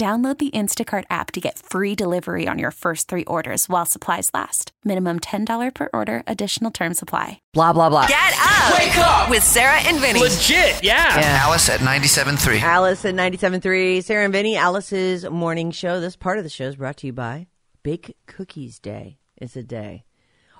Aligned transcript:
Download 0.00 0.38
the 0.38 0.50
Instacart 0.52 1.04
app 1.10 1.30
to 1.32 1.42
get 1.42 1.58
free 1.58 1.94
delivery 1.94 2.48
on 2.48 2.58
your 2.58 2.70
first 2.70 3.06
three 3.06 3.26
orders 3.26 3.68
while 3.68 3.84
supplies 3.84 4.30
last. 4.32 4.72
Minimum 4.82 5.20
$10 5.20 5.74
per 5.74 5.90
order, 5.92 6.22
additional 6.26 6.70
term 6.70 6.94
supply. 6.94 7.42
Blah, 7.52 7.74
blah, 7.74 7.90
blah. 7.90 8.06
Get 8.06 8.34
up! 8.38 8.78
Wake 8.78 8.96
up! 8.96 9.28
With 9.28 9.42
Sarah 9.42 9.78
and 9.80 9.98
Vinnie. 9.98 10.20
Legit, 10.20 10.82
yeah. 10.82 11.18
Yeah. 11.18 11.40
Alice 11.42 11.68
at 11.68 11.80
97.3. 11.80 12.62
Alice 12.62 13.04
at 13.04 13.14
97.3. 13.14 14.02
Sarah 14.02 14.24
and 14.24 14.32
Vinnie, 14.32 14.56
Alice's 14.56 15.28
morning 15.28 15.70
show. 15.70 16.00
This 16.00 16.16
part 16.16 16.38
of 16.38 16.44
the 16.44 16.50
show 16.50 16.64
is 16.64 16.76
brought 16.76 16.96
to 16.96 17.06
you 17.06 17.12
by 17.12 17.48
Bake 17.82 18.16
Cookies 18.24 18.78
Day. 18.78 19.18
It's 19.36 19.54
a 19.54 19.62
day. 19.62 20.06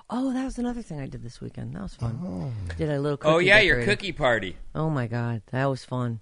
Oh, 0.07 0.33
that 0.33 0.45
was 0.45 0.59
another 0.59 0.83
thing 0.83 0.99
I 0.99 1.07
did 1.07 1.23
this 1.23 1.41
weekend. 1.41 1.75
That 1.75 1.81
was 1.81 1.95
fun. 1.95 2.19
Oh. 2.23 2.75
Did 2.77 2.91
a 2.91 2.99
little 2.99 3.13
oh, 3.13 3.17
cookie 3.17 3.33
Oh 3.33 3.39
yeah, 3.39 3.59
your 3.59 3.83
cookie 3.85 4.11
party. 4.11 4.57
Oh, 4.75 4.91
my 4.91 5.07
God. 5.07 5.41
That 5.51 5.65
was 5.65 5.83
fun. 5.83 6.19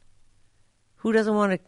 Who 0.99 1.11
doesn't 1.11 1.35
want 1.35 1.51
to 1.51 1.59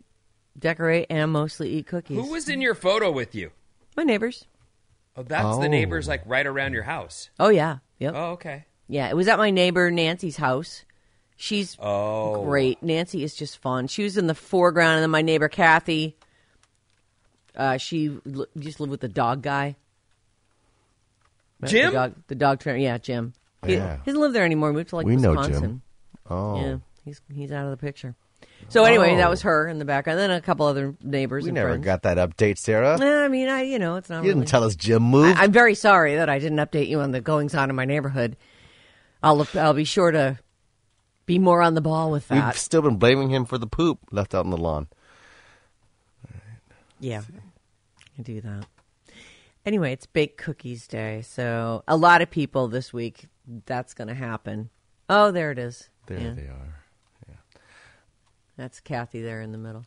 decorate 0.58 1.08
and 1.10 1.32
mostly 1.32 1.70
eat 1.74 1.88
cookies? 1.88 2.18
Who 2.18 2.32
was 2.32 2.50
in 2.50 2.62
your 2.62 2.76
photo 2.76 3.12
with 3.12 3.34
you? 3.36 3.52
My 3.96 4.04
neighbors. 4.04 4.46
Oh, 5.18 5.24
that's 5.24 5.58
the 5.60 5.68
neighbors 5.70 6.08
like 6.08 6.22
right 6.26 6.46
around 6.46 6.74
your 6.74 6.84
house. 6.84 7.30
Oh, 7.40 7.50
yeah. 7.50 7.78
Yep. 8.00 8.14
Oh, 8.16 8.24
okay. 8.32 8.66
Yeah, 8.88 9.10
it 9.10 9.16
was 9.16 9.28
at 9.28 9.38
my 9.38 9.50
neighbor 9.52 9.92
Nancy's 9.92 10.38
house. 10.38 10.86
She's 11.36 11.76
Oh, 11.80 12.44
great. 12.46 12.82
Nancy 12.84 13.24
is 13.24 13.36
just 13.36 13.58
fun. 13.58 13.88
She 13.88 14.04
was 14.04 14.16
in 14.18 14.28
the 14.28 14.36
foreground, 14.36 14.96
and 14.98 15.04
then 15.04 15.10
my 15.10 15.22
neighbor 15.22 15.50
Kathy. 15.50 16.16
Uh, 17.56 17.78
she 17.78 18.18
l- 18.34 18.46
used 18.56 18.78
to 18.78 18.84
live 18.84 18.90
with 18.92 19.02
the 19.02 19.08
dog 19.10 19.42
guy. 19.42 19.76
Jim? 21.66 21.88
the 21.88 21.92
dog, 21.92 22.14
the 22.28 22.36
dog 22.36 22.60
trainer. 22.60 22.80
Yeah, 22.80 22.98
Jim. 22.98 23.34
He, 23.66 23.74
Yeah. 23.76 23.98
he 23.98 24.04
doesn't 24.06 24.22
live 24.22 24.34
there 24.34 24.46
anymore. 24.46 24.74
Moved 24.74 24.90
to 24.90 24.96
like 24.98 25.06
We 25.06 25.16
know 25.16 25.32
Wisconsin. 25.32 25.62
Jim. 25.62 25.82
Oh, 26.30 26.62
Yeah, 26.62 26.78
he's 27.06 27.22
he's 27.34 27.52
out 27.52 27.66
of 27.66 27.72
the 27.72 27.78
picture. 27.78 28.16
So 28.72 28.86
anyway, 28.86 29.14
Oh. 29.14 29.18
that 29.18 29.30
was 29.30 29.42
her 29.42 29.68
in 29.68 29.80
the 29.80 29.86
background. 29.86 30.18
Then 30.18 30.32
a 30.32 30.40
couple 30.40 30.66
other 30.66 30.96
neighbors. 31.04 31.44
we 31.44 31.50
and 31.50 31.56
never 31.56 31.72
friends. 31.72 31.84
got 31.84 32.04
that 32.04 32.18
update, 32.18 32.58
Sarah. 32.58 32.98
Eh, 33.00 33.26
I 33.26 33.28
mean, 33.28 33.50
I 33.50 33.64
you 33.64 33.78
know 33.80 33.98
it's 33.98 34.10
not. 34.10 34.24
You 34.24 34.34
didn't 34.34 34.48
tell 34.48 34.64
us 34.64 34.76
Jim 34.76 35.04
moved. 35.04 35.38
I, 35.38 35.44
am 35.44 35.52
very 35.52 35.76
sorry 35.76 36.16
that 36.16 36.30
I 36.30 36.40
didn't 36.40 36.60
update 36.60 36.88
you 36.88 37.02
on 37.02 37.12
the 37.12 37.20
goings 37.22 37.54
on 37.54 37.70
in 37.70 37.76
my 37.76 37.86
neighborhood. 37.86 38.38
I'll 39.22 39.38
look, 39.38 39.56
I'll 39.56 39.74
be 39.74 39.84
sure 39.84 40.12
to 40.12 40.40
be 41.26 41.38
more 41.38 41.62
on 41.62 41.76
the 41.76 41.82
ball 41.82 42.12
with 42.12 42.28
that. 42.30 42.36
We've 42.36 42.44
that. 42.44 42.56
still 42.56 42.82
been 42.82 42.96
blaming 42.98 43.30
him 43.30 43.46
for 43.46 43.58
the 43.58 43.68
poop 43.68 44.00
left 44.12 44.34
out 44.34 44.46
on 44.46 44.52
the 44.52 44.58
lawn. 44.58 44.88
Yeah, 47.00 47.22
I 48.18 48.22
do 48.22 48.42
that. 48.42 48.66
Anyway, 49.66 49.92
it's 49.92 50.06
Bake 50.06 50.38
Cookies 50.38 50.88
Day, 50.88 51.22
so 51.24 51.84
a 51.88 51.98
lot 51.98 52.22
of 52.22 52.30
people 52.32 52.68
this 52.68 52.94
week 52.94 53.28
that's 53.66 53.94
going 53.94 54.08
to 54.08 54.14
happen. 54.14 54.70
Oh, 55.10 55.32
there 55.32 55.52
it 55.52 55.60
is. 55.60 55.90
There 56.08 56.20
Yeah, 56.20 56.32
they 56.32 56.44
are. 56.44 56.71
That's 58.62 58.80
Kathy 58.80 59.24
there 59.24 59.42
in 59.42 59.52
the 59.52 59.58
middle, 59.58 59.86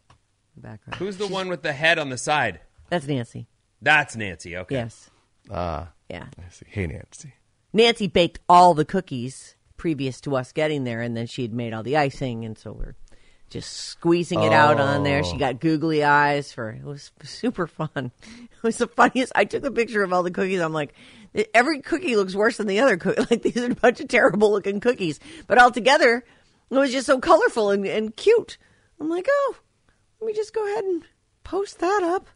background. 0.56 0.96
who's 0.96 1.16
the 1.16 1.28
one 1.28 1.46
with 1.46 1.62
the 1.62 1.72
head 1.72 1.96
on 1.96 2.08
the 2.08 2.18
side? 2.18 2.58
That's 2.90 3.06
Nancy. 3.06 3.46
That's 3.80 4.16
Nancy. 4.16 4.56
Okay. 4.56 4.74
Yes. 4.74 5.10
Ah, 5.48 5.92
Yeah. 6.08 6.26
I 6.36 6.50
see. 6.50 6.66
Hey, 6.68 6.88
Nancy. 6.88 7.34
Nancy 7.72 8.08
baked 8.08 8.40
all 8.48 8.74
the 8.74 8.84
cookies 8.84 9.54
previous 9.76 10.20
to 10.22 10.34
us 10.34 10.50
getting 10.50 10.82
there, 10.82 11.02
and 11.02 11.16
then 11.16 11.28
she 11.28 11.42
had 11.42 11.52
made 11.54 11.72
all 11.72 11.84
the 11.84 11.96
icing, 11.98 12.44
and 12.44 12.58
so 12.58 12.72
we're 12.72 12.96
just 13.48 13.70
squeezing 13.74 14.42
it 14.42 14.52
out 14.52 14.80
on 14.80 15.04
there. 15.04 15.22
She 15.22 15.36
got 15.36 15.60
googly 15.60 16.02
eyes 16.02 16.52
for 16.52 16.70
it 16.70 16.82
was 16.82 17.12
super 17.22 17.68
fun. 17.68 18.10
It 18.64 18.66
was 18.66 18.78
the 18.78 18.88
funniest. 18.88 19.30
I 19.36 19.44
took 19.44 19.64
a 19.64 19.70
picture 19.70 20.02
of 20.02 20.12
all 20.12 20.24
the 20.24 20.30
cookies. 20.32 20.58
I'm 20.60 20.72
like, 20.72 20.94
every 21.52 21.80
cookie 21.80 22.16
looks 22.16 22.34
worse 22.34 22.56
than 22.56 22.66
the 22.66 22.80
other 22.80 22.96
cookie. 22.96 23.22
Like 23.30 23.42
these 23.42 23.58
are 23.58 23.70
a 23.70 23.74
bunch 23.76 24.00
of 24.00 24.08
terrible 24.08 24.50
looking 24.50 24.80
cookies, 24.80 25.20
but 25.46 25.58
all 25.58 25.70
together, 25.70 26.24
it 26.70 26.74
was 26.74 26.92
just 26.92 27.06
so 27.06 27.18
colorful 27.18 27.70
and, 27.70 27.86
and 27.86 28.16
cute. 28.16 28.58
I'm 29.00 29.08
like, 29.08 29.26
oh, 29.28 29.56
let 30.20 30.26
me 30.26 30.32
just 30.32 30.54
go 30.54 30.64
ahead 30.64 30.84
and 30.84 31.04
post 31.42 31.78
that 31.80 32.02
up. 32.02 32.28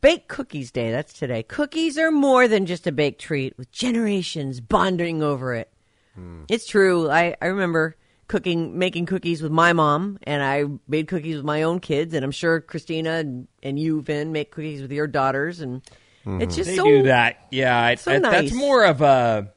Bake 0.00 0.28
Cookies 0.28 0.70
Day. 0.70 0.90
That's 0.90 1.14
today. 1.14 1.42
Cookies 1.42 1.96
are 1.96 2.10
more 2.10 2.46
than 2.46 2.66
just 2.66 2.86
a 2.86 2.92
baked 2.92 3.22
treat, 3.22 3.56
with 3.56 3.72
generations 3.72 4.60
bonding 4.60 5.22
over 5.22 5.54
it. 5.54 5.72
Hmm. 6.14 6.42
It's 6.48 6.66
true. 6.66 7.10
I, 7.10 7.36
I 7.40 7.46
remember 7.46 7.96
cooking, 8.28 8.78
making 8.78 9.06
cookies 9.06 9.42
with 9.42 9.50
my 9.50 9.72
mom, 9.72 10.18
and 10.24 10.42
I 10.42 10.64
made 10.86 11.08
cookies 11.08 11.36
with 11.36 11.44
my 11.46 11.62
own 11.62 11.80
kids, 11.80 12.12
and 12.12 12.22
I'm 12.22 12.32
sure 12.32 12.60
Christina 12.60 13.12
and, 13.12 13.48
and 13.62 13.78
you, 13.78 14.02
Vin, 14.02 14.32
make 14.32 14.50
cookies 14.50 14.82
with 14.82 14.92
your 14.92 15.06
daughters, 15.06 15.60
and 15.60 15.80
it's 15.86 16.26
mm-hmm. 16.26 16.50
just 16.50 16.68
They 16.68 16.76
so 16.76 16.84
do 16.84 17.02
that. 17.04 17.46
Yeah, 17.50 17.80
I, 17.80 17.94
so 17.94 18.12
I- 18.12 18.18
nice. 18.18 18.32
that's 18.32 18.52
more 18.52 18.84
of 18.84 19.00
a. 19.00 19.53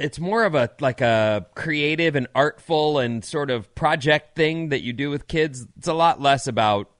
It's 0.00 0.18
more 0.18 0.44
of 0.44 0.54
a 0.54 0.70
like 0.80 1.00
a 1.00 1.46
creative 1.54 2.16
and 2.16 2.26
artful 2.34 2.98
and 2.98 3.24
sort 3.24 3.50
of 3.50 3.72
project 3.74 4.34
thing 4.34 4.70
that 4.70 4.82
you 4.82 4.92
do 4.92 5.08
with 5.10 5.28
kids. 5.28 5.66
It's 5.78 5.88
a 5.88 5.94
lot 5.94 6.20
less 6.20 6.46
about. 6.46 6.90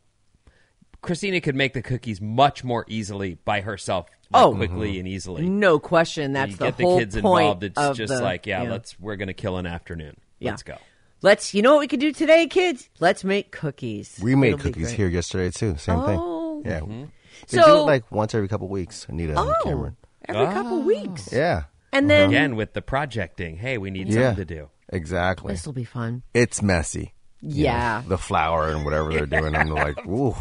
Christina 1.02 1.40
could 1.42 1.54
make 1.54 1.74
the 1.74 1.82
cookies 1.82 2.20
much 2.20 2.64
more 2.64 2.86
easily 2.88 3.34
by 3.44 3.60
herself, 3.60 4.06
like, 4.32 4.42
Oh. 4.42 4.54
quickly 4.54 4.98
and 4.98 5.06
easily. 5.06 5.46
no 5.46 5.78
question. 5.78 6.32
That's 6.32 6.52
you 6.52 6.56
the 6.56 6.64
get 6.64 6.76
the 6.78 6.84
whole 6.84 6.98
kids 6.98 7.14
point 7.20 7.42
involved. 7.60 7.64
It's 7.64 7.98
just 7.98 8.12
the- 8.14 8.22
like, 8.22 8.46
yeah, 8.46 8.62
let's 8.62 8.98
we're 8.98 9.16
gonna 9.16 9.34
kill 9.34 9.58
an 9.58 9.66
afternoon. 9.66 10.16
Yeah. 10.38 10.52
Let's 10.52 10.62
go. 10.62 10.76
let's. 11.20 11.52
You 11.52 11.60
know 11.62 11.72
what 11.74 11.80
we 11.80 11.88
could 11.88 12.00
do 12.00 12.10
today, 12.12 12.46
kids? 12.46 12.88
Let's 13.00 13.22
make 13.22 13.50
cookies. 13.52 14.18
We 14.22 14.34
made 14.34 14.54
It'll 14.54 14.60
cookies 14.60 14.92
here 14.92 15.08
yesterday 15.08 15.50
too. 15.50 15.76
Same 15.76 15.98
Oh. 15.98 16.62
thing. 16.62 16.70
Yeah. 16.72 16.80
Mm-hmm. 16.80 17.04
They 17.50 17.56
do 17.58 17.62
So- 17.64 17.80
it 17.82 17.86
like 17.86 18.10
once 18.10 18.34
every 18.34 18.48
couple 18.48 18.68
weeks. 18.68 19.06
Anita 19.08 19.32
and 19.38 19.50
Oh, 19.50 19.54
Cameron. 19.62 19.96
every 20.26 20.46
couple 20.54 20.80
weeks, 20.82 21.30
Yeah. 21.32 21.64
And 21.94 22.10
then 22.10 22.28
Again 22.28 22.56
with 22.56 22.74
the 22.74 22.82
projecting. 22.82 23.56
Hey, 23.56 23.78
we 23.78 23.90
need 23.90 24.08
Yeah. 24.08 24.28
something 24.28 24.46
to 24.46 24.54
do. 24.54 24.68
Exactly. 24.90 25.52
this 25.54 25.64
will 25.64 25.72
be 25.72 25.84
fun. 25.84 26.22
It's 26.34 26.60
messy. 26.60 27.14
You 27.40 27.64
know, 27.64 27.70
Yeah. 27.70 28.02
the 28.06 28.18
flour 28.18 28.68
and 28.68 28.84
whatever 28.84 29.12
they're 29.12 29.26
doing. 29.26 29.54
I'm 29.56 29.68
like, 29.70 30.06
ooh. 30.06 30.36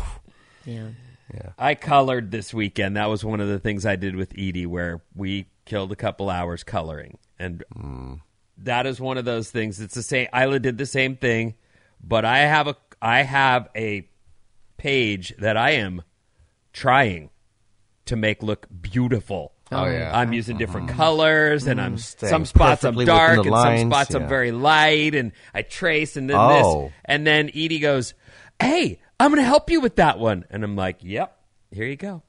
Yeah. 0.66 0.90
I 1.58 1.76
colored 1.76 2.32
this 2.32 2.54
weekend. 2.54 2.98
That 2.98 3.10
was 3.10 3.24
one 3.26 3.40
of 3.40 3.48
the 3.48 3.60
things 3.60 3.86
I 3.86 3.96
did 3.96 4.16
with 4.16 4.34
Edie, 4.38 4.66
where 4.66 5.02
we 5.16 5.48
killed 5.66 5.92
a 5.92 5.96
couple 5.96 6.30
hours 6.30 6.64
coloring, 6.64 7.18
and 7.40 7.64
mm. 7.76 8.20
that 8.60 8.86
is 8.86 9.00
one 9.00 9.18
of 9.18 9.26
those 9.26 9.50
things. 9.50 9.80
It's 9.80 9.96
the 9.96 10.04
same. 10.04 10.28
Isla 10.36 10.60
did 10.60 10.78
the 10.78 10.86
same 10.86 11.16
thing, 11.16 11.56
but 12.04 12.24
I 12.26 12.40
have 12.40 12.68
a 12.68 12.76
I 13.02 13.24
have 13.24 13.68
a 13.76 14.08
page 14.78 15.34
that 15.40 15.58
I 15.58 15.72
am 15.72 16.04
trying 16.72 17.30
to 18.06 18.16
make 18.16 18.44
look 18.44 18.68
beautiful. 18.82 19.54
Oh, 19.76 19.86
yeah. 19.86 20.12
I'm 20.18 20.34
using 20.34 20.58
different 20.58 20.90
colors, 20.90 21.68
and 21.68 21.80
I'm 21.82 21.98
Staying 21.98 22.30
some 22.32 22.46
spots 22.46 22.84
I'm 22.84 22.96
dark, 23.06 23.38
and 23.38 23.40
the 23.40 23.44
some 23.44 23.52
lines, 23.52 23.82
spots 23.92 24.14
I'm 24.16 24.28
very 24.28 24.52
light, 24.52 25.16
and 25.16 25.32
I 25.54 25.62
trace, 25.64 26.16
and 26.18 26.30
then 26.30 26.38
Oh. 26.40 26.84
this, 26.84 26.92
and 27.06 27.26
then 27.28 27.50
Edie 27.50 27.80
goes, 27.80 28.14
"Hey, 28.62 29.00
I'm 29.20 29.32
going 29.32 29.42
to 29.42 29.48
help 29.48 29.70
you 29.70 29.82
with 29.82 29.96
that 29.98 30.20
one," 30.20 30.46
and 30.50 30.64
I'm 30.64 30.76
like, 30.76 30.98
"Yep, 31.02 31.36
here 31.72 31.86
you 31.86 31.96
go." 31.96 32.24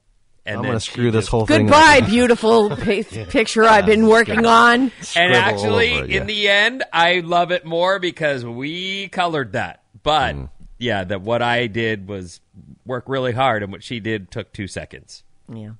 And 0.47 0.57
I'm 0.59 0.63
gonna 0.63 0.79
screw 0.79 1.09
this 1.09 1.23
just- 1.23 1.31
whole 1.31 1.47
thing. 1.47 1.65
Goodbye, 1.65 2.01
up. 2.03 2.07
beautiful 2.09 2.69
pi- 2.69 3.01
picture 3.01 3.63
I've 3.63 3.87
been 3.87 4.05
working 4.07 4.45
on. 4.45 4.79
And 4.81 4.91
Scribble 5.01 5.35
all 5.37 5.41
actually, 5.41 5.93
over 5.95 6.03
it, 6.05 6.09
yeah. 6.11 6.21
in 6.21 6.27
the 6.27 6.47
end, 6.49 6.83
I 6.93 7.21
love 7.21 7.51
it 7.51 7.65
more 7.65 7.97
because 7.97 8.45
we 8.45 9.07
colored 9.07 9.53
that. 9.53 9.81
But 10.03 10.35
Mm. 10.35 10.49
yeah, 10.77 11.03
that 11.03 11.21
what 11.21 11.41
I 11.41 11.65
did 11.65 12.07
was 12.07 12.41
work 12.85 13.05
really 13.07 13.31
hard, 13.31 13.63
and 13.63 13.71
what 13.71 13.83
she 13.83 13.99
did 13.99 14.29
took 14.29 14.53
two 14.53 14.67
seconds. 14.67 15.23
Yeah. 15.51 15.71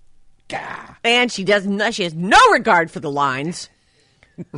And 1.04 1.32
she 1.32 1.44
does 1.44 1.66
not. 1.66 1.94
She 1.94 2.04
has 2.04 2.14
no 2.14 2.38
regard 2.52 2.92
for 2.92 3.00
the 3.00 3.12
lines. 3.12 3.70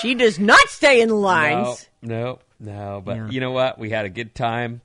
she 0.00 0.14
does 0.14 0.38
not 0.38 0.68
stay 0.68 1.00
in 1.00 1.08
the 1.08 1.14
lines. 1.14 1.88
No, 2.02 2.38
no. 2.60 2.72
No, 2.72 3.02
but 3.04 3.16
Yeah. 3.16 3.28
you 3.30 3.40
know 3.40 3.52
what? 3.52 3.78
We 3.78 3.88
had 3.88 4.04
a 4.04 4.10
good 4.10 4.34
time, 4.34 4.82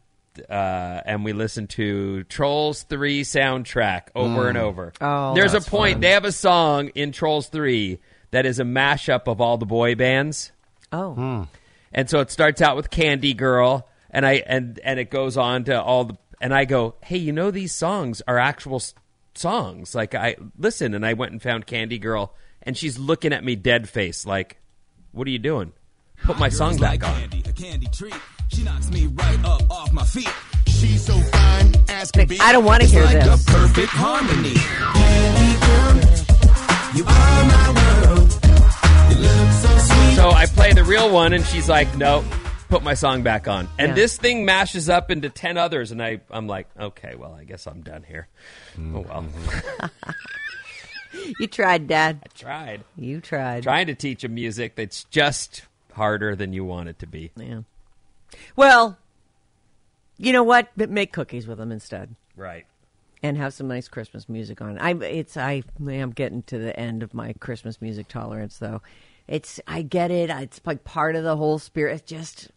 uh, 0.50 1.02
and 1.06 1.26
we 1.26 1.34
listened 1.34 1.70
to 1.72 2.24
Trolls 2.24 2.84
Three 2.84 3.24
soundtrack 3.24 4.04
over 4.16 4.48
and 4.48 4.58
over. 4.58 4.94
Oh, 5.02 5.34
there's 5.36 5.54
a 5.54 5.60
point. 5.60 5.96
fun. 5.96 6.02
They 6.02 6.12
have 6.12 6.24
a 6.24 6.32
song 6.32 6.88
in 6.96 7.12
Trolls 7.12 7.48
Three 7.48 8.00
that 8.32 8.46
is 8.46 8.60
a 8.60 8.64
mashup 8.64 9.28
of 9.28 9.42
all 9.42 9.58
the 9.58 9.66
boy 9.66 9.96
bands. 9.96 10.54
Oh, 10.94 11.48
And 11.92 12.10
so 12.10 12.22
it 12.22 12.32
starts 12.32 12.62
out 12.62 12.78
with 12.78 12.90
Candy 12.90 13.34
Girl, 13.34 13.90
and 14.10 14.26
I 14.26 14.36
and 14.48 14.80
and 14.86 14.98
it 15.00 15.10
goes 15.10 15.36
on 15.36 15.66
to 15.66 15.82
all 15.82 16.06
the. 16.06 16.18
And 16.40 16.54
I 16.54 16.64
go, 16.66 16.96
hey, 17.02 17.18
you 17.18 17.32
know 17.34 17.50
these 17.52 17.74
songs 17.76 18.22
are 18.28 18.38
actual 18.38 18.76
s- 18.78 18.94
songs. 19.38 19.94
Like 19.96 20.16
I 20.16 20.36
listen, 20.58 20.94
and 20.94 21.06
I 21.06 21.14
went 21.14 21.32
and 21.32 21.42
found 21.42 21.66
Candy 21.68 21.98
Girl, 22.00 22.34
and 22.62 22.78
she's 22.78 22.98
looking 22.98 23.34
at 23.34 23.44
me 23.44 23.56
dead 23.56 23.88
face, 23.90 24.26
like, 24.26 24.58
"What 25.12 25.28
are 25.28 25.32
you 25.32 25.40
doing? 25.40 25.74
Put 26.24 26.38
my 26.40 26.50
song 26.50 26.78
back 26.78 27.04
on." 27.04 27.14
Candy, 27.20 27.44
a 27.48 27.54
candy 27.54 27.88
treat. 27.94 28.14
She 28.50 28.64
knocks 28.64 28.90
me 28.92 29.08
right 29.08 29.44
up 29.46 29.70
off 29.72 29.92
my 29.92 30.04
feet. 30.04 30.30
She's 30.68 31.06
so 31.06 31.14
fine, 31.20 31.74
as 31.90 32.12
can 32.12 32.28
be. 32.28 32.40
I 32.40 32.52
don't 32.52 32.66
want 32.66 32.82
to 32.82 32.86
It's 32.86 32.94
hear 32.94 33.04
like 33.06 33.24
this. 33.24 33.48
a 33.48 33.52
perfect 33.52 33.90
harmony. 33.92 34.54
Girl, 35.66 35.96
you 36.96 37.04
are 37.06 37.46
my 37.46 37.68
world. 38.06 38.40
You 39.12 39.18
look 39.22 39.52
so 39.54 39.78
sweet. 39.78 40.16
So 40.16 40.30
I 40.32 40.46
play 40.48 40.74
the 40.74 40.84
real 40.84 41.10
one, 41.12 41.34
and 41.34 41.46
she's 41.46 41.68
like, 41.70 41.96
"Nope, 41.98 42.26
put 42.70 42.84
my 42.84 42.94
song 42.94 43.24
back 43.24 43.48
on." 43.48 43.68
And 43.78 43.90
Yeah. 43.90 43.94
this 43.96 44.18
thing 44.18 44.46
mashes 44.46 44.90
up 44.90 45.12
into 45.12 45.30
ten 45.30 45.58
others, 45.58 45.92
and 45.92 46.02
I, 46.02 46.22
I'm 46.30 46.48
like, 46.48 46.68
"Okay, 46.80 47.16
well, 47.16 47.34
I 47.34 47.44
guess 47.44 47.68
I'm 47.68 47.82
done 47.82 48.04
here." 48.08 48.28
Mm-hmm. 48.78 48.96
Oh 48.96 49.02
well, 49.02 49.26
You 51.40 51.48
tried, 51.48 51.88
Dad. 51.88 52.20
I 52.24 52.28
tried 52.38 52.84
You 52.98 53.22
tried. 53.22 53.64
trying 53.64 53.88
to 53.88 53.96
teach 53.96 54.24
a 54.24 54.28
music 54.30 54.76
that's 54.76 55.06
just 55.06 55.64
harder 55.94 56.36
than 56.36 56.52
you 56.54 56.66
want 56.66 56.90
it 56.90 57.00
to 57.00 57.08
be. 57.08 57.32
Yeah. 57.38 57.62
Well, 58.56 58.98
you 60.18 60.34
know 60.34 60.44
what? 60.44 60.70
But 60.76 60.90
Make 60.90 61.14
cookies 61.14 61.48
with 61.48 61.58
them 61.58 61.72
instead, 61.72 62.16
Right. 62.36 62.66
and 63.24 63.38
have 63.38 63.54
some 63.54 63.68
nice 63.70 63.88
Christmas 63.88 64.28
music 64.28 64.62
on. 64.62 64.78
I 64.78 64.92
it's 64.92 65.38
I 65.38 65.64
am 65.88 66.12
getting 66.12 66.44
to 66.44 66.58
the 66.58 66.78
end 66.78 67.02
of 67.02 67.14
my 67.14 67.34
Christmas 67.34 67.82
music 67.82 68.08
tolerance, 68.10 68.58
though. 68.58 68.82
It's 69.28 69.60
I 69.68 69.82
get 69.82 70.12
it. 70.12 70.30
It's 70.30 70.62
like 70.66 70.84
part 70.84 71.16
of 71.16 71.24
the 71.24 71.36
whole 71.36 71.60
spirit. 71.60 71.96
It's 71.96 72.10
just. 72.10 72.50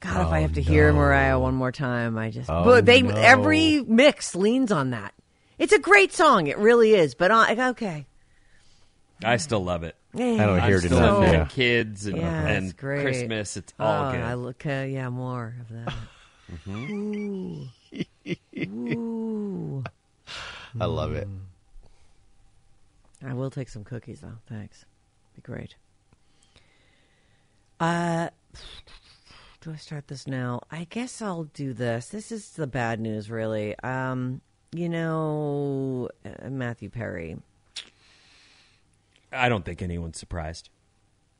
God, 0.00 0.26
if 0.26 0.32
I 0.32 0.40
have 0.40 0.52
to 0.54 0.60
oh, 0.60 0.64
hear 0.64 0.92
Mariah 0.92 1.38
one 1.38 1.54
more 1.54 1.72
time, 1.72 2.18
I 2.18 2.30
just. 2.30 2.50
Oh, 2.50 2.64
but 2.64 2.84
they 2.84 3.00
no. 3.02 3.14
every 3.14 3.82
mix 3.82 4.34
leans 4.34 4.70
on 4.70 4.90
that. 4.90 5.14
It's 5.58 5.72
a 5.72 5.78
great 5.78 6.12
song, 6.12 6.48
it 6.48 6.58
really 6.58 6.94
is. 6.94 7.14
But 7.14 7.30
uh, 7.30 7.46
I, 7.48 7.68
okay, 7.70 8.06
I 9.24 9.38
still 9.38 9.64
love 9.64 9.82
it. 9.84 9.96
I 10.14 10.18
don't 10.18 10.60
I'm 10.60 10.68
hear 10.68 10.76
it 10.78 10.82
still 10.82 10.98
enough. 10.98 11.24
into 11.24 11.38
Yeah. 11.38 11.44
kids 11.46 12.06
and, 12.06 12.16
Yeah, 12.16 12.46
and 12.46 12.64
it's 12.66 12.72
great. 12.74 13.02
Christmas. 13.02 13.56
It's 13.56 13.72
all 13.78 14.08
oh, 14.08 14.12
good. 14.12 14.20
I 14.20 14.34
look, 14.34 14.66
uh, 14.66 14.86
yeah, 14.88 15.08
more 15.08 15.54
of 15.60 15.68
that. 15.68 15.94
Mm-hmm. 16.66 17.64
Ooh. 18.62 18.94
Ooh. 18.98 19.84
I 20.80 20.84
love 20.84 21.12
it. 21.14 21.28
Mm. 21.28 21.40
I 23.30 23.32
will 23.34 23.50
take 23.50 23.68
some 23.68 23.84
cookies 23.84 24.20
though. 24.20 24.38
Thanks. 24.48 24.84
Be 25.34 25.42
great. 25.42 25.74
Uh 27.80 28.28
do 29.60 29.72
I 29.72 29.76
start 29.76 30.06
this 30.08 30.26
now? 30.28 30.60
I 30.70 30.84
guess 30.88 31.20
I'll 31.20 31.44
do 31.44 31.72
this. 31.72 32.08
This 32.08 32.30
is 32.30 32.50
the 32.50 32.66
bad 32.66 33.00
news 33.00 33.30
really. 33.30 33.78
Um 33.80 34.40
you 34.72 34.88
know 34.88 36.08
uh, 36.24 36.48
Matthew 36.48 36.90
Perry. 36.90 37.36
I 39.32 39.48
don't 39.48 39.64
think 39.64 39.82
anyone's 39.82 40.18
surprised. 40.18 40.70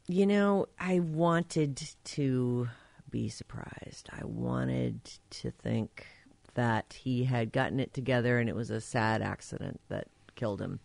You 0.08 0.26
know, 0.26 0.66
I 0.78 1.00
wanted 1.00 1.80
to 2.04 2.68
be 3.10 3.28
surprised. 3.28 4.08
I 4.12 4.24
wanted 4.24 5.00
to 5.30 5.50
think 5.50 6.06
that 6.54 6.94
he 6.98 7.24
had 7.24 7.52
gotten 7.52 7.80
it 7.80 7.92
together 7.94 8.38
and 8.38 8.48
it 8.48 8.54
was 8.56 8.70
a 8.70 8.80
sad 8.80 9.22
accident 9.22 9.80
that 9.88 10.06
killed 10.34 10.60
him. 10.60 10.80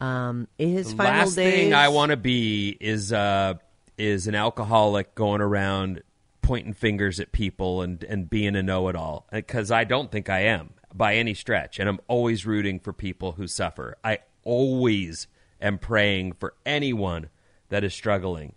Um, 0.00 0.48
his 0.58 0.90
The 0.90 0.96
final 0.96 1.12
last 1.20 1.34
days. 1.36 1.54
thing 1.54 1.74
I 1.74 1.88
want 1.88 2.10
to 2.10 2.16
be 2.16 2.76
is 2.80 3.12
uh, 3.12 3.54
is 3.96 4.26
an 4.26 4.34
alcoholic 4.34 5.14
going 5.14 5.40
around 5.40 6.02
pointing 6.42 6.74
fingers 6.74 7.20
at 7.20 7.32
people 7.32 7.80
and, 7.80 8.04
and 8.04 8.28
being 8.28 8.54
a 8.54 8.62
know 8.62 8.88
it 8.88 8.96
all 8.96 9.26
because 9.32 9.70
I 9.70 9.84
don't 9.84 10.12
think 10.12 10.28
I 10.28 10.40
am 10.40 10.74
by 10.94 11.16
any 11.16 11.34
stretch, 11.34 11.78
and 11.78 11.88
I'm 11.88 12.00
always 12.06 12.46
rooting 12.46 12.78
for 12.78 12.92
people 12.92 13.32
who 13.32 13.46
suffer. 13.46 13.96
I 14.04 14.18
always 14.44 15.26
am 15.60 15.78
praying 15.78 16.32
for 16.34 16.54
anyone 16.64 17.30
that 17.70 17.82
is 17.82 17.94
struggling. 17.94 18.54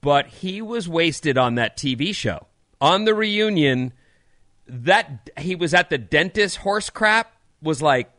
But 0.00 0.26
he 0.26 0.60
was 0.60 0.88
wasted 0.88 1.38
on 1.38 1.54
that 1.54 1.76
TV 1.76 2.14
show 2.14 2.46
on 2.80 3.04
the 3.04 3.14
reunion. 3.14 3.92
That 4.66 5.30
he 5.38 5.54
was 5.54 5.72
at 5.72 5.88
the 5.88 5.96
dentist 5.96 6.58
horse 6.58 6.90
crap 6.90 7.32
was 7.62 7.80
like 7.80 8.10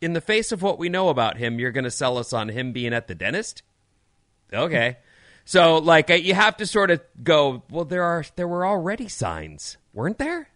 in 0.00 0.14
the 0.14 0.20
face 0.20 0.50
of 0.50 0.62
what 0.62 0.78
we 0.78 0.88
know 0.88 1.08
about 1.08 1.36
him, 1.36 1.58
you're 1.58 1.70
going 1.70 1.84
to 1.84 1.90
sell 1.90 2.18
us 2.18 2.32
on 2.32 2.48
him 2.48 2.72
being 2.72 2.92
at 2.92 3.06
the 3.06 3.14
dentist? 3.14 3.62
Okay. 4.52 4.96
So 5.44 5.78
like 5.78 6.10
uh, 6.10 6.14
you 6.14 6.34
have 6.34 6.56
to 6.58 6.66
sort 6.66 6.90
of 6.90 7.00
go, 7.22 7.62
well 7.70 7.84
there 7.84 8.04
are 8.04 8.24
there 8.36 8.48
were 8.48 8.66
already 8.66 9.08
signs, 9.08 9.78
weren't 9.92 10.18
there? 10.18 10.48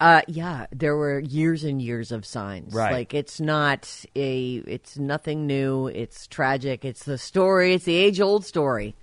Uh, 0.00 0.22
yeah, 0.26 0.66
there 0.72 0.96
were 0.96 1.20
years 1.20 1.62
and 1.64 1.80
years 1.80 2.10
of 2.12 2.26
signs. 2.26 2.74
Right. 2.74 2.92
Like 2.92 3.14
it's 3.14 3.40
not 3.40 4.04
a, 4.16 4.56
it's 4.66 4.98
nothing 4.98 5.46
new. 5.46 5.86
It's 5.86 6.26
tragic. 6.26 6.84
It's 6.84 7.04
the 7.04 7.16
story. 7.16 7.74
It's 7.74 7.84
the 7.84 7.94
age 7.94 8.20
old 8.20 8.44
story. 8.44 8.96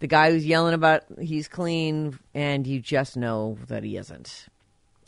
The 0.00 0.06
guy 0.06 0.30
who's 0.30 0.46
yelling 0.46 0.74
about 0.74 1.04
he's 1.18 1.48
clean, 1.48 2.18
and 2.32 2.66
you 2.66 2.80
just 2.80 3.16
know 3.16 3.58
that 3.66 3.82
he 3.82 3.96
isn't. 3.96 4.46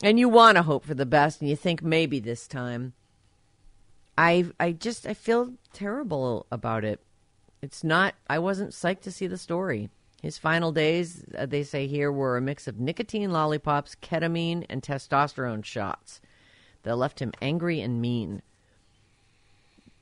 And 0.03 0.19
you 0.19 0.27
want 0.27 0.57
to 0.57 0.63
hope 0.63 0.83
for 0.83 0.95
the 0.95 1.05
best, 1.05 1.39
and 1.39 1.49
you 1.49 1.55
think 1.55 1.81
maybe 1.81 2.19
this 2.19 2.47
time. 2.47 2.93
I, 4.17 4.47
I 4.59 4.73
just, 4.73 5.07
I 5.07 5.13
feel 5.13 5.53
terrible 5.71 6.45
about 6.51 6.83
it. 6.83 6.99
It's 7.61 7.83
not. 7.83 8.15
I 8.27 8.39
wasn't 8.39 8.71
psyched 8.71 9.01
to 9.01 9.11
see 9.11 9.27
the 9.27 9.37
story. 9.37 9.89
His 10.21 10.37
final 10.37 10.71
days, 10.71 11.25
uh, 11.37 11.45
they 11.47 11.63
say 11.63 11.87
here, 11.87 12.11
were 12.11 12.37
a 12.37 12.41
mix 12.41 12.67
of 12.67 12.79
nicotine 12.79 13.31
lollipops, 13.31 13.95
ketamine, 14.01 14.65
and 14.69 14.81
testosterone 14.81 15.65
shots 15.65 16.21
that 16.83 16.97
left 16.97 17.19
him 17.19 17.31
angry 17.41 17.81
and 17.81 18.01
mean. 18.01 18.41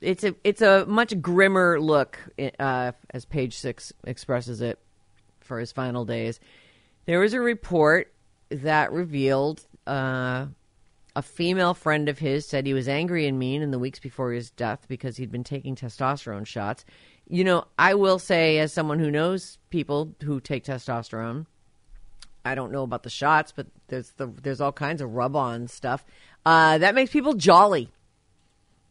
It's 0.01 0.23
a 0.23 0.35
it's 0.43 0.61
a 0.61 0.85
much 0.85 1.21
grimmer 1.21 1.79
look, 1.79 2.19
uh, 2.59 2.91
as 3.11 3.25
Page 3.25 3.55
Six 3.55 3.91
expresses 4.05 4.61
it, 4.61 4.79
for 5.41 5.59
his 5.59 5.71
final 5.71 6.05
days. 6.05 6.39
There 7.05 7.19
was 7.19 7.33
a 7.33 7.41
report 7.41 8.13
that 8.49 8.91
revealed 8.91 9.65
uh, 9.87 10.47
a 11.15 11.21
female 11.21 11.73
friend 11.73 12.07
of 12.07 12.19
his 12.19 12.45
said 12.45 12.65
he 12.65 12.73
was 12.73 12.87
angry 12.87 13.27
and 13.27 13.39
mean 13.39 13.61
in 13.61 13.71
the 13.71 13.79
weeks 13.79 13.99
before 13.99 14.31
his 14.31 14.51
death 14.51 14.85
because 14.87 15.17
he'd 15.17 15.31
been 15.31 15.43
taking 15.43 15.75
testosterone 15.75 16.45
shots. 16.45 16.85
You 17.29 17.43
know, 17.43 17.65
I 17.77 17.93
will 17.93 18.19
say, 18.19 18.57
as 18.57 18.73
someone 18.73 18.99
who 18.99 19.11
knows 19.11 19.59
people 19.69 20.15
who 20.23 20.39
take 20.39 20.65
testosterone, 20.65 21.45
I 22.43 22.55
don't 22.55 22.71
know 22.71 22.83
about 22.83 23.03
the 23.03 23.09
shots, 23.09 23.53
but 23.55 23.67
there's 23.87 24.11
the 24.11 24.27
there's 24.27 24.61
all 24.61 24.71
kinds 24.71 25.01
of 25.01 25.13
rub 25.13 25.35
on 25.35 25.67
stuff 25.67 26.03
uh, 26.45 26.77
that 26.79 26.95
makes 26.95 27.11
people 27.11 27.33
jolly. 27.33 27.91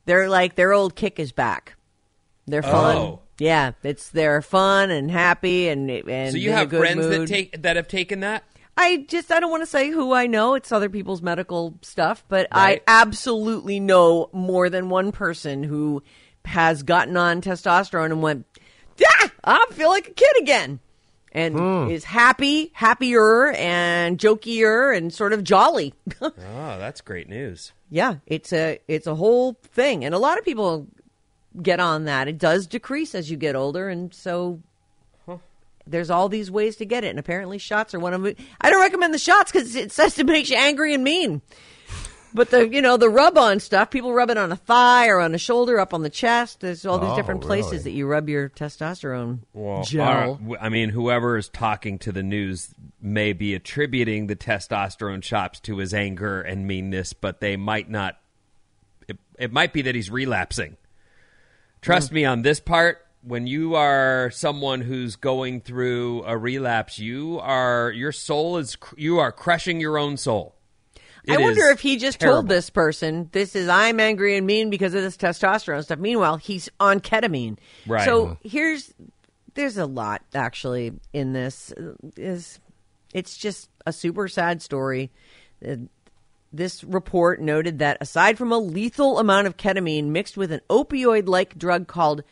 They're 0.04 0.28
like 0.28 0.54
their 0.54 0.72
old 0.72 0.94
kick 0.94 1.18
is 1.18 1.32
back. 1.32 1.74
They're 2.46 2.62
fun. 2.62 2.96
Oh. 2.96 3.20
Yeah, 3.38 3.72
it's 3.82 4.10
they're 4.10 4.42
fun 4.42 4.90
and 4.90 5.10
happy 5.10 5.68
and 5.68 5.90
and 5.90 6.32
So 6.32 6.38
you 6.38 6.52
have 6.52 6.70
friends 6.70 7.06
that 7.06 7.26
take 7.28 7.62
that 7.62 7.76
have 7.76 7.88
taken 7.88 8.20
that? 8.20 8.44
I 8.76 9.06
just 9.08 9.30
I 9.32 9.40
don't 9.40 9.50
want 9.50 9.62
to 9.62 9.66
say 9.66 9.90
who 9.90 10.12
I 10.12 10.26
know. 10.26 10.54
It's 10.54 10.70
other 10.72 10.88
people's 10.88 11.22
medical 11.22 11.74
stuff, 11.82 12.24
but 12.28 12.48
Right. 12.52 12.82
I 12.86 13.00
absolutely 13.02 13.80
know 13.80 14.30
more 14.32 14.70
than 14.70 14.88
one 14.88 15.12
person 15.12 15.62
who 15.62 16.02
has 16.44 16.82
gotten 16.82 17.16
on 17.16 17.40
testosterone 17.40 18.06
and 18.06 18.22
went, 18.22 18.46
"Yeah, 18.96 19.28
I 19.44 19.66
feel 19.72 19.88
like 19.88 20.08
a 20.08 20.12
kid 20.12 20.36
again." 20.40 20.80
And 21.32 21.54
hmm. 21.54 21.90
is 21.90 22.04
happy, 22.04 22.70
happier 22.72 23.52
and 23.52 24.18
jokier 24.18 24.96
and 24.96 25.12
sort 25.12 25.34
of 25.34 25.44
jolly. 25.44 25.92
Oh, 26.22 26.32
that's 26.36 27.02
great 27.02 27.28
news. 27.28 27.72
yeah, 27.90 28.16
it's 28.26 28.52
a 28.52 28.80
it's 28.88 29.06
a 29.06 29.14
whole 29.14 29.58
thing. 29.62 30.04
And 30.04 30.14
a 30.14 30.18
lot 30.18 30.38
of 30.38 30.44
people 30.44 30.86
get 31.62 31.80
on 31.80 32.06
that. 32.06 32.28
It 32.28 32.38
does 32.38 32.66
decrease 32.66 33.14
as 33.14 33.30
you 33.30 33.36
get 33.36 33.54
older 33.54 33.88
and 33.88 34.12
so 34.14 34.62
there's 35.90 36.10
all 36.10 36.28
these 36.28 36.50
ways 36.50 36.76
to 36.76 36.84
get 36.84 37.04
it, 37.04 37.08
and 37.08 37.18
apparently 37.18 37.58
shots 37.58 37.94
are 37.94 38.00
one 38.00 38.14
of 38.14 38.22
them. 38.22 38.34
I 38.60 38.70
don't 38.70 38.80
recommend 38.80 39.14
the 39.14 39.18
shots 39.18 39.50
because 39.50 39.74
it 39.74 39.90
says 39.92 40.14
to 40.16 40.24
make 40.24 40.48
you 40.50 40.56
angry 40.56 40.94
and 40.94 41.02
mean. 41.02 41.42
But 42.34 42.50
the 42.50 42.68
you 42.68 42.82
know 42.82 42.96
the 42.96 43.08
rub 43.08 43.38
on 43.38 43.58
stuff, 43.60 43.90
people 43.90 44.12
rub 44.12 44.30
it 44.30 44.36
on 44.38 44.52
a 44.52 44.56
thigh 44.56 45.08
or 45.08 45.18
on 45.20 45.34
a 45.34 45.38
shoulder, 45.38 45.80
up 45.80 45.94
on 45.94 46.02
the 46.02 46.10
chest. 46.10 46.60
There's 46.60 46.84
all 46.84 46.98
these 46.98 47.10
Oh, 47.10 47.16
different 47.16 47.40
places 47.40 47.72
really? 47.72 47.84
that 47.84 47.90
you 47.92 48.06
rub 48.06 48.28
your 48.28 48.48
testosterone 48.50 49.40
Well, 49.52 49.82
gel. 49.82 50.06
all 50.06 50.14
right, 50.14 50.38
w- 50.38 50.56
I 50.60 50.68
mean, 50.68 50.90
whoever 50.90 51.36
is 51.36 51.48
talking 51.48 51.98
to 52.00 52.12
the 52.12 52.22
news 52.22 52.74
may 53.00 53.32
be 53.32 53.54
attributing 53.54 54.26
the 54.26 54.36
testosterone 54.36 55.22
shots 55.24 55.60
to 55.60 55.78
his 55.78 55.94
anger 55.94 56.40
and 56.42 56.66
meanness, 56.66 57.12
but 57.12 57.40
they 57.40 57.56
might 57.56 57.88
not. 57.88 58.18
It, 59.08 59.18
it 59.38 59.52
might 59.52 59.72
be 59.72 59.82
that 59.82 59.94
he's 59.94 60.10
relapsing. 60.10 60.76
Trust 61.80 62.10
hmm. 62.10 62.14
me 62.16 62.24
on 62.24 62.42
this 62.42 62.60
part. 62.60 63.06
when 63.22 63.46
you 63.46 63.74
are 63.74 64.30
someone 64.32 64.80
who's 64.80 65.16
going 65.16 65.60
through 65.60 66.22
a 66.24 66.36
relapse, 66.36 66.98
you 66.98 67.38
are 67.40 67.90
your 67.90 68.12
soul 68.12 68.58
is 68.58 68.76
you 68.96 69.18
are 69.18 69.32
crushing 69.32 69.80
your 69.80 69.98
own 69.98 70.16
soul. 70.16 70.54
I 71.28 71.38
wonder 71.38 71.68
if 71.68 71.80
he 71.80 71.96
just 71.96 72.20
terrible. 72.20 72.38
told 72.38 72.48
this 72.48 72.70
person, 72.70 73.28
"This 73.32 73.54
is 73.54 73.68
I'm 73.68 74.00
angry 74.00 74.36
and 74.36 74.46
mean 74.46 74.70
because 74.70 74.94
of 74.94 75.02
this 75.02 75.16
testosterone 75.16 75.82
stuff." 75.84 75.98
Meanwhile, 75.98 76.38
he's 76.38 76.68
on 76.80 77.00
ketamine. 77.00 77.58
Right. 77.86 78.04
So 78.04 78.38
here's 78.42 78.92
there's 79.54 79.78
a 79.78 79.86
lot 79.86 80.22
actually 80.34 80.92
in 81.12 81.32
this. 81.32 81.72
Is 82.16 82.58
it's 83.12 83.36
just 83.36 83.68
a 83.86 83.92
super 83.92 84.28
sad 84.28 84.62
story. 84.62 85.10
Uh, 85.66 85.76
This 86.52 86.82
report 86.82 87.42
noted 87.42 87.78
that 87.80 87.98
aside 88.00 88.38
from 88.38 88.52
a 88.52 88.58
lethal 88.58 89.18
amount 89.18 89.46
of 89.46 89.58
ketamine 89.58 90.06
mixed 90.06 90.36
with 90.36 90.50
an 90.50 90.60
opioid-like 90.70 91.58
drug 91.58 91.88
called 91.88 92.22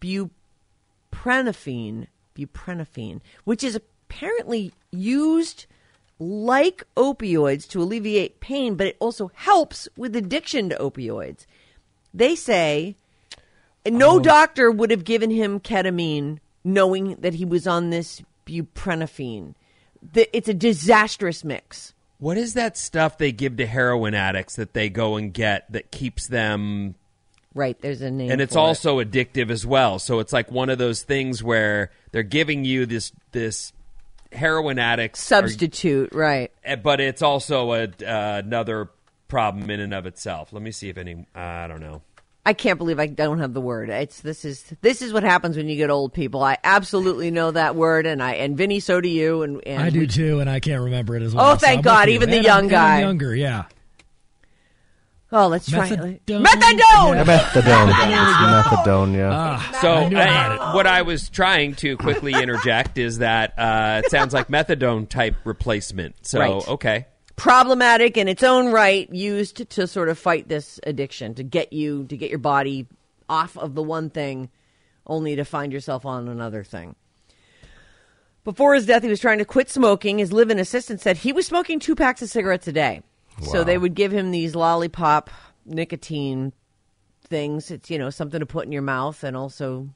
buprenorphine, 0.00 2.06
buprenorphine, 2.36 3.20
which 3.44 3.64
is 3.64 3.74
apparently 3.76 4.72
used 4.92 5.66
like 6.24 6.84
opioids 6.96 7.68
to 7.68 7.82
alleviate 7.82 8.40
pain, 8.40 8.74
but 8.74 8.86
it 8.86 8.96
also 9.00 9.30
helps 9.34 9.88
with 9.96 10.16
addiction 10.16 10.68
to 10.70 10.76
opioids. 10.76 11.46
They 12.12 12.34
say 12.34 12.96
no 13.86 14.16
oh. 14.16 14.20
doctor 14.20 14.70
would 14.70 14.90
have 14.90 15.04
given 15.04 15.30
him 15.30 15.60
ketamine 15.60 16.38
knowing 16.64 17.16
that 17.16 17.34
he 17.34 17.44
was 17.44 17.66
on 17.66 17.90
this 17.90 18.22
buprenorphine. 18.46 19.54
The- 20.12 20.34
It's 20.36 20.48
a 20.48 20.54
disastrous 20.54 21.44
mix. 21.44 21.92
What 22.18 22.38
is 22.38 22.54
that 22.54 22.78
stuff 22.78 23.18
they 23.18 23.32
give 23.32 23.56
to 23.58 23.66
heroin 23.66 24.14
addicts 24.14 24.56
that 24.56 24.72
they 24.72 24.88
go 24.88 25.16
and 25.16 25.32
get 25.32 25.70
that 25.72 25.90
keeps 25.90 26.28
them 26.28 26.94
Right, 27.54 27.80
there's 27.80 28.00
a 28.00 28.10
name. 28.10 28.30
and 28.32 28.40
it's 28.40 28.54
for 28.54 28.58
it. 28.60 28.62
also 28.62 29.00
addictive 29.02 29.50
as 29.50 29.64
well. 29.64 29.98
So 29.98 30.18
it's 30.18 30.32
like 30.32 30.50
one 30.50 30.70
of 30.70 30.78
those 30.78 31.02
things 31.02 31.42
where 31.42 31.90
they're 32.10 32.22
giving 32.24 32.64
you 32.64 32.84
this 32.86 33.12
this 33.32 33.72
heroin 34.34 34.78
addicts 34.78 35.20
are- 35.32 35.40
substitute, 35.46 36.12
right? 36.14 36.50
eh, 36.64 36.76
but 36.76 37.00
it's 37.00 37.22
also 37.22 37.72
a, 37.72 37.84
uh, 37.84 38.42
another 38.44 38.90
problem 39.28 39.70
in 39.70 39.80
and 39.80 39.94
of 39.94 40.06
itself. 40.06 40.52
Let 40.52 40.62
me 40.62 40.70
see 40.70 40.88
if 40.88 40.98
any 40.98 41.26
I 41.34 41.66
don't 41.66 41.80
know. 41.80 42.02
I 42.46 42.52
can't 42.52 42.76
believe 42.76 43.00
I 43.00 43.06
don't 43.06 43.38
have 43.38 43.54
the 43.54 43.60
word. 43.62 43.88
It's 43.88 44.20
this 44.20 44.44
is 44.44 44.62
this 44.82 45.00
is 45.00 45.14
what 45.14 45.22
happens 45.22 45.56
when 45.56 45.66
you 45.68 45.76
get 45.76 45.88
old 45.88 46.12
people. 46.12 46.42
I 46.42 46.58
absolutely 46.62 47.30
know 47.30 47.50
that 47.52 47.74
word, 47.74 48.04
and 48.04 48.22
I 48.22 48.32
and 48.34 48.54
Vinnie, 48.56 48.80
so 48.80 49.00
do 49.00 49.08
you. 49.08 49.42
And, 49.42 49.62
and 49.66 49.82
I 49.82 49.88
do 49.88 50.00
we- 50.00 50.06
too, 50.06 50.40
and 50.40 50.50
I 50.50 50.60
can't 50.60 50.82
remember 50.82 51.16
it 51.16 51.22
as 51.22 51.34
well. 51.34 51.52
Oh, 51.52 51.56
thank 51.56 51.72
I'm 51.72 51.78
with 51.78 51.84
God, 51.86 52.08
you. 52.08 52.14
even 52.16 52.28
the 52.30 52.36
And 52.36 52.44
young 52.44 52.54
I'm- 52.56 52.64
and 52.64 52.70
guy. 52.70 52.96
I'm 52.96 53.00
younger, 53.02 53.34
yeah. 53.34 53.64
Oh, 55.36 55.48
let's 55.48 55.68
try 55.68 55.88
Methadone? 55.88 56.20
Methadone. 56.26 57.24
Methadone. 57.24 57.88
It's 58.04 58.68
methadone, 58.68 59.16
yeah. 59.16 59.30
Ah, 59.32 59.78
So 59.80 59.92
I 59.92 60.04
I 60.04 60.26
had 60.26 60.52
uh, 60.52 60.70
it. 60.70 60.74
what 60.76 60.86
I 60.86 61.02
was 61.02 61.28
trying 61.28 61.74
to 61.76 61.96
quickly 61.96 62.32
interject 62.42 62.98
is 62.98 63.18
that 63.18 63.58
uh, 63.58 64.02
it 64.04 64.10
sounds 64.12 64.32
like 64.32 64.46
methadone 64.46 65.08
type 65.08 65.34
replacement. 65.44 66.24
So 66.24 66.38
Right. 66.38 66.68
okay, 66.68 67.06
Problematic 67.34 68.16
in 68.16 68.28
its 68.28 68.44
own 68.44 68.70
right, 68.70 69.12
used 69.12 69.68
to 69.70 69.86
sort 69.88 70.08
of 70.08 70.16
fight 70.20 70.46
this 70.48 70.78
addiction, 70.84 71.34
to 71.34 71.42
get 71.42 71.72
you 71.72 72.04
to 72.04 72.16
get 72.16 72.30
your 72.30 72.38
body 72.38 72.86
off 73.28 73.56
of 73.58 73.74
the 73.74 73.82
one 73.82 74.10
thing, 74.10 74.50
only 75.04 75.34
to 75.34 75.44
find 75.44 75.72
yourself 75.72 76.06
on 76.06 76.28
another 76.28 76.62
thing. 76.62 76.94
Before 78.44 78.74
his 78.74 78.86
death, 78.86 79.02
he 79.02 79.08
was 79.08 79.18
trying 79.18 79.38
to 79.38 79.44
quit 79.44 79.68
smoking. 79.68 80.18
His 80.18 80.32
live-in 80.32 80.60
assistant 80.60 81.00
said 81.00 81.16
he 81.16 81.32
was 81.32 81.44
smoking 81.46 81.80
two 81.80 81.96
packs 81.96 82.22
of 82.22 82.28
cigarettes 82.28 82.68
a 82.68 82.72
day. 82.72 83.02
So 83.42 83.64
they 83.64 83.78
would 83.78 83.94
give 83.94 84.12
him 84.12 84.30
these 84.30 84.54
lollipop 84.54 85.30
nicotine 85.64 86.52
things. 87.24 87.70
It's 87.70 87.90
you 87.90 87.98
know 87.98 88.10
something 88.10 88.40
to 88.40 88.46
put 88.46 88.66
in 88.66 88.72
your 88.72 88.82
mouth 88.82 89.24
and 89.24 89.36
also 89.36 89.88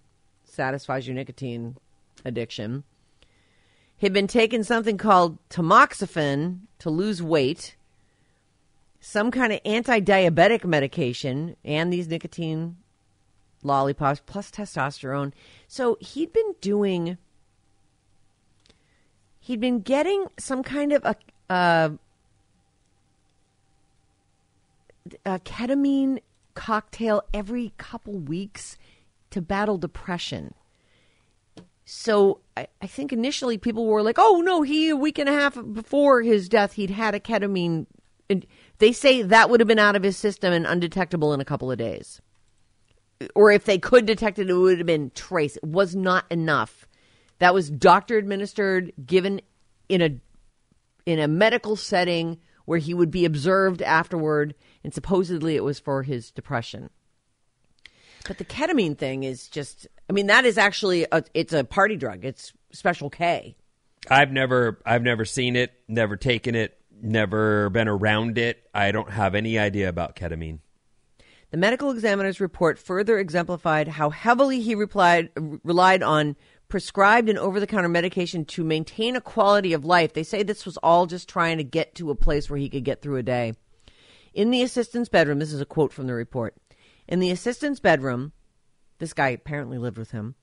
satisfies 0.45 1.07
your 1.07 1.15
nicotine 1.15 1.77
addiction. 2.25 2.85
He'd 3.97 4.13
been 4.13 4.27
taking 4.27 4.63
something 4.63 4.97
called 4.97 5.39
tamoxifen 5.49 6.61
to 6.79 6.91
lose 6.91 7.23
weight, 7.23 7.77
some 9.01 9.31
kind 9.31 9.53
of 9.53 9.61
anti-diabetic 9.65 10.65
medication, 10.65 11.57
and 11.65 11.93
these 11.93 12.07
nicotine 12.07 12.77
lollipops 13.63 14.23
plus 14.25 14.51
testosterone. 14.51 15.33
So 15.67 15.97
he'd 16.01 16.33
been 16.33 16.55
doing. 16.61 17.19
He'd 19.41 19.61
been 19.61 19.81
getting 19.81 20.27
some 20.39 20.63
kind 20.63 20.93
of 20.93 21.05
a. 21.05 21.17
Uh, 21.53 21.91
a 25.25 25.39
ketamine 25.39 26.21
cocktail 26.55 27.23
every 27.33 27.73
couple 27.79 28.19
weeks 28.19 28.77
to 29.31 29.41
battle 29.41 29.79
depression. 29.79 30.55
So 31.85 32.41
I, 32.57 32.67
I 32.83 32.87
think 32.87 33.13
initially 33.13 33.57
people 33.57 33.87
were 33.87 34.03
like, 34.03 34.17
"Oh 34.19 34.43
no, 34.45 34.63
he 34.63 34.91
a 34.91 34.97
week 34.97 35.19
and 35.19 35.29
a 35.29 35.33
half 35.33 35.59
before 35.73 36.23
his 36.23 36.49
death, 36.49 36.73
he'd 36.73 36.91
had 36.91 37.15
a 37.15 37.21
ketamine." 37.21 37.87
And 38.29 38.45
they 38.79 38.93
say 38.93 39.23
that 39.23 39.49
would 39.49 39.61
have 39.61 39.69
been 39.69 39.79
out 39.79 39.97
of 39.97 40.03
his 40.03 40.17
system 40.17 40.53
and 40.53 40.67
undetectable 40.67 41.33
in 41.33 41.41
a 41.41 41.47
couple 41.47 41.71
of 41.71 41.79
days, 41.79 42.21
or 43.35 43.51
if 43.51 43.65
they 43.65 43.79
could 43.79 44.05
detect 44.05 44.39
it, 44.39 44.51
it 44.51 44.55
would 44.55 44.79
have 44.79 44.87
been 44.87 45.11
trace. 45.15 45.57
It 45.57 45.65
was 45.65 45.97
not 45.97 46.27
enough. 46.31 46.87
That 47.39 47.55
was 47.55 47.71
doctor 47.71 48.19
administered, 48.19 48.93
given 49.07 49.41
in 49.89 50.03
a 50.03 50.11
in 51.07 51.19
a 51.19 51.29
medical 51.29 51.75
setting 51.75 52.39
where 52.69 52.79
he 52.79 52.93
would 52.93 53.11
be 53.11 53.25
observed 53.25 53.81
afterward, 53.81 54.55
and 54.85 54.93
supposedly 54.93 55.57
it 55.57 55.65
was 55.65 55.81
for 55.81 56.03
his 56.03 56.31
depression. 56.31 56.91
But 58.27 58.37
the 58.37 58.45
ketamine 58.45 58.99
thing 58.99 59.25
is 59.25 59.49
just 59.49 59.87
I 60.11 60.13
mean 60.13 60.27
that 60.27 60.45
is 60.45 60.59
actually 60.59 61.07
a, 61.11 61.25
it's 61.33 61.55
a 61.55 61.65
party 61.65 61.97
drug. 61.97 62.27
It's 62.27 62.53
special 62.71 63.09
K. 63.09 63.57
I've 64.11 64.33
never 64.33 64.83
I've 64.85 65.03
never 65.03 65.25
seen 65.25 65.57
it, 65.57 65.73
never 65.89 66.19
taken 66.19 66.55
it, 66.55 66.79
never 67.01 67.71
been 67.71 67.89
around 67.89 68.37
it. 68.37 68.69
I 68.75 68.93
don't 68.93 69.11
have 69.11 69.35
any 69.35 69.59
idea 69.59 69.89
about 69.89 70.15
ketamine. 70.15 70.59
The 71.51 71.57
medical 71.57 71.91
examiner's 71.91 72.39
report 72.39 72.79
further 72.79 73.19
exemplified 73.19 73.89
how 73.89 74.11
heavily 74.11 74.61
he 74.61 74.75
replied, 74.75 75.31
relied 75.65 76.03
on 76.03 76.37
prescribed 76.69 77.29
and 77.29 77.39
over 77.39 77.61
the 77.61 77.67
counter 77.67 77.89
medication 77.89 78.45
to 78.45 78.65
maintain 78.65 79.17
a 79.17 79.21
quality 79.21 79.73
of 79.73 79.85
life. 79.85 80.13
They 80.13 80.23
say 80.23 80.43
this 80.43 80.67
was 80.67 80.77
all 80.79 81.07
just 81.07 81.29
trying 81.29 81.59
to 81.59 81.65
get 81.65 81.95
to 81.97 82.11
a 82.11 82.15
place 82.15 82.49
where 82.49 82.59
he 82.59 82.69
could 82.69 82.85
get 82.85 83.03
through 83.03 83.17
a 83.17 83.23
day. 83.23 83.55
In 84.35 84.51
the 84.51 84.63
assistant's 84.63 85.09
bedroom, 85.09 85.39
this 85.39 85.53
is 85.53 85.61
a 85.61 85.67
quote 85.67 85.93
from 85.93 86.07
the 86.07 86.15
report. 86.15 86.55
In 87.09 87.21
the 87.21 87.31
assistant's 87.31 87.81
bedroom, 87.81 88.33
this 88.99 89.15
guy 89.15 89.31
apparently 89.31 89.79
lived 89.79 89.99
with 89.99 90.11
him. 90.11 90.35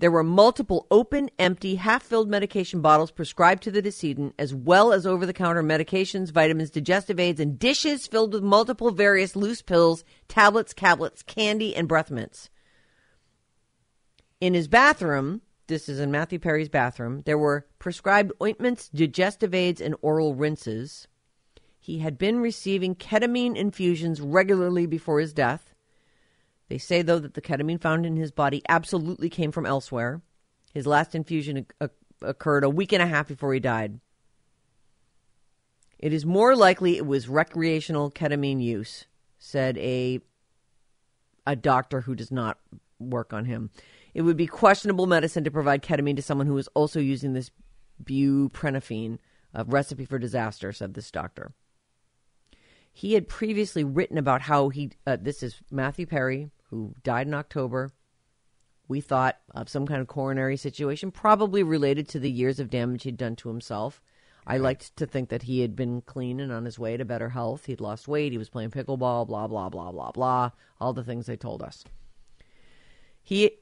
There 0.00 0.12
were 0.12 0.22
multiple 0.22 0.86
open, 0.92 1.28
empty, 1.40 1.74
half 1.74 2.04
filled 2.04 2.28
medication 2.28 2.80
bottles 2.80 3.10
prescribed 3.10 3.64
to 3.64 3.72
the 3.72 3.82
decedent, 3.82 4.34
as 4.38 4.54
well 4.54 4.92
as 4.92 5.06
over 5.06 5.26
the 5.26 5.32
counter 5.32 5.62
medications, 5.62 6.30
vitamins, 6.30 6.70
digestive 6.70 7.18
aids, 7.18 7.40
and 7.40 7.58
dishes 7.58 8.06
filled 8.06 8.32
with 8.32 8.44
multiple 8.44 8.92
various 8.92 9.34
loose 9.34 9.60
pills, 9.60 10.04
tablets, 10.28 10.72
cablets, 10.72 11.24
candy, 11.24 11.74
and 11.74 11.88
breath 11.88 12.12
mints. 12.12 12.48
In 14.40 14.54
his 14.54 14.68
bathroom, 14.68 15.42
this 15.66 15.88
is 15.88 15.98
in 15.98 16.10
Matthew 16.10 16.38
Perry's 16.38 16.68
bathroom, 16.68 17.22
there 17.26 17.38
were 17.38 17.66
prescribed 17.78 18.32
ointments, 18.42 18.88
digestive 18.88 19.54
aids, 19.54 19.80
and 19.80 19.96
oral 20.00 20.34
rinses. 20.34 21.08
He 21.78 21.98
had 21.98 22.18
been 22.18 22.40
receiving 22.40 22.94
ketamine 22.94 23.56
infusions 23.56 24.20
regularly 24.20 24.86
before 24.86 25.20
his 25.20 25.32
death. 25.32 25.74
They 26.68 26.78
say, 26.78 27.02
though, 27.02 27.18
that 27.18 27.34
the 27.34 27.40
ketamine 27.40 27.80
found 27.80 28.06
in 28.06 28.16
his 28.16 28.30
body 28.30 28.62
absolutely 28.68 29.30
came 29.30 29.52
from 29.52 29.66
elsewhere. 29.66 30.22
His 30.72 30.86
last 30.86 31.14
infusion 31.14 31.66
occurred 32.20 32.64
a 32.64 32.70
week 32.70 32.92
and 32.92 33.02
a 33.02 33.06
half 33.06 33.28
before 33.28 33.54
he 33.54 33.60
died. 33.60 34.00
It 35.98 36.12
is 36.12 36.24
more 36.24 36.54
likely 36.54 36.96
it 36.96 37.06
was 37.06 37.28
recreational 37.28 38.10
ketamine 38.10 38.62
use, 38.62 39.06
said 39.38 39.76
a 39.78 40.20
a 41.46 41.56
doctor 41.56 42.02
who 42.02 42.14
does 42.14 42.30
not 42.30 42.58
work 43.00 43.32
on 43.32 43.46
him. 43.46 43.70
It 44.18 44.22
would 44.22 44.36
be 44.36 44.48
questionable 44.48 45.06
medicine 45.06 45.44
to 45.44 45.50
provide 45.52 45.80
ketamine 45.80 46.16
to 46.16 46.22
someone 46.22 46.48
who 46.48 46.58
is 46.58 46.66
also 46.74 46.98
using 46.98 47.34
this 47.34 47.52
buprenorphine, 48.02 49.18
a 49.54 49.62
recipe 49.62 50.04
for 50.04 50.18
disaster, 50.18 50.72
said 50.72 50.94
this 50.94 51.12
doctor. 51.12 51.52
He 52.92 53.12
had 53.12 53.28
previously 53.28 53.84
written 53.84 54.18
about 54.18 54.42
how 54.42 54.70
he, 54.70 54.90
uh, 55.06 55.18
this 55.20 55.44
is 55.44 55.62
Matthew 55.70 56.04
Perry, 56.04 56.50
who 56.68 56.96
died 57.04 57.28
in 57.28 57.34
October. 57.34 57.92
We 58.88 59.00
thought 59.00 59.38
of 59.54 59.68
some 59.68 59.86
kind 59.86 60.00
of 60.00 60.08
coronary 60.08 60.56
situation, 60.56 61.12
probably 61.12 61.62
related 61.62 62.08
to 62.08 62.18
the 62.18 62.28
years 62.28 62.58
of 62.58 62.70
damage 62.70 63.04
he'd 63.04 63.18
done 63.18 63.36
to 63.36 63.48
himself. 63.48 64.02
I 64.44 64.56
liked 64.56 64.96
to 64.96 65.06
think 65.06 65.28
that 65.28 65.42
he 65.42 65.60
had 65.60 65.76
been 65.76 66.00
clean 66.00 66.40
and 66.40 66.50
on 66.50 66.64
his 66.64 66.76
way 66.76 66.96
to 66.96 67.04
better 67.04 67.28
health. 67.28 67.66
He'd 67.66 67.80
lost 67.80 68.08
weight. 68.08 68.32
He 68.32 68.38
was 68.38 68.48
playing 68.48 68.72
pickleball, 68.72 69.28
blah, 69.28 69.46
blah, 69.46 69.68
blah, 69.68 69.92
blah, 69.92 70.10
blah. 70.10 70.50
All 70.80 70.92
the 70.92 71.04
things 71.04 71.26
they 71.26 71.36
told 71.36 71.62
us. 71.62 71.84
He, 73.22 73.52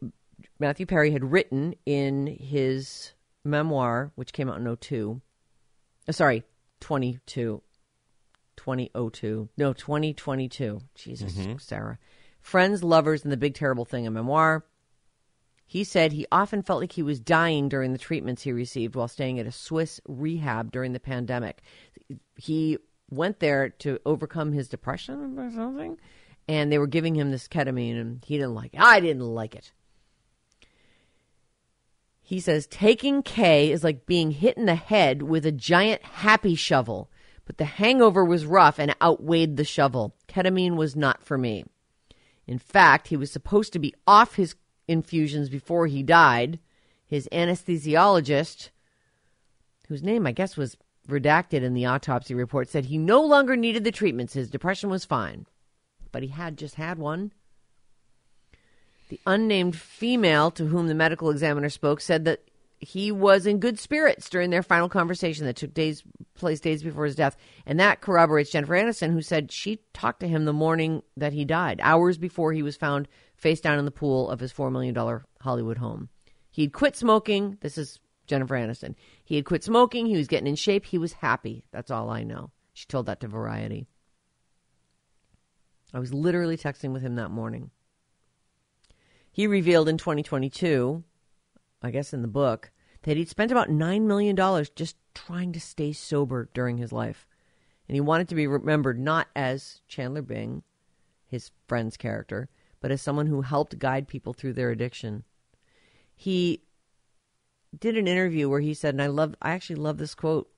Matthew 0.58 0.86
Perry, 0.86 1.10
had 1.10 1.30
written 1.30 1.74
in 1.84 2.26
his 2.26 3.12
memoir, 3.44 4.12
which 4.14 4.32
came 4.32 4.48
out 4.48 4.58
in 4.58 4.76
02, 4.76 5.20
uh, 6.08 6.12
sorry, 6.12 6.44
22, 6.80 7.62
2002, 8.56 9.48
no, 9.56 9.72
2022. 9.72 10.80
Jesus, 10.94 11.38
Sarah. 11.58 11.98
Friends, 12.40 12.84
Lovers, 12.84 13.24
and 13.24 13.32
the 13.32 13.36
Big 13.36 13.54
Terrible 13.54 13.84
Thing, 13.84 14.06
a 14.06 14.10
memoir. 14.10 14.64
He 15.66 15.82
said 15.82 16.12
he 16.12 16.26
often 16.30 16.62
felt 16.62 16.80
like 16.80 16.92
he 16.92 17.02
was 17.02 17.18
dying 17.18 17.68
during 17.68 17.92
the 17.92 17.98
treatments 17.98 18.42
he 18.42 18.52
received 18.52 18.94
while 18.94 19.08
staying 19.08 19.40
at 19.40 19.46
a 19.46 19.52
Swiss 19.52 20.00
rehab 20.06 20.70
during 20.70 20.92
the 20.92 21.00
pandemic. 21.00 21.60
He 22.36 22.78
went 23.10 23.40
there 23.40 23.70
to 23.70 23.98
overcome 24.06 24.52
his 24.52 24.68
depression 24.68 25.38
or 25.38 25.50
something, 25.50 25.98
and 26.46 26.70
they 26.70 26.78
were 26.78 26.86
giving 26.86 27.16
him 27.16 27.32
this 27.32 27.48
ketamine, 27.48 28.00
and 28.00 28.24
he 28.24 28.36
didn't 28.36 28.54
like 28.54 28.74
it. 28.74 28.80
I 28.80 29.00
didn't 29.00 29.22
like 29.22 29.56
it. 29.56 29.72
He 32.26 32.40
says 32.40 32.66
taking 32.66 33.22
K 33.22 33.70
is 33.70 33.84
like 33.84 34.04
being 34.04 34.32
hit 34.32 34.56
in 34.56 34.66
the 34.66 34.74
head 34.74 35.22
with 35.22 35.46
a 35.46 35.52
giant 35.52 36.02
happy 36.02 36.56
shovel, 36.56 37.08
but 37.44 37.56
the 37.56 37.64
hangover 37.64 38.24
was 38.24 38.44
rough 38.44 38.80
and 38.80 38.96
outweighed 39.00 39.56
the 39.56 39.62
shovel. 39.62 40.16
Ketamine 40.26 40.74
was 40.74 40.96
not 40.96 41.22
for 41.22 41.38
me. 41.38 41.66
In 42.44 42.58
fact, 42.58 43.06
he 43.06 43.16
was 43.16 43.30
supposed 43.30 43.72
to 43.74 43.78
be 43.78 43.94
off 44.08 44.34
his 44.34 44.56
infusions 44.88 45.48
before 45.48 45.86
he 45.86 46.02
died. 46.02 46.58
His 47.06 47.28
anesthesiologist, 47.30 48.70
whose 49.86 50.02
name 50.02 50.26
I 50.26 50.32
guess 50.32 50.56
was 50.56 50.76
redacted 51.08 51.62
in 51.62 51.74
the 51.74 51.86
autopsy 51.86 52.34
report, 52.34 52.68
said 52.68 52.86
he 52.86 52.98
no 52.98 53.22
longer 53.22 53.54
needed 53.54 53.84
the 53.84 53.92
treatments. 53.92 54.32
His 54.32 54.50
depression 54.50 54.90
was 54.90 55.04
fine. 55.04 55.46
But 56.10 56.24
he 56.24 56.30
had 56.30 56.58
just 56.58 56.74
had 56.74 56.98
one. 56.98 57.32
The 59.08 59.20
unnamed 59.26 59.76
female 59.76 60.50
to 60.52 60.66
whom 60.66 60.88
the 60.88 60.94
medical 60.94 61.30
examiner 61.30 61.70
spoke 61.70 62.00
said 62.00 62.24
that 62.24 62.40
he 62.78 63.10
was 63.10 63.46
in 63.46 63.58
good 63.58 63.78
spirits 63.78 64.28
during 64.28 64.50
their 64.50 64.62
final 64.62 64.88
conversation 64.88 65.46
that 65.46 65.56
took 65.56 65.72
days 65.72 66.02
place 66.34 66.60
days 66.60 66.82
before 66.82 67.06
his 67.06 67.14
death, 67.14 67.36
and 67.64 67.80
that 67.80 68.00
corroborates 68.00 68.50
Jennifer 68.50 68.74
Aniston, 68.74 69.12
who 69.12 69.22
said 69.22 69.50
she 69.50 69.80
talked 69.94 70.20
to 70.20 70.28
him 70.28 70.44
the 70.44 70.52
morning 70.52 71.02
that 71.16 71.32
he 71.32 71.44
died, 71.44 71.80
hours 71.82 72.18
before 72.18 72.52
he 72.52 72.62
was 72.62 72.76
found 72.76 73.08
face 73.36 73.60
down 73.60 73.78
in 73.78 73.84
the 73.84 73.90
pool 73.90 74.28
of 74.28 74.40
his 74.40 74.52
four 74.52 74.70
million 74.70 74.94
dollar 74.94 75.24
Hollywood 75.40 75.78
home. 75.78 76.08
He'd 76.50 76.72
quit 76.72 76.96
smoking. 76.96 77.58
This 77.60 77.78
is 77.78 77.98
Jennifer 78.26 78.54
Aniston. 78.54 78.94
He 79.24 79.36
had 79.36 79.44
quit 79.44 79.64
smoking. 79.64 80.06
He 80.06 80.16
was 80.16 80.26
getting 80.26 80.46
in 80.46 80.56
shape. 80.56 80.84
He 80.84 80.98
was 80.98 81.12
happy. 81.14 81.64
That's 81.70 81.90
all 81.90 82.10
I 82.10 82.24
know. 82.24 82.50
She 82.74 82.86
told 82.86 83.06
that 83.06 83.20
to 83.20 83.28
Variety. 83.28 83.86
I 85.94 85.98
was 85.98 86.12
literally 86.12 86.56
texting 86.56 86.92
with 86.92 87.02
him 87.02 87.16
that 87.16 87.30
morning. 87.30 87.70
He 89.36 89.46
revealed 89.46 89.86
in 89.86 89.98
2022, 89.98 91.04
I 91.82 91.90
guess 91.90 92.14
in 92.14 92.22
the 92.22 92.26
book, 92.26 92.70
that 93.02 93.18
he'd 93.18 93.28
spent 93.28 93.52
about 93.52 93.68
$9 93.68 94.00
million 94.06 94.34
just 94.74 94.96
trying 95.14 95.52
to 95.52 95.60
stay 95.60 95.92
sober 95.92 96.48
during 96.54 96.78
his 96.78 96.90
life. 96.90 97.26
And 97.86 97.94
he 97.94 98.00
wanted 98.00 98.30
to 98.30 98.34
be 98.34 98.46
remembered 98.46 98.98
not 98.98 99.28
as 99.36 99.82
Chandler 99.88 100.22
Bing, 100.22 100.62
his 101.26 101.50
friend's 101.68 101.98
character, 101.98 102.48
but 102.80 102.90
as 102.90 103.02
someone 103.02 103.26
who 103.26 103.42
helped 103.42 103.78
guide 103.78 104.08
people 104.08 104.32
through 104.32 104.54
their 104.54 104.70
addiction. 104.70 105.22
He 106.14 106.62
did 107.78 107.98
an 107.98 108.08
interview 108.08 108.48
where 108.48 108.60
he 108.60 108.72
said, 108.72 108.94
and 108.94 109.02
I 109.02 109.08
love, 109.08 109.34
I 109.42 109.50
actually 109.50 109.76
love 109.76 109.98
this 109.98 110.14
quote. 110.14 110.48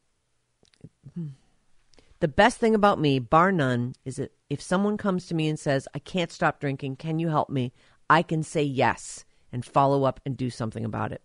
The 2.20 2.28
best 2.28 2.58
thing 2.58 2.76
about 2.76 3.00
me, 3.00 3.18
bar 3.18 3.50
none, 3.50 3.96
is 4.04 4.16
that 4.16 4.36
if 4.48 4.62
someone 4.62 4.96
comes 4.96 5.26
to 5.26 5.34
me 5.34 5.48
and 5.48 5.58
says, 5.58 5.88
I 5.96 5.98
can't 5.98 6.30
stop 6.30 6.60
drinking, 6.60 6.94
can 6.94 7.18
you 7.18 7.30
help 7.30 7.50
me? 7.50 7.72
I 8.10 8.22
can 8.22 8.42
say 8.42 8.62
yes 8.62 9.24
and 9.52 9.64
follow 9.64 10.04
up 10.04 10.20
and 10.24 10.36
do 10.36 10.50
something 10.50 10.84
about 10.84 11.12
it. 11.12 11.22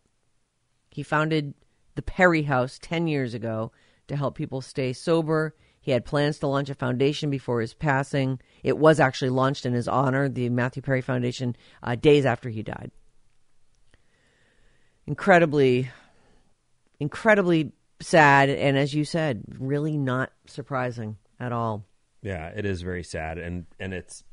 He 0.90 1.04
founded 1.04 1.54
the 1.96 2.02
Perry 2.02 2.44
House 2.44 2.80
10 2.82 3.08
years 3.08 3.34
ago 3.34 3.72
to 4.08 4.16
help 4.16 4.36
people 4.36 4.62
stay 4.62 4.94
sober. 4.94 5.56
He 5.80 5.92
had 5.92 6.06
plans 6.06 6.40
to 6.40 6.48
launch 6.48 6.70
a 6.70 6.76
foundation 6.76 7.30
before 7.30 7.62
his 7.62 7.74
passing. 7.74 8.40
It 8.64 8.78
was 8.78 9.00
actually 9.00 9.30
launched 9.30 9.66
in 9.66 9.74
his 9.74 9.88
honor, 9.88 10.30
the 10.30 10.50
Matthew 10.50 10.82
Perry 10.82 11.02
Foundation, 11.02 11.56
uh, 11.82 11.96
days 11.96 12.26
after 12.26 12.50
he 12.50 12.64
died. 12.64 12.92
Incredibly, 15.06 15.90
incredibly 17.00 17.74
sad, 18.02 18.50
and 18.50 18.78
as 18.78 18.94
you 18.94 19.04
said, 19.04 19.44
really 19.60 19.98
not 19.98 20.32
surprising 20.48 21.18
at 21.40 21.52
all. 21.52 21.86
Yeah, 22.22 22.48
it 22.48 22.66
is 22.66 22.82
very 22.82 23.04
sad, 23.04 23.38
and 23.38 23.66
and 23.80 23.94
it's. 23.94 24.24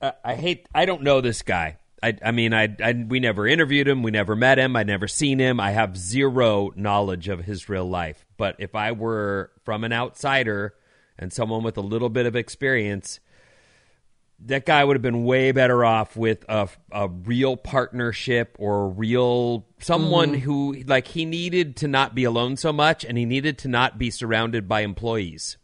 I, 0.00 0.12
I 0.24 0.34
hate. 0.34 0.68
I 0.74 0.84
don't 0.84 1.02
know 1.02 1.20
this 1.20 1.42
guy. 1.42 1.78
I, 2.02 2.16
I 2.24 2.30
mean, 2.30 2.54
I, 2.54 2.74
I 2.82 2.92
we 2.92 3.20
never 3.20 3.46
interviewed 3.46 3.88
him. 3.88 4.02
We 4.02 4.10
never 4.10 4.36
met 4.36 4.58
him. 4.58 4.76
I 4.76 4.84
never 4.84 5.08
seen 5.08 5.38
him. 5.38 5.58
I 5.58 5.72
have 5.72 5.96
zero 5.96 6.72
knowledge 6.76 7.28
of 7.28 7.44
his 7.44 7.68
real 7.68 7.88
life. 7.88 8.24
But 8.36 8.56
if 8.58 8.74
I 8.74 8.92
were 8.92 9.50
from 9.64 9.84
an 9.84 9.92
outsider 9.92 10.74
and 11.18 11.32
someone 11.32 11.62
with 11.62 11.76
a 11.76 11.82
little 11.82 12.08
bit 12.08 12.26
of 12.26 12.36
experience, 12.36 13.18
that 14.46 14.64
guy 14.64 14.84
would 14.84 14.94
have 14.94 15.02
been 15.02 15.24
way 15.24 15.50
better 15.50 15.84
off 15.84 16.16
with 16.16 16.44
a, 16.48 16.68
a 16.92 17.08
real 17.08 17.56
partnership 17.56 18.56
or 18.58 18.84
a 18.84 18.88
real 18.88 19.66
someone 19.80 20.32
mm-hmm. 20.32 20.40
who 20.40 20.74
like 20.86 21.08
he 21.08 21.24
needed 21.24 21.76
to 21.76 21.88
not 21.88 22.14
be 22.14 22.24
alone 22.24 22.56
so 22.56 22.72
much 22.72 23.04
and 23.04 23.18
he 23.18 23.24
needed 23.24 23.58
to 23.58 23.68
not 23.68 23.98
be 23.98 24.10
surrounded 24.10 24.68
by 24.68 24.82
employees 24.82 25.56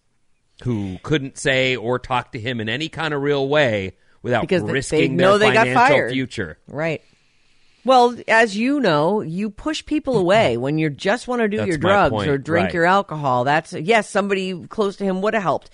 who 0.64 0.98
couldn't 1.02 1.38
say 1.38 1.76
or 1.76 1.98
talk 1.98 2.32
to 2.32 2.40
him 2.40 2.60
in 2.60 2.68
any 2.68 2.88
kind 2.88 3.14
of 3.14 3.22
real 3.22 3.48
way 3.48 3.92
without 4.24 4.40
Because 4.40 4.62
they- 4.62 4.66
they 4.66 4.72
risking 4.72 5.16
know 5.16 5.38
their 5.38 5.50
they 5.50 5.54
got 5.54 5.66
financial 5.68 5.86
fired. 5.96 6.12
future. 6.12 6.58
Right. 6.66 7.02
Well, 7.84 8.16
as 8.26 8.56
you 8.56 8.80
know, 8.80 9.20
you 9.20 9.50
push 9.50 9.84
people 9.84 10.16
away 10.18 10.56
when 10.56 10.78
you 10.78 10.90
just 10.90 11.28
want 11.28 11.42
to 11.42 11.48
do 11.48 11.58
That's 11.58 11.68
your 11.68 11.78
drugs 11.78 12.10
point, 12.10 12.28
or 12.30 12.38
drink 12.38 12.64
right. 12.66 12.74
your 12.74 12.86
alcohol. 12.86 13.44
That's 13.44 13.72
yes, 13.74 14.08
somebody 14.08 14.66
close 14.66 14.96
to 14.96 15.04
him 15.04 15.20
would 15.20 15.34
have 15.34 15.42
helped, 15.42 15.70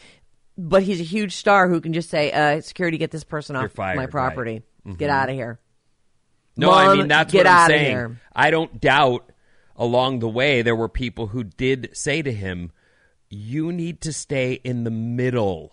but 0.58 0.82
he's 0.82 1.00
a 1.00 1.04
huge 1.04 1.36
star 1.36 1.68
who 1.68 1.80
can 1.80 1.92
just 1.92 2.10
say, 2.10 2.32
uh, 2.32 2.60
"Security, 2.60 2.98
get 2.98 3.12
this 3.12 3.24
person 3.24 3.54
off 3.56 3.70
fired, 3.72 3.96
my 3.96 4.02
right. 4.02 4.10
property. 4.10 4.62
Mhm. 4.86 4.98
Get 4.98 5.08
out 5.08 5.28
of 5.28 5.34
here." 5.36 5.60
No, 6.56 6.72
I 6.72 6.94
mean 6.96 7.06
that's 7.08 7.32
what 7.32 7.46
I'm 7.46 7.68
saying. 7.70 7.86
here. 7.86 8.20
I 8.34 8.50
don't 8.50 8.80
doubt 8.80 9.30
along 9.76 10.18
the 10.18 10.28
way 10.28 10.62
there 10.62 10.74
were 10.76 10.88
people 10.88 11.28
who 11.28 11.44
did 11.44 11.90
say 11.92 12.20
to 12.22 12.32
him, 12.32 12.72
"You 13.28 13.70
need 13.70 14.00
to 14.02 14.12
stay 14.12 14.54
in 14.64 14.82
the 14.82 14.90
middle 14.90 15.72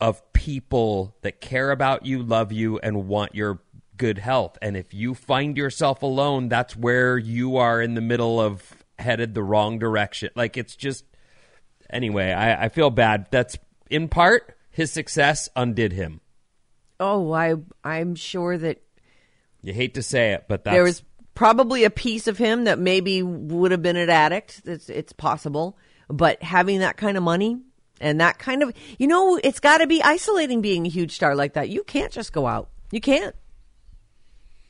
of 0.00 0.32
people 0.32 1.16
that 1.22 1.40
care 1.40 1.70
about 1.70 2.04
you, 2.04 2.22
love 2.22 2.52
you, 2.52 2.78
and 2.78 3.08
want 3.08 3.34
your 3.34 3.60
good 3.96 4.18
health. 4.18 4.58
And 4.60 4.76
if 4.76 4.92
you 4.92 5.14
find 5.14 5.56
yourself 5.56 6.02
alone, 6.02 6.48
that's 6.48 6.76
where 6.76 7.16
you 7.16 7.56
are 7.56 7.80
in 7.80 7.94
the 7.94 8.00
middle 8.00 8.40
of 8.40 8.84
headed 8.98 9.34
the 9.34 9.42
wrong 9.42 9.78
direction. 9.78 10.30
Like 10.34 10.56
it's 10.56 10.76
just 10.76 11.04
anyway. 11.90 12.32
I, 12.32 12.64
I 12.64 12.68
feel 12.68 12.90
bad. 12.90 13.28
That's 13.30 13.56
in 13.90 14.08
part 14.08 14.56
his 14.70 14.92
success 14.92 15.48
undid 15.56 15.92
him. 15.92 16.20
Oh, 17.00 17.32
I 17.32 17.54
I'm 17.84 18.14
sure 18.14 18.56
that 18.58 18.82
You 19.62 19.72
hate 19.72 19.94
to 19.94 20.02
say 20.02 20.32
it, 20.32 20.44
but 20.48 20.64
that's 20.64 20.74
there 20.74 20.84
was 20.84 21.02
probably 21.34 21.84
a 21.84 21.90
piece 21.90 22.26
of 22.26 22.38
him 22.38 22.64
that 22.64 22.78
maybe 22.78 23.22
would 23.22 23.70
have 23.70 23.82
been 23.82 23.96
an 23.96 24.10
addict. 24.10 24.62
It's 24.64 24.88
it's 24.88 25.12
possible, 25.12 25.78
but 26.08 26.42
having 26.42 26.80
that 26.80 26.96
kind 26.96 27.16
of 27.16 27.22
money 27.22 27.60
and 28.00 28.20
that 28.20 28.38
kind 28.38 28.62
of 28.62 28.72
you 28.98 29.06
know, 29.06 29.38
it's 29.42 29.60
got 29.60 29.78
to 29.78 29.86
be 29.86 30.02
isolating 30.02 30.60
being 30.60 30.86
a 30.86 30.88
huge 30.88 31.12
star 31.12 31.34
like 31.34 31.54
that. 31.54 31.68
You 31.68 31.82
can't 31.84 32.12
just 32.12 32.32
go 32.32 32.46
out. 32.46 32.68
You 32.90 33.00
can't. 33.00 33.34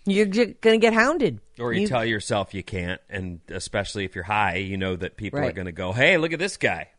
You're 0.09 0.27
going 0.27 0.55
to 0.61 0.79
get 0.79 0.93
hounded. 0.95 1.41
Or 1.59 1.73
you, 1.73 1.89
tell 1.89 2.05
yourself 2.05 2.55
you 2.55 2.63
can't, 2.63 3.01
and 3.11 3.41
especially 3.49 4.05
if 4.05 4.15
you're 4.15 4.25
high, 4.25 4.57
you 4.57 4.77
know 4.77 4.95
that 4.95 5.17
people 5.17 5.41
are 5.41 5.53
going 5.53 5.67
to 5.67 5.73
go, 5.73 5.93
"Hey, 5.93 6.17
look 6.17 6.33
at 6.33 6.39
this 6.39 6.57
guy." 6.57 6.91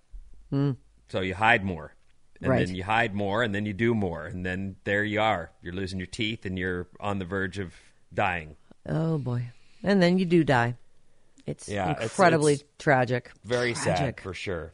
Hmm. 0.49 0.71
So 1.09 1.21
you 1.21 1.33
hide 1.35 1.63
more, 1.63 1.93
and 2.41 2.49
Right. 2.51 2.65
then 2.65 2.75
you 2.75 2.83
hide 2.83 3.13
more, 3.15 3.43
and 3.43 3.55
then 3.55 3.65
you 3.65 3.71
do 3.71 3.93
more, 3.93 4.25
and 4.25 4.45
then 4.45 4.75
there 4.83 5.03
you 5.05 5.21
are. 5.21 5.51
You're 5.61 5.73
losing 5.73 5.99
your 5.99 6.07
teeth, 6.07 6.45
and 6.45 6.57
you're 6.59 6.87
on 6.99 7.19
the 7.19 7.25
verge 7.25 7.59
of 7.59 7.73
dying. 8.13 8.57
Oh 8.89 9.17
boy. 9.17 9.51
And 9.83 10.01
then 10.01 10.17
you 10.17 10.25
do 10.25 10.43
die. 10.43 10.75
It's 11.45 11.69
Yeah, 11.69 12.01
incredibly 12.01 12.53
it's 12.55 12.63
tragic. 12.77 13.31
Very 13.45 13.73
sad 13.73 13.97
Tragic. 13.97 14.21
for 14.21 14.33
sure. 14.33 14.73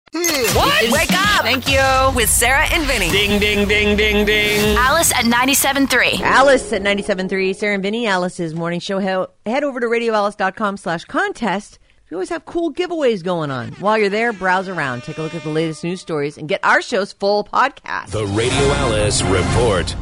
Hmm. 0.13 0.57
What? 0.57 0.91
Wake 0.91 1.13
up! 1.13 1.43
Thank 1.43 1.69
you. 1.69 1.79
With 2.15 2.29
Sarah 2.29 2.65
and 2.73 2.83
Vinnie. 2.85 3.09
Ding, 3.11 3.39
ding, 3.39 3.65
ding, 3.65 3.95
ding, 3.95 4.25
ding. 4.25 4.75
Alice 4.77 5.13
at 5.13 5.23
97.3. 5.23 6.19
Alice 6.19 6.73
at 6.73 6.81
97.3, 6.81 7.55
Sarah 7.55 7.75
and 7.75 7.83
Vinnie, 7.83 8.07
Alice's 8.07 8.53
morning 8.53 8.81
show. 8.81 8.99
He- 8.99 9.49
Head 9.49 9.63
over 9.63 9.79
to 9.79 9.85
radioalice.com 9.87 10.75
slash 10.75 11.05
contest. 11.05 11.79
We 12.09 12.15
always 12.15 12.27
have 12.27 12.43
cool 12.43 12.73
giveaways 12.73 13.23
going 13.23 13.51
on. 13.51 13.71
While 13.73 13.97
you're 13.97 14.09
there, 14.09 14.33
browse 14.33 14.67
around, 14.67 15.03
take 15.03 15.17
a 15.17 15.21
look 15.21 15.33
at 15.33 15.43
the 15.43 15.49
latest 15.49 15.81
news 15.85 16.01
stories, 16.01 16.37
and 16.37 16.49
get 16.49 16.59
our 16.61 16.81
show's 16.81 17.13
full 17.13 17.45
podcast. 17.45 18.07
The 18.07 18.25
Radio 18.25 18.51
Alice 18.73 19.21
Report. 19.21 19.95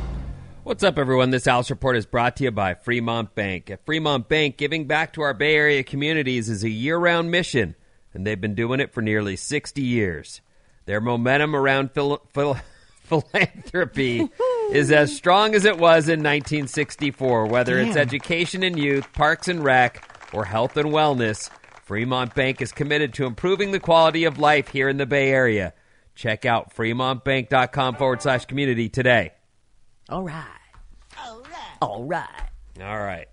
What's 0.63 0.83
up, 0.83 0.97
everyone? 0.97 1.29
This 1.29 1.45
Alice 1.45 1.69
Report 1.69 1.95
is 1.95 2.07
brought 2.07 2.35
to 2.37 2.45
you 2.45 2.51
by 2.51 2.73
Fremont 2.73 3.35
Bank. 3.35 3.69
At 3.69 3.85
Fremont 3.85 4.27
Bank, 4.27 4.57
giving 4.57 4.85
back 4.87 5.13
to 5.13 5.21
our 5.21 5.35
Bay 5.35 5.55
Area 5.55 5.83
communities 5.83 6.49
is 6.49 6.63
a 6.63 6.69
year 6.69 6.97
round 6.97 7.29
mission, 7.29 7.75
and 8.13 8.25
they've 8.25 8.39
been 8.39 8.55
doing 8.55 8.79
it 8.79 8.93
for 8.93 9.01
nearly 9.01 9.35
60 9.35 9.81
years. 9.81 10.41
Their 10.85 11.01
momentum 11.01 11.55
around 11.55 11.91
phil- 11.91 12.21
phil- 12.33 12.57
philanthropy 13.03 14.27
is 14.71 14.91
as 14.91 15.15
strong 15.15 15.55
as 15.55 15.65
it 15.65 15.77
was 15.77 16.07
in 16.09 16.19
1964. 16.19 17.45
Whether 17.47 17.79
it's 17.79 17.95
education 17.97 18.63
and 18.63 18.77
youth, 18.77 19.11
parks 19.13 19.47
and 19.47 19.63
rec, 19.63 20.03
or 20.33 20.45
health 20.45 20.77
and 20.77 20.89
wellness, 20.89 21.49
Fremont 21.85 22.35
Bank 22.35 22.61
is 22.61 22.71
committed 22.71 23.13
to 23.15 23.25
improving 23.25 23.71
the 23.71 23.79
quality 23.79 24.25
of 24.25 24.37
life 24.37 24.67
here 24.69 24.89
in 24.89 24.97
the 24.97 25.05
Bay 25.07 25.29
Area. 25.31 25.73
Check 26.15 26.45
out 26.45 26.75
fremontbank.com 26.75 27.95
forward 27.95 28.21
slash 28.21 28.45
community 28.45 28.89
today. 28.89 29.31
All 30.09 30.23
right. 30.23 30.43
All 31.17 31.41
right. 31.41 31.77
All 31.81 32.03
right. 32.03 32.48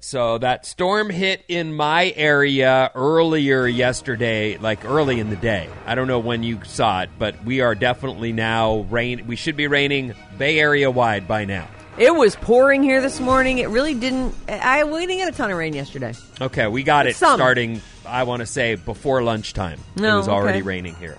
So 0.00 0.38
that 0.38 0.66
storm 0.66 1.10
hit 1.10 1.44
in 1.48 1.74
my 1.74 2.12
area 2.16 2.90
earlier 2.94 3.66
yesterday, 3.66 4.56
like 4.56 4.84
early 4.84 5.18
in 5.20 5.30
the 5.30 5.36
day. 5.36 5.68
I 5.84 5.94
don't 5.94 6.06
know 6.06 6.20
when 6.20 6.42
you 6.42 6.60
saw 6.64 7.02
it, 7.02 7.10
but 7.18 7.44
we 7.44 7.60
are 7.60 7.74
definitely 7.74 8.32
now 8.32 8.80
rain. 8.90 9.26
We 9.26 9.36
should 9.36 9.56
be 9.56 9.66
raining 9.66 10.14
Bay 10.38 10.58
Area 10.58 10.90
wide 10.90 11.26
by 11.26 11.44
now. 11.44 11.68
It 11.98 12.14
was 12.14 12.36
pouring 12.36 12.82
here 12.82 13.00
this 13.00 13.20
morning. 13.20 13.58
It 13.58 13.68
really 13.70 13.94
didn't. 13.94 14.34
I 14.48 14.84
we 14.84 15.06
didn't 15.06 15.16
get 15.16 15.28
a 15.28 15.36
ton 15.36 15.50
of 15.50 15.56
rain 15.56 15.74
yesterday. 15.74 16.14
Okay, 16.40 16.66
we 16.66 16.82
got 16.82 17.06
it 17.06 17.16
Some. 17.16 17.38
starting. 17.38 17.80
I 18.04 18.24
want 18.24 18.40
to 18.40 18.46
say 18.46 18.74
before 18.74 19.22
lunchtime. 19.22 19.80
No, 19.96 20.14
it 20.14 20.18
was 20.18 20.28
already 20.28 20.58
okay. 20.58 20.68
raining 20.68 20.94
here. 20.96 21.18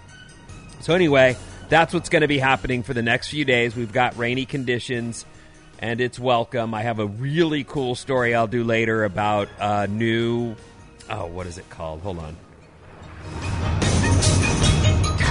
So 0.82 0.94
anyway, 0.94 1.36
that's 1.68 1.94
what's 1.94 2.10
going 2.10 2.22
to 2.22 2.28
be 2.28 2.38
happening 2.38 2.84
for 2.84 2.94
the 2.94 3.02
next 3.02 3.30
few 3.30 3.44
days. 3.44 3.76
We've 3.76 3.92
got 3.92 4.18
rainy 4.18 4.46
conditions, 4.46 5.26
and 5.80 6.02
it's 6.02 6.20
welcome. 6.20 6.74
I 6.74 6.84
have 6.84 7.00
a 7.00 7.06
really 7.06 7.64
cool 7.64 7.96
story 7.96 8.34
I'll 8.34 8.48
do 8.48 8.64
later 8.64 9.04
about 9.04 9.50
a 9.60 9.88
new. 9.88 10.56
Oh, 11.10 11.28
what 11.28 11.48
is 11.48 11.58
it 11.58 11.70
called? 11.70 12.02
Hold 12.02 12.20
on. 12.20 12.38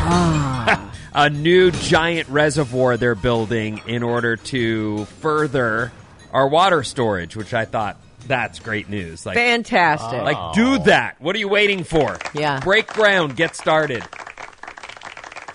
Ah. 0.08 0.92
a 1.14 1.30
new 1.30 1.70
giant 1.70 2.28
reservoir 2.28 2.96
they're 2.96 3.14
building 3.14 3.80
in 3.86 4.02
order 4.02 4.36
to 4.36 5.04
further 5.20 5.92
our 6.32 6.46
water 6.48 6.82
storage, 6.82 7.34
which 7.36 7.54
I 7.54 7.64
thought 7.64 7.96
that's 8.26 8.58
great 8.58 8.88
news. 8.88 9.24
Like 9.24 9.36
Fantastic. 9.36 10.22
like, 10.22 10.54
do 10.54 10.74
oh. 10.74 10.78
that. 10.84 11.20
What 11.20 11.34
are 11.34 11.38
you 11.38 11.48
waiting 11.48 11.84
for? 11.84 12.18
Yeah. 12.34 12.60
Break 12.60 12.88
ground. 12.88 13.36
Get 13.36 13.56
started. 13.56 14.04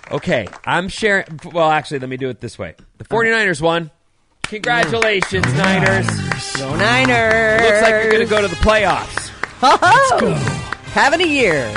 Okay, 0.09 0.47
I'm 0.65 0.89
sharing. 0.89 1.39
Well, 1.53 1.69
actually, 1.69 1.99
let 1.99 2.09
me 2.09 2.17
do 2.17 2.27
it 2.29 2.41
this 2.41 2.59
way. 2.59 2.75
The 2.97 3.05
uh-huh. 3.05 3.15
49ers 3.15 3.61
won. 3.61 3.91
Congratulations, 4.51 5.45
mm. 5.45 5.57
Niners. 5.57 6.57
Go 6.57 6.75
Niners. 6.75 7.61
Looks 7.61 7.81
like 7.83 8.03
you're 8.03 8.11
going 8.11 8.27
to 8.27 8.29
go 8.29 8.41
to 8.41 8.49
the 8.49 8.55
playoffs. 8.57 9.31
Let's 9.61 10.21
go. 10.21 10.33
Having 10.91 11.21
a 11.21 11.25
year. 11.25 11.73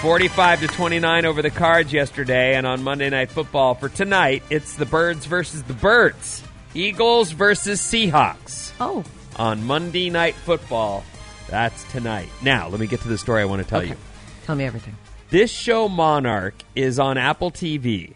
45 0.00 0.60
to 0.60 0.66
29 0.68 1.26
over 1.26 1.42
the 1.42 1.50
cards 1.50 1.92
yesterday, 1.92 2.54
and 2.54 2.66
on 2.66 2.82
Monday 2.82 3.10
Night 3.10 3.30
Football 3.30 3.74
for 3.74 3.90
tonight, 3.90 4.42
it's 4.48 4.76
the 4.76 4.86
Birds 4.86 5.26
versus 5.26 5.64
the 5.64 5.74
Birds. 5.74 6.42
Eagles 6.72 7.30
versus 7.32 7.82
Seahawks. 7.82 8.72
Oh. 8.80 9.04
On 9.36 9.62
Monday 9.62 10.08
Night 10.08 10.34
Football, 10.34 11.04
that's 11.50 11.84
tonight. 11.92 12.30
Now, 12.42 12.68
let 12.68 12.80
me 12.80 12.86
get 12.86 13.02
to 13.02 13.08
the 13.08 13.18
story 13.18 13.42
I 13.42 13.44
want 13.44 13.62
to 13.62 13.68
tell 13.68 13.84
you. 13.84 13.96
Tell 14.44 14.56
me 14.56 14.64
everything. 14.64 14.96
This 15.28 15.50
show, 15.50 15.90
Monarch, 15.90 16.54
is 16.74 16.98
on 16.98 17.18
Apple 17.18 17.50
TV, 17.50 18.14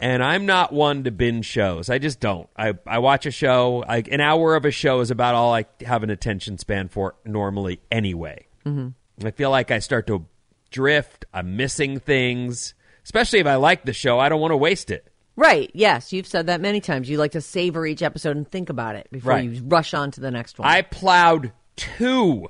and 0.00 0.22
I'm 0.22 0.46
not 0.46 0.72
one 0.72 1.04
to 1.04 1.10
binge 1.10 1.46
shows. 1.46 1.88
I 1.90 1.98
just 1.98 2.20
don't. 2.20 2.48
I, 2.56 2.74
I 2.86 2.98
watch 2.98 3.26
a 3.26 3.30
show, 3.30 3.84
like 3.88 4.08
an 4.08 4.20
hour 4.20 4.54
of 4.54 4.64
a 4.64 4.70
show 4.70 5.00
is 5.00 5.10
about 5.10 5.34
all 5.34 5.54
I 5.54 5.66
have 5.84 6.02
an 6.02 6.10
attention 6.10 6.58
span 6.58 6.88
for 6.88 7.14
normally 7.24 7.80
anyway. 7.90 8.46
Mhm. 8.64 8.94
I 9.24 9.30
feel 9.30 9.50
like 9.50 9.70
I 9.70 9.78
start 9.78 10.06
to 10.08 10.26
drift, 10.70 11.24
I'm 11.32 11.56
missing 11.56 11.98
things. 12.00 12.74
Especially 13.04 13.38
if 13.38 13.46
I 13.46 13.54
like 13.54 13.84
the 13.84 13.92
show, 13.92 14.18
I 14.18 14.28
don't 14.28 14.40
want 14.40 14.50
to 14.52 14.56
waste 14.56 14.90
it. 14.90 15.10
Right. 15.36 15.70
Yes, 15.74 16.12
you've 16.12 16.26
said 16.26 16.46
that 16.48 16.60
many 16.60 16.80
times. 16.80 17.08
You 17.08 17.18
like 17.18 17.32
to 17.32 17.40
savor 17.40 17.86
each 17.86 18.02
episode 18.02 18.36
and 18.36 18.48
think 18.50 18.68
about 18.70 18.96
it 18.96 19.06
before 19.12 19.32
Right. 19.32 19.48
you 19.48 19.62
rush 19.64 19.94
on 19.94 20.10
to 20.12 20.20
the 20.20 20.30
next 20.30 20.58
one. 20.58 20.66
I 20.68 20.82
plowed 20.82 21.52
two 21.76 22.48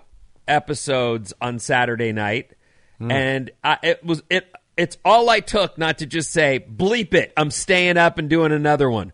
episodes 0.48 1.32
on 1.40 1.58
Saturday 1.58 2.12
night, 2.12 2.52
and 3.00 3.50
I, 3.62 3.78
it 3.82 4.04
was 4.04 4.22
it. 4.30 4.46
It's 4.76 4.98
all 5.04 5.30
I 5.30 5.40
took 5.40 5.78
not 5.78 5.98
to 5.98 6.06
just 6.06 6.30
say 6.30 6.58
bleep 6.60 7.14
it. 7.14 7.32
I'm 7.36 7.50
staying 7.50 7.96
up 7.96 8.18
and 8.18 8.28
doing 8.28 8.52
another 8.52 8.90
one. 8.90 9.12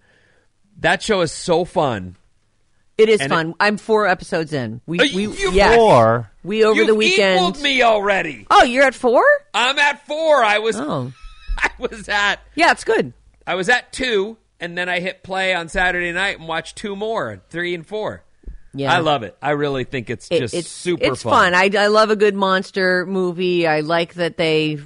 That 0.81 1.03
show 1.03 1.21
is 1.21 1.31
so 1.31 1.65
fun. 1.65 2.17
it 2.99 3.09
is 3.09 3.21
and 3.21 3.31
fun. 3.31 3.55
I'm 3.61 3.77
four 3.79 4.07
episodes 4.09 4.53
in. 4.53 4.81
We, 4.87 4.99
we 4.99 5.07
you- 5.29 5.53
yes. 5.53 5.77
Four? 5.77 6.31
We 6.43 6.65
over 6.65 6.81
you 6.81 6.87
the 6.87 6.95
weekend. 6.95 7.37
equaled 7.37 7.63
me 7.63 7.83
already. 7.83 8.47
Oh, 8.51 8.65
you're 8.65 8.85
at 8.85 8.95
four? 8.95 9.23
I'm 9.55 9.79
at 9.79 10.05
four. 10.07 10.43
I 10.43 10.59
was 10.59 10.77
Oh. 10.79 11.13
I 11.59 11.71
was 11.79 12.09
at 12.09 12.41
Yeah, 12.57 12.73
it's 12.73 12.85
good. 12.85 13.13
I 13.47 13.55
was 13.55 13.69
at 13.69 13.93
two, 13.93 14.39
and 14.59 14.77
then 14.77 14.89
I 14.89 14.99
hit 15.01 15.23
play 15.23 15.55
on 15.55 15.69
Saturday 15.69 16.11
night 16.13 16.39
and 16.39 16.49
watched 16.49 16.77
two 16.77 16.97
more, 16.97 17.41
three 17.51 17.75
and 17.75 17.87
four. 17.87 18.25
Yeah. 18.75 18.93
I 18.93 18.99
love 19.01 19.23
it. 19.23 19.37
I 19.43 19.51
really 19.51 19.85
think 19.85 20.09
it's 20.11 20.27
It- 20.31 20.41
just 20.41 20.55
it's 20.55 20.69
super 20.69 21.05
It's 21.13 21.23
fun. 21.23 21.55
I, 21.55 21.71
I 21.79 21.87
love 21.89 22.11
a 22.11 22.17
good 22.17 22.35
monster 22.35 23.05
movie. 23.07 23.67
I 23.67 23.81
like 23.81 24.15
that 24.15 24.37
they 24.39 24.79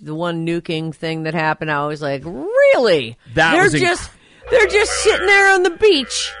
the 0.00 0.14
one 0.14 0.46
nuking 0.46 0.94
thing 0.94 1.24
that 1.24 1.34
happened. 1.34 1.70
I 1.70 1.86
was 1.86 2.00
like, 2.02 2.24
really? 2.24 3.16
That 3.34 3.52
they're 3.52 3.62
was 3.64 3.74
inc- 3.74 3.80
just 3.80 4.10
they're 4.50 4.66
just 4.66 4.90
sitting 5.02 5.26
there 5.26 5.54
on 5.54 5.62
the 5.62 5.70
beach. 5.70 6.32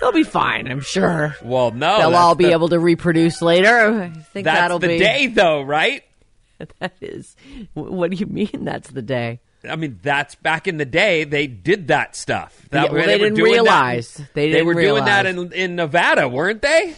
They'll 0.00 0.12
be 0.12 0.24
fine, 0.24 0.70
I'm 0.70 0.80
sure. 0.80 1.34
well, 1.42 1.70
no, 1.70 1.98
They'll 1.98 2.14
all 2.16 2.34
be 2.34 2.46
the- 2.46 2.52
able 2.52 2.68
to 2.68 2.78
reproduce 2.78 3.40
later. 3.40 4.02
I 4.02 4.08
think 4.10 4.44
That's 4.44 4.58
that'll 4.58 4.78
the 4.78 4.88
be 4.88 4.98
day, 4.98 5.28
though, 5.28 5.62
right? 5.62 6.02
That 6.80 6.92
is. 7.00 7.36
What 7.74 8.10
do 8.10 8.16
you 8.16 8.26
mean? 8.26 8.64
That's 8.64 8.88
the 8.90 9.02
day. 9.02 9.40
I 9.68 9.76
mean, 9.76 9.98
that's 10.02 10.34
back 10.34 10.68
in 10.68 10.76
the 10.76 10.84
day. 10.84 11.24
They 11.24 11.46
did 11.46 11.88
that 11.88 12.14
stuff. 12.16 12.66
That, 12.70 12.86
Yeah, 12.86 12.92
well, 12.92 13.06
they 13.06 13.14
were 13.16 13.24
didn't 13.24 13.34
doing 13.36 13.52
that- 13.52 13.60
realize. 13.62 14.20
They 14.34 14.50
didn't 14.50 14.66
were 14.66 14.74
doing 14.74 15.04
that 15.04 15.26
in 15.26 15.52
in 15.52 15.76
Nevada, 15.76 16.28
weren't 16.28 16.60
they? 16.62 16.94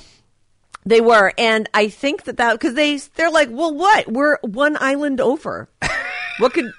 They 0.87 1.01
were, 1.01 1.33
and 1.37 1.69
I 1.75 1.89
think 1.89 2.25
that 2.25 2.37
that 2.37 2.53
because 2.53 2.75
they 2.75 2.97
they're 3.17 3.31
like, 3.31 3.49
well, 3.51 3.75
what? 3.75 4.07
We're 4.11 4.39
one 4.43 4.77
island 4.81 5.21
over. 5.21 5.69
what 6.39 6.53
could 6.55 6.73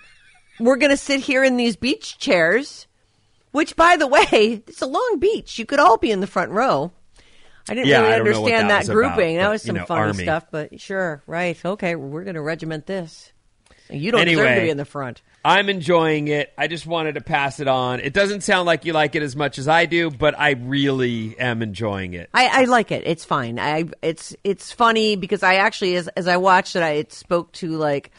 we're 0.60 0.78
going 0.78 0.92
to 0.92 0.98
sit 0.98 1.20
here 1.20 1.44
in 1.44 1.58
these 1.58 1.76
beach 1.76 2.18
chairs? 2.18 2.88
Which, 3.52 3.76
by 3.76 3.98
the 3.98 4.08
way, 4.08 4.24
it's 4.68 4.82
a 4.82 4.88
long 4.88 5.18
beach. 5.20 5.60
You 5.60 5.66
could 5.66 5.80
all 5.80 5.98
be 5.98 6.12
in 6.12 6.22
the 6.22 6.28
front 6.28 6.52
row. 6.52 6.92
I 7.70 7.74
didn't 7.74 7.88
Yeah, 7.88 8.00
really 8.02 8.14
I 8.14 8.18
don't 8.18 8.26
know 8.26 8.32
what 8.42 8.52
understand 8.54 8.70
that 8.70 8.74
that, 8.74 8.80
was 8.80 8.90
about, 8.90 9.16
grouping. 9.16 9.38
that 9.38 9.50
was 9.50 9.64
you 9.66 9.68
some 9.68 9.76
know, 9.76 9.86
funny 9.86 10.02
Army. 10.02 10.24
stuff, 10.24 10.46
but 10.52 10.80
sure, 10.80 11.22
right? 11.28 11.66
Okay, 11.66 11.96
we're 11.96 12.24
going 12.24 12.36
to 12.36 12.42
regiment 12.42 12.86
this. 12.86 13.34
You 13.90 14.12
don't 14.14 14.26
deserve 14.26 14.56
to 14.56 14.62
be 14.62 14.70
in 14.70 14.78
the 14.78 14.86
front. 14.86 15.22
I'm 15.48 15.70
enjoying 15.70 16.28
it. 16.28 16.52
I 16.58 16.68
just 16.68 16.86
wanted 16.86 17.16
to 17.16 17.22
pass 17.22 17.62
it 17.62 17.70
on. 17.70 18.02
It 18.02 18.12
doesn't 18.12 18.42
sound 18.42 18.66
like 18.66 18.84
you 18.84 18.92
like 18.92 19.16
it 19.16 19.24
as 19.24 19.34
much 19.34 19.58
as 19.58 19.68
I 19.70 19.86
do, 19.86 20.12
but 20.12 20.38
I 20.38 20.52
really 20.52 21.40
am 21.40 21.62
enjoying 21.62 22.14
it. 22.16 22.30
I, 22.34 22.64
I 22.64 22.64
like 22.66 22.92
it. 22.92 23.04
It's 23.06 23.24
fine. 23.24 23.58
I 23.58 23.86
it's 24.02 24.36
it's 24.44 24.74
funny 24.74 25.16
because 25.16 25.44
I 25.44 25.56
actually 25.56 25.96
as 25.96 26.10
as 26.10 26.28
I 26.28 26.36
watched 26.36 26.76
it, 26.76 26.84
I 26.84 26.90
it 26.92 27.14
spoke 27.14 27.54
to 27.54 27.70
like 27.78 28.12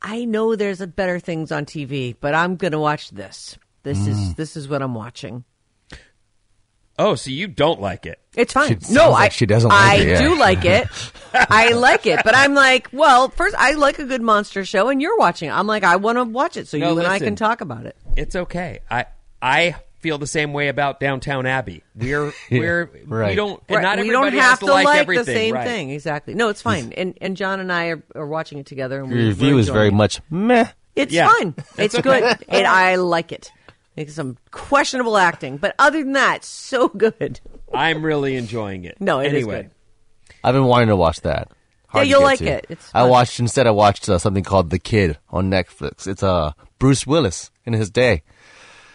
I 0.00 0.24
know 0.24 0.56
there's 0.56 0.80
a 0.80 0.88
better 0.88 1.20
things 1.20 1.52
on 1.52 1.66
TV, 1.66 2.16
but 2.20 2.34
I'm 2.34 2.56
gonna 2.56 2.80
watch 2.80 3.10
this. 3.10 3.56
This 3.84 3.98
Mm. 4.00 4.08
is 4.08 4.34
this 4.34 4.56
is 4.56 4.66
what 4.68 4.82
I'm 4.82 4.94
watching. 4.94 5.44
Oh, 6.98 7.14
so 7.14 7.30
you 7.30 7.46
don't 7.48 7.80
like 7.80 8.06
it? 8.06 8.20
It's 8.34 8.52
fine. 8.52 8.68
She 8.68 8.74
no, 8.74 8.80
sounds 8.80 8.98
I 8.98 9.08
like 9.10 9.32
she 9.32 9.46
doesn't 9.46 9.68
like 9.68 9.78
I 9.80 9.94
it, 9.96 10.08
yeah. 10.08 10.22
do 10.22 10.38
like 10.38 10.64
it. 10.64 10.88
I 11.34 11.72
like 11.72 12.06
it, 12.06 12.20
but 12.24 12.34
I'm 12.36 12.54
like, 12.54 12.88
well, 12.92 13.28
first 13.30 13.54
I 13.58 13.72
like 13.72 13.98
a 13.98 14.04
good 14.04 14.22
monster 14.22 14.64
show, 14.64 14.88
and 14.88 15.00
you're 15.02 15.16
watching 15.16 15.48
it. 15.48 15.52
I'm 15.52 15.66
like, 15.66 15.84
I 15.84 15.96
want 15.96 16.18
to 16.18 16.24
watch 16.24 16.56
it 16.56 16.68
so 16.68 16.78
No, 16.78 16.92
you 16.92 16.98
and 16.98 17.06
I 17.08 17.18
can 17.18 17.36
talk 17.36 17.60
about 17.60 17.86
it. 17.86 17.96
It's 18.16 18.36
okay. 18.36 18.80
I 18.90 19.06
I 19.40 19.76
feel 20.00 20.18
the 20.18 20.26
same 20.26 20.52
way 20.52 20.68
about 20.68 20.98
Downton 21.00 21.46
Abbey. 21.46 21.82
We're 21.94 22.32
we're 22.50 22.90
right. 23.06 23.30
we 23.30 23.36
don't 23.36 23.62
and 23.68 23.76
Right, 23.76 23.82
not 23.82 23.96
we 23.98 24.02
everybody 24.10 24.30
don't 24.36 24.40
have 24.40 24.50
has 24.50 24.58
to 24.60 24.66
to 24.66 24.72
like, 24.72 24.84
like 24.86 25.00
everything. 25.00 25.24
the 25.26 25.32
same 25.32 25.54
right. 25.54 25.66
thing. 25.66 25.90
Exactly. 25.90 26.34
No, 26.34 26.48
it's 26.48 26.62
fine. 26.62 26.92
And 26.92 27.16
and 27.20 27.36
John 27.36 27.60
and 27.60 27.72
I 27.72 27.86
are, 27.88 28.02
are 28.14 28.26
watching 28.26 28.58
it 28.58 28.66
together. 28.66 29.00
And 29.00 29.10
Your 29.10 29.18
we, 29.18 29.26
review 29.28 29.54
we're 29.54 29.60
is 29.60 29.68
very 29.68 29.88
it. 29.88 29.94
much 29.94 30.20
meh. 30.30 30.68
It's 30.94 31.12
Yeah. 31.12 31.28
fine. 31.32 31.54
It's 31.78 31.98
good. 31.98 32.22
and 32.48 32.66
I 32.66 32.96
like 32.96 33.32
it. 33.32 33.50
It's 33.96 34.14
some 34.14 34.38
questionable 34.50 35.16
acting, 35.16 35.58
but 35.58 35.74
other 35.78 36.02
than 36.02 36.12
that, 36.12 36.44
so 36.44 36.88
good. 36.96 37.40
I'm 37.74 38.02
really 38.02 38.36
enjoying 38.36 38.84
it. 38.84 38.96
No, 39.00 39.20
it 39.20 39.26
is 39.26 39.32
anyway. 39.44 39.62
good. 39.64 39.70
I've 40.44 40.54
been 40.54 40.64
wanting 40.64 40.88
to 40.88 40.96
watch 40.96 41.20
that. 41.22 41.50
Hard 41.88 42.04
to 42.04 42.08
you'll 42.08 42.20
get 42.20 42.24
like 42.26 42.38
to. 42.38 42.46
it. 42.46 42.66
It's 42.70 42.88
I 42.94 43.00
fun. 43.02 43.10
watched 43.10 43.38
instead. 43.38 43.66
I 43.66 43.70
watched 43.70 44.08
uh, 44.08 44.18
something 44.18 44.42
called 44.44 44.70
The 44.70 44.78
Kid 44.78 45.18
on 45.28 45.50
Netflix. 45.50 46.06
It's 46.06 46.22
uh 46.22 46.52
Bruce 46.78 47.06
Willis 47.06 47.50
in 47.66 47.74
his 47.74 47.90
day. 47.90 48.22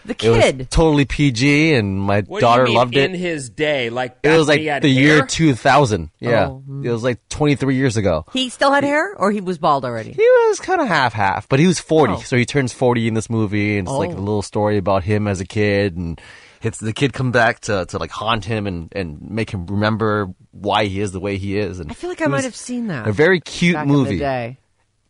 The 0.07 0.15
It 0.25 0.29
was 0.29 0.41
kid. 0.43 0.71
totally 0.71 1.05
PG, 1.05 1.73
and 1.73 1.99
my 2.01 2.21
What 2.21 2.39
daughter 2.41 2.63
do 2.65 2.71
you 2.71 2.75
mean 2.75 2.79
loved 2.79 2.95
in 2.97 3.13
it. 3.13 3.17
his 3.19 3.49
day? 3.49 3.89
Like 3.89 4.17
It 4.23 4.29
back 4.29 4.37
was 4.37 4.47
when 4.47 4.55
like 4.55 4.59
he 4.61 4.65
had 4.67 4.81
the 4.81 4.89
year 4.89 5.17
hair? 5.17 5.25
2000. 5.25 6.09
Yeah, 6.19 6.47
Oh, 6.47 6.63
hmm. 6.65 6.85
it 6.85 6.89
was 6.91 7.03
like 7.03 7.19
23 7.29 7.75
years 7.75 7.97
ago. 7.97 8.25
he 8.33 8.49
still 8.49 8.71
had 8.71 8.83
hair, 8.83 9.13
or 9.17 9.31
he 9.31 9.41
was 9.41 9.57
bald 9.57 9.83
already. 9.85 10.13
He 10.13 10.21
was 10.47 10.59
kind 10.59 10.81
of 10.81 10.87
half 10.87 11.13
half, 11.13 11.47
but 11.49 11.59
he 11.59 11.67
was 11.67 11.79
40, 11.79 12.13
Oh. 12.13 12.17
so 12.19 12.37
he 12.37 12.45
turns 12.45 12.71
40 12.73 13.07
in 13.07 13.13
this 13.13 13.29
movie, 13.29 13.77
and 13.77 13.87
it's 13.87 13.95
like 13.95 14.09
a 14.11 14.13
Oh. 14.15 14.19
little 14.19 14.41
story 14.41 14.77
about 14.77 15.03
him 15.03 15.27
as 15.27 15.41
a 15.41 15.45
kid, 15.45 15.97
and 15.97 16.19
it's 16.63 16.79
the 16.79 16.93
kid 16.93 17.11
come 17.13 17.31
back 17.31 17.59
to, 17.61 17.85
to 17.87 17.97
like 17.97 18.09
haunt 18.11 18.45
him 18.45 18.65
and, 18.65 18.91
and 18.95 19.19
make 19.21 19.49
him 19.51 19.65
remember 19.67 20.27
why 20.51 20.85
he 20.85 21.01
is 21.01 21.11
the 21.11 21.19
way 21.19 21.37
he 21.37 21.57
is. 21.57 21.79
And 21.79 21.91
I 21.91 21.93
feel 21.93 22.09
like 22.09 22.21
it 22.21 22.25
I 22.25 22.27
might 22.27 22.45
have 22.45 22.55
seen 22.55 22.87
that. 22.87 23.07
a 23.07 23.11
very 23.11 23.39
cute 23.41 23.73
back 23.75 23.83
in 23.85 23.91
the 23.91 23.93
movie. 23.97 24.19
day. 24.19 24.57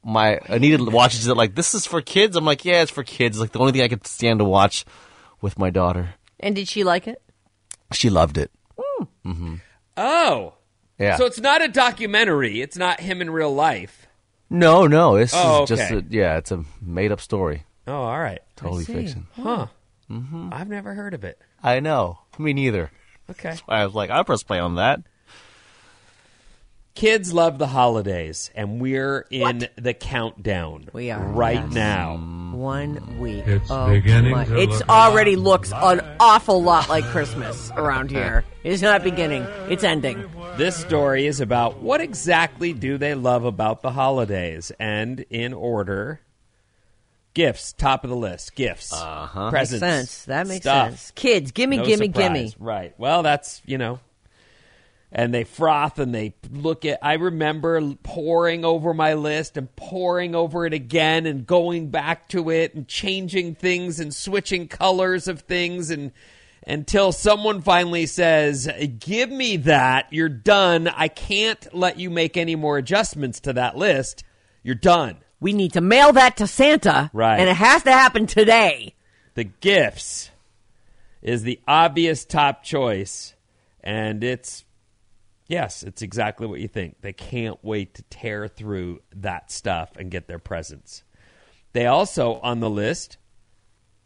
My 0.04 0.40
Anita 0.48 0.84
watches 0.84 1.28
it 1.28 1.36
like 1.36 1.56
this 1.56 1.74
is 1.74 1.86
for 1.86 2.02
kids. 2.02 2.36
I'm 2.36 2.46
like, 2.46 2.64
yeah, 2.66 2.82
it's 2.82 2.92
for 2.92 3.04
kids. 3.04 3.38
It's 3.38 3.42
like 3.42 3.52
the 3.52 3.60
only 3.60 3.72
thing 3.74 3.82
I 3.82 3.88
could 3.88 4.06
stand 4.08 4.40
to 4.40 4.46
watch 4.46 4.86
with 5.42 5.60
my 5.60 5.70
daughter. 5.70 6.16
And 6.40 6.56
did 6.56 6.68
she 6.68 6.84
like 6.84 7.08
it? 7.08 7.22
She 7.94 8.10
loved 8.10 8.38
it. 8.38 8.52
Mm-hmm. 9.26 9.56
Oh. 9.98 10.54
Yeah. 10.98 11.18
So 11.18 11.26
it's 11.26 11.40
not 11.40 11.62
a 11.62 11.68
documentary. 11.68 12.62
It's 12.62 12.78
not 12.78 13.00
him 13.00 13.22
in 13.22 13.30
real 13.30 13.54
life. 13.54 14.08
no, 14.50 14.88
no, 14.88 15.18
this 15.18 15.34
Oh, 15.36 15.64
is 15.64 15.70
just 15.70 15.92
a, 15.92 16.04
yeah, 16.10 16.38
it's 16.38 16.52
a 16.52 16.64
made 16.82 17.12
up 17.12 17.20
story. 17.22 17.64
Oh, 17.86 17.94
all 17.94 18.20
right. 18.20 18.40
Totally 18.56 18.84
see. 18.86 18.94
fiction. 18.94 19.28
Huh. 19.36 19.68
Mm-hmm. 20.10 20.50
I've 20.52 20.70
never 20.70 20.94
heard 20.94 21.14
of 21.14 21.24
it. 21.24 21.40
I 21.62 21.80
know. 21.82 22.20
Me 22.40 22.54
neither. 22.54 22.92
Okay. 23.30 23.56
I 23.68 23.86
was 23.86 23.94
like, 23.94 24.10
I'll 24.10 24.24
press 24.24 24.44
play 24.44 24.60
on 24.60 24.76
that. 24.76 25.02
Kids 26.98 27.32
love 27.32 27.60
the 27.60 27.68
holidays, 27.68 28.50
and 28.56 28.82
we're 28.82 29.28
in 29.30 29.68
the 29.76 29.94
countdown. 29.94 30.90
We 30.94 31.12
are, 31.12 31.24
right 31.24 31.64
yes. 31.64 31.72
now. 31.72 32.18
One 32.18 33.20
week. 33.20 33.46
It's 33.46 33.70
oh, 33.70 33.90
beginning 33.90 34.32
my. 34.32 34.46
to 34.46 34.58
It's 34.60 34.80
look 34.80 34.90
already 34.90 35.34
a 35.34 35.38
lot 35.38 35.44
looks 35.44 35.72
like- 35.72 36.00
an 36.00 36.16
awful 36.20 36.64
lot 36.64 36.90
like 36.90 37.04
Christmas 37.04 37.70
around 37.76 38.10
here. 38.10 38.46
It's 38.64 38.82
not 38.82 39.04
beginning. 39.04 39.44
It's 39.70 39.84
ending. 39.84 40.28
This 40.56 40.76
story 40.76 41.28
is 41.28 41.40
about 41.40 41.84
what 41.84 42.02
exactly 42.02 42.74
do 42.74 42.98
they 42.98 43.14
love 43.14 43.46
about 43.46 43.84
the 43.84 43.92
holidays, 43.92 44.72
and 44.80 45.20
in 45.30 45.54
order, 45.54 46.20
gifts 47.36 47.74
top 47.74 48.06
of 48.06 48.10
the 48.10 48.16
list. 48.16 48.56
Gifts, 48.56 48.92
uh-huh. 48.92 49.52
presents, 49.52 49.82
Makes 49.82 49.94
sense. 49.94 50.26
That 50.26 50.48
makes 50.48 50.64
stuff. 50.64 50.90
sense. 50.90 51.12
Kids, 51.12 51.52
gimme, 51.52 51.78
No 51.78 51.86
gimme, 51.86 52.08
surprise. 52.08 52.28
gimme. 52.28 52.56
Right. 52.58 52.96
Well, 52.98 53.22
that's 53.22 53.62
you 53.68 53.78
know. 53.78 54.00
And 55.12 55.34
they 55.34 55.46
froth 55.46 56.00
and 56.00 56.14
they 56.14 56.36
look 56.52 56.84
at. 56.84 57.00
I 57.02 57.14
remember 57.14 57.82
poring 58.04 58.66
over 58.66 58.94
my 58.94 59.14
list 59.14 59.56
and 59.56 59.74
poring 59.78 60.36
over 60.36 60.66
it 60.66 60.74
again 60.74 61.26
and 61.26 61.48
going 61.48 61.90
back 61.90 62.28
to 62.30 62.50
it 62.50 62.76
and 62.76 62.88
changing 62.88 63.56
things 63.56 64.02
and 64.02 64.14
switching 64.14 64.68
colors 64.68 65.30
of 65.30 65.42
things 65.42 65.92
and 65.92 66.12
until 66.66 67.14
someone 67.14 67.62
finally 67.62 68.06
says, 68.06 68.70
"Give 69.00 69.32
me 69.32 69.56
that. 69.58 70.08
You're 70.12 70.28
done. 70.28 70.90
I 70.90 71.08
can't 71.08 71.74
let 71.74 71.98
you 71.98 72.10
make 72.10 72.36
any 72.36 72.58
more 72.58 72.78
adjustments 72.78 73.40
to 73.42 73.54
that 73.54 73.78
list. 73.78 74.26
You're 74.62 74.76
done." 74.76 75.18
We 75.40 75.54
need 75.54 75.74
to 75.74 75.82
mail 75.82 76.12
that 76.14 76.36
to 76.38 76.48
Santa. 76.48 77.10
Right. 77.14 77.40
And 77.40 77.48
it 77.48 77.56
has 77.56 77.84
to 77.84 77.92
happen 77.92 78.28
today. 78.28 78.96
the 79.36 79.46
gifts 79.46 80.32
is 81.22 81.44
the 81.44 81.60
obvious 81.68 82.26
top 82.26 82.64
choice 82.64 83.36
and 83.84 84.24
it's 84.24 84.66
yes 85.48 85.84
it's 85.84 86.02
exactly 86.02 86.46
what 86.48 86.60
you 86.60 86.68
think 86.68 86.96
they 87.02 87.14
can't 87.14 87.58
wait 87.64 87.94
to 87.96 88.04
tear 88.04 88.48
through 88.48 89.02
that 89.16 89.52
stuff 89.52 89.92
and 89.98 90.12
get 90.12 90.28
their 90.28 90.40
presents 90.40 91.04
they 91.74 91.86
also 91.86 92.36
on 92.42 92.60
the 92.60 92.70
list 92.70 93.18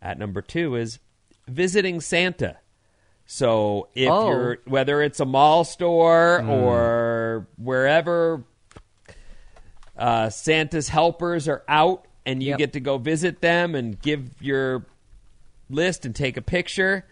at 0.02 0.18
number 0.18 0.42
two 0.42 0.76
is 0.76 1.00
visiting 1.48 2.00
santa 2.02 2.58
so 3.26 3.88
if 3.96 4.10
Oh. 4.10 4.28
you're 4.28 4.58
whether 4.66 5.02
it's 5.02 5.20
a 5.20 5.26
mall 5.26 5.64
store 5.64 6.42
or 6.44 7.48
wherever 7.58 8.44
uh, 9.98 10.30
Santa's 10.30 10.90
helpers 10.90 11.48
are 11.48 11.64
out 11.68 12.08
and 12.26 12.42
you 12.42 12.50
Yep. 12.52 12.58
get 12.58 12.74
to 12.74 12.80
go 12.80 12.98
visit 12.98 13.42
them 13.42 13.76
and 13.76 14.00
give 14.02 14.42
your 14.42 14.86
list 15.70 16.06
and 16.06 16.16
take 16.16 16.38
a 16.38 16.42
picture. 16.42 17.06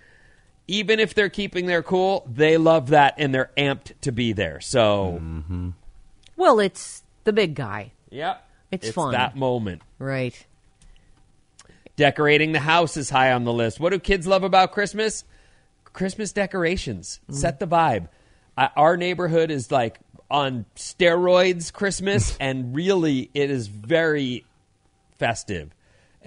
Even 0.70 1.00
if 1.00 1.16
they're 1.16 1.30
keeping 1.30 1.66
their 1.66 1.82
cool, 1.82 2.28
they 2.32 2.58
love 2.58 2.90
that 2.90 3.16
and 3.18 3.34
they're 3.34 3.50
amped 3.58 3.94
to 4.02 4.12
be 4.12 4.34
there. 4.34 4.62
So, 4.62 5.20
Well, 6.38 6.60
it's 6.60 7.02
the 7.24 7.34
big 7.34 7.56
guy. 7.56 7.92
yep, 8.12 8.48
It's 8.72 8.92
fun. 8.92 9.14
that 9.14 9.36
moment. 9.36 9.82
Right. 9.98 10.46
Decorating 11.96 12.52
the 12.52 12.60
house 12.60 12.96
is 12.98 13.10
high 13.10 13.34
on 13.34 13.44
the 13.44 13.52
list. 13.52 13.80
What 13.80 13.90
do 13.90 14.00
kids 14.00 14.26
love 14.28 14.44
about 14.44 14.72
Christmas? 14.72 15.26
Christmas 15.92 16.32
decorations. 16.32 17.20
Mm. 17.30 17.36
Set 17.36 17.60
the 17.60 17.68
vibe. 17.68 18.08
I, 18.58 18.70
our 18.76 18.96
neighborhood 18.96 19.52
is 19.52 19.72
like 19.72 20.00
on 20.30 20.66
steroids 20.76 21.74
Christmas, 21.74 22.38
and 22.40 22.76
really 22.76 23.30
it 23.34 23.50
is 23.50 23.68
very 23.68 24.46
festive. 25.18 25.72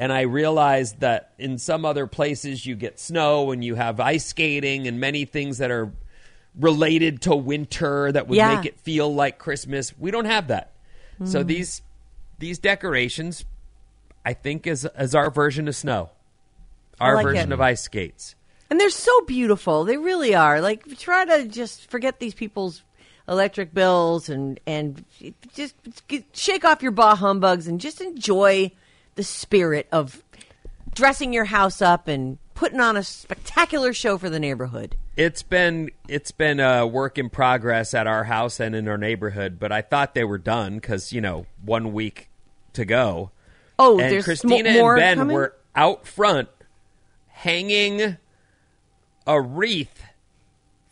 And 0.02 0.12
I 0.12 0.22
realized 0.22 0.98
that 0.98 1.30
in 1.38 1.58
some 1.58 1.84
other 1.84 2.08
places 2.08 2.66
you 2.66 2.74
get 2.74 2.98
snow 2.98 3.52
and 3.52 3.62
you 3.62 3.76
have 3.76 4.00
ice 4.00 4.26
skating 4.26 4.88
and 4.88 4.98
many 4.98 5.26
things 5.26 5.58
that 5.58 5.70
are 5.70 5.92
related 6.58 7.22
to 7.22 7.36
winter 7.36 8.10
that 8.10 8.26
would 8.26 8.36
Yeah. 8.36 8.56
make 8.56 8.66
it 8.66 8.80
feel 8.80 9.14
like 9.14 9.38
Christmas. 9.38 9.96
We 9.96 10.10
don't 10.10 10.24
have 10.24 10.48
that. 10.48 10.72
So 11.24 11.44
mm. 11.44 11.46
these 11.46 11.82
these 12.40 12.58
decorations 12.58 13.44
I 14.26 14.32
think 14.32 14.66
is 14.66 14.88
is 14.98 15.14
our 15.14 15.30
version 15.30 15.68
of 15.68 15.76
snow. 15.76 16.10
Our 16.98 17.14
like 17.14 17.24
version 17.24 17.52
it. 17.52 17.54
of 17.54 17.60
ice 17.60 17.82
skates. 17.82 18.34
And 18.70 18.80
they're 18.80 18.90
so 18.90 19.20
beautiful. 19.20 19.84
They 19.84 19.98
really 19.98 20.34
are. 20.34 20.60
Like 20.60 20.98
try 20.98 21.24
to 21.26 21.46
just 21.46 21.88
forget 21.88 22.18
these 22.18 22.34
people's 22.34 22.82
electric 23.28 23.72
bills 23.72 24.28
and 24.28 24.58
and 24.66 25.04
just 25.54 25.76
get, 26.08 26.24
shake 26.32 26.64
off 26.64 26.82
your 26.82 26.90
bah 26.90 27.14
humbugs 27.14 27.68
and 27.68 27.80
just 27.80 28.00
enjoy 28.00 28.72
the 29.14 29.22
spirit 29.22 29.86
of 29.92 30.22
dressing 30.94 31.32
your 31.32 31.44
house 31.46 31.82
up 31.82 32.08
and 32.08 32.38
putting 32.54 32.80
on 32.80 32.96
a 32.96 33.02
spectacular 33.02 33.92
show 33.92 34.18
for 34.18 34.30
the 34.30 34.38
neighborhood. 34.38 34.96
It's 35.16 35.42
been 35.42 35.90
it's 36.08 36.30
been 36.30 36.60
a 36.60 36.86
work 36.86 37.18
in 37.18 37.28
progress 37.28 37.92
at 37.92 38.06
our 38.06 38.24
house 38.24 38.60
and 38.60 38.74
in 38.74 38.88
our 38.88 38.96
neighborhood, 38.96 39.58
but 39.58 39.72
I 39.72 39.82
thought 39.82 40.14
they 40.14 40.24
were 40.24 40.38
done 40.38 40.76
because 40.76 41.12
you 41.12 41.20
know 41.20 41.46
one 41.64 41.92
week 41.92 42.28
to 42.74 42.84
go. 42.84 43.30
Oh, 43.78 43.98
and 43.98 44.12
there's 44.12 44.24
Christina 44.24 44.72
more 44.72 44.94
and 44.94 45.00
Ben 45.00 45.16
coming? 45.18 45.34
were 45.34 45.56
out 45.74 46.06
front 46.06 46.48
hanging 47.28 48.16
a 49.26 49.40
wreath 49.40 50.04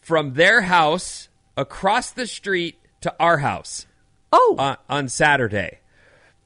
from 0.00 0.34
their 0.34 0.62
house 0.62 1.28
across 1.56 2.10
the 2.10 2.26
street 2.26 2.78
to 3.00 3.14
our 3.20 3.38
house. 3.38 3.86
Oh, 4.32 4.56
on, 4.58 4.76
on 4.88 5.08
Saturday, 5.08 5.80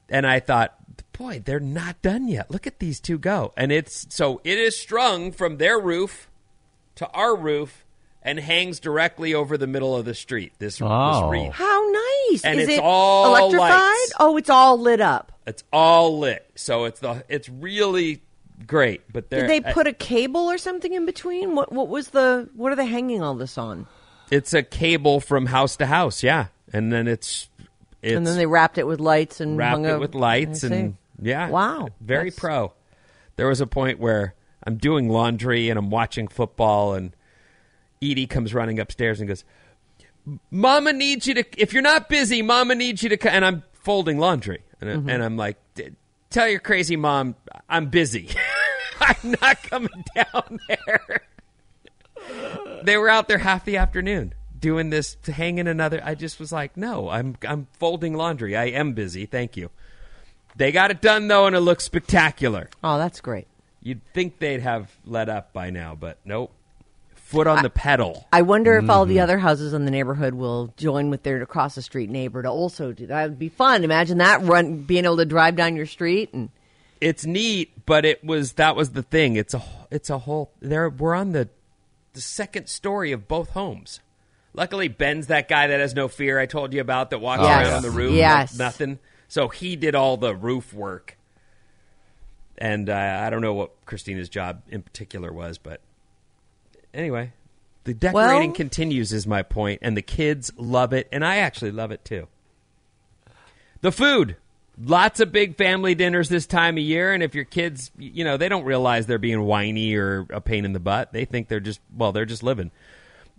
and 0.09 0.25
I 0.25 0.39
thought, 0.39 0.75
boy, 1.17 1.41
they're 1.43 1.59
not 1.59 2.01
done 2.01 2.27
yet. 2.27 2.49
Look 2.51 2.65
at 2.67 2.79
these 2.79 2.99
two 2.99 3.17
go, 3.17 3.53
and 3.57 3.71
it's 3.71 4.07
so 4.09 4.41
it 4.43 4.57
is 4.57 4.77
strung 4.77 5.31
from 5.31 5.57
their 5.57 5.79
roof 5.79 6.29
to 6.95 7.07
our 7.11 7.35
roof, 7.35 7.83
and 8.21 8.39
hangs 8.39 8.79
directly 8.79 9.33
over 9.33 9.57
the 9.57 9.67
middle 9.67 9.95
of 9.95 10.05
the 10.05 10.13
street. 10.15 10.53
This, 10.59 10.81
Oh. 10.81 11.13
this 11.21 11.29
wreath. 11.31 11.53
How 11.53 11.89
nice! 12.31 12.43
And 12.45 12.59
Is 12.59 12.67
it's 12.69 12.77
it 12.77 12.83
all 12.83 13.35
electrified? 13.35 13.69
lights. 13.71 14.13
Oh, 14.19 14.37
it's 14.37 14.49
all 14.49 14.79
lit 14.79 15.01
up. 15.01 15.31
It's 15.45 15.63
all 15.71 16.17
lit, 16.19 16.49
so 16.55 16.85
it's 16.85 16.99
the 17.01 17.23
it's 17.29 17.49
really 17.49 18.21
great. 18.65 19.01
But 19.11 19.29
Did 19.29 19.49
they 19.49 19.61
put 19.61 19.85
a 19.87 19.93
cable 19.93 20.49
or 20.49 20.57
something 20.57 20.93
in 20.93 21.05
between? 21.05 21.53
What 21.55 21.71
what 21.71 21.87
was 21.87 22.09
the 22.09 22.49
what 22.55 22.71
are 22.71 22.75
they 22.75 22.87
hanging 22.87 23.21
all 23.21 23.35
this 23.35 23.57
on? 23.57 23.87
it's 24.31 24.53
a 24.55 24.63
cable 24.63 25.19
from 25.19 25.45
house 25.45 25.75
to 25.75 25.85
house, 25.85 26.23
yeah, 26.23 26.47
and 26.73 26.91
then 26.91 27.07
it's 27.07 27.47
it's 28.01 28.15
and 28.15 28.25
then 28.25 28.37
they 28.37 28.47
wrapped 28.47 28.77
it 28.79 28.87
with 28.87 28.99
lights 28.99 29.39
and 29.39 29.55
wrapped 29.57 29.73
hung 29.75 29.85
it 29.85 29.91
a- 29.91 29.99
with 29.99 30.15
lights 30.15 30.63
and 30.63 30.97
yeah, 31.21 31.49
Wow, 31.49 31.87
very 32.01 32.29
that's- 32.29 32.39
pro. 32.39 32.73
There 33.37 33.47
was 33.47 33.59
a 33.61 33.67
point 33.67 33.99
where 33.99 34.33
I'm 34.65 34.77
doing 34.77 35.09
laundry 35.09 35.69
and 35.69 35.77
I'm 35.77 35.89
watching 35.89 36.27
football, 36.27 36.93
and 36.93 37.15
Edie 38.01 38.27
comes 38.27 38.53
running 38.53 38.79
upstairs 38.79 39.19
and 39.19 39.27
goes, 39.27 39.43
"Mama 40.51 40.93
needs 40.93 41.27
you 41.27 41.33
to. 41.35 41.43
If 41.57 41.73
you're 41.73 41.81
not 41.83 42.07
busy, 42.09 42.41
Mama 42.41 42.75
needs 42.75 43.03
you 43.03 43.09
to." 43.09 43.31
And 43.31 43.43
I'm 43.45 43.63
folding 43.73 44.17
laundry, 44.19 44.63
and, 44.81 44.89
Mm-hmm. 44.89 45.09
and 45.09 45.23
I'm 45.23 45.37
like, 45.37 45.57
"Tell 46.29 46.47
your 46.47 46.59
crazy 46.59 46.95
mom 46.95 47.35
I'm 47.69 47.87
busy. 47.89 48.29
I'm 49.01 49.35
not 49.41 49.61
coming 49.63 50.03
down 50.15 50.59
there." 50.67 51.21
they 52.83 52.97
were 52.97 53.09
out 53.09 53.27
there 53.27 53.37
half 53.39 53.65
the 53.65 53.77
afternoon 53.77 54.33
doing 54.57 54.89
this, 54.89 55.17
hanging 55.25 55.67
another. 55.67 56.01
I 56.03 56.15
just 56.15 56.39
was 56.39 56.51
like, 56.51 56.77
"No, 56.77 57.09
I'm 57.09 57.35
I'm 57.47 57.67
folding 57.73 58.13
laundry. 58.15 58.55
I 58.55 58.65
am 58.65 58.93
busy. 58.93 59.25
Thank 59.25 59.57
you." 59.57 59.69
They 60.55 60.71
got 60.71 60.91
it 60.91 61.01
done 61.01 61.27
though, 61.27 61.47
and 61.47 61.55
it 61.55 61.59
looks 61.61 61.83
spectacular. 61.83 62.69
Oh, 62.83 62.97
that's 62.97 63.21
great. 63.21 63.47
You'd 63.81 64.01
think 64.13 64.39
they'd 64.39 64.61
have 64.61 64.91
let 65.05 65.29
up 65.29 65.53
by 65.53 65.69
now, 65.69 65.95
but 65.95 66.17
nope. 66.25 66.51
Foot 67.15 67.47
on 67.47 67.63
the 67.63 67.69
pedal. 67.71 68.27
I 68.31 68.43
wonder 68.43 68.77
if 68.77 68.89
all 68.89 69.03
Mm-hmm. 69.05 69.13
the 69.15 69.19
other 69.19 69.37
houses 69.39 69.73
in 69.73 69.85
the 69.85 69.91
neighborhood 69.91 70.35
will 70.35 70.71
join 70.77 71.09
with 71.09 71.23
their 71.23 71.41
across 71.41 71.73
the 71.75 71.81
street 71.81 72.09
neighbor 72.09 72.41
to 72.43 72.49
also 72.49 72.91
do 72.93 73.07
that. 73.07 73.29
Would 73.29 73.39
be 73.39 73.49
fun. 73.49 73.83
Imagine 73.83 74.19
that 74.19 74.43
run 74.43 74.83
being 74.83 75.05
able 75.05 75.17
to 75.17 75.25
drive 75.25 75.55
down 75.55 75.75
your 75.75 75.87
street 75.87 76.31
and 76.33 76.49
It's 77.01 77.25
neat, 77.25 77.85
but 77.85 78.05
it 78.05 78.23
was 78.23 78.53
that 78.53 78.75
was 78.75 78.91
the 78.91 79.01
thing. 79.03 79.35
It's 79.35 79.53
a 79.55 79.63
it's 79.91 80.09
a 80.11 80.19
whole. 80.19 80.51
There 80.61 80.87
we're 80.89 81.15
on 81.15 81.31
the 81.31 81.49
the 82.13 82.21
second 82.21 82.69
story 82.69 83.11
of 83.11 83.27
both 83.27 83.49
homes. 83.49 83.99
Luckily, 84.53 84.87
Ben's 84.87 85.27
that 85.27 85.49
guy 85.49 85.67
that 85.67 85.79
has 85.81 85.93
no 85.95 86.07
fear. 86.07 86.39
I 86.39 86.45
told 86.45 86.73
you 86.73 86.79
about 86.79 87.09
that 87.09 87.19
walks 87.19 87.41
Yes. 87.41 87.65
around 87.67 87.73
on 87.77 87.81
the 87.83 87.89
roof. 87.91 88.13
Yes. 88.13 88.57
nothing. 88.57 88.99
So 89.27 89.47
he 89.47 89.75
did 89.75 89.95
all 89.95 90.17
the 90.17 90.35
roof 90.35 90.73
work, 90.73 91.17
and 92.57 92.89
uh, 92.89 93.19
I 93.21 93.29
don't 93.29 93.41
know 93.41 93.53
what 93.53 93.71
Christina's 93.85 94.29
job 94.29 94.61
in 94.69 94.81
particular 94.81 95.33
was, 95.33 95.57
but 95.57 95.81
anyway, 96.93 97.33
the 97.83 97.93
decorating 97.93 98.49
Well- 98.49 98.55
continues. 98.55 99.11
Is 99.13 99.27
my 99.27 99.43
point, 99.43 99.79
and 99.81 99.95
the 99.97 100.01
kids 100.01 100.51
love 100.57 100.93
it, 100.93 101.07
and 101.11 101.25
I 101.25 101.37
actually 101.37 101.71
love 101.71 101.91
it 101.91 102.05
too. 102.05 102.27
The 103.81 103.91
food. 103.91 104.37
Lots 104.77 105.21
of 105.21 105.31
big 105.31 105.55
family 105.55 105.95
dinners 105.95 106.27
this 106.27 106.45
time 106.45 106.75
of 106.75 106.83
year, 106.83 107.13
and 107.13 107.23
if 107.23 107.33
your 107.33 107.45
kids, 107.45 107.91
you 107.97 108.25
know, 108.25 108.35
they 108.35 108.49
don't 108.49 108.65
realize 108.65 109.05
they're 109.05 109.17
being 109.17 109.41
whiny 109.43 109.95
or 109.95 110.25
a 110.29 110.41
pain 110.41 110.65
in 110.65 110.73
the 110.73 110.81
butt. 110.81 111.13
They 111.13 111.23
think 111.23 111.47
they're 111.47 111.61
just, 111.61 111.79
well, 111.95 112.11
they're 112.11 112.25
just 112.25 112.43
living. 112.43 112.71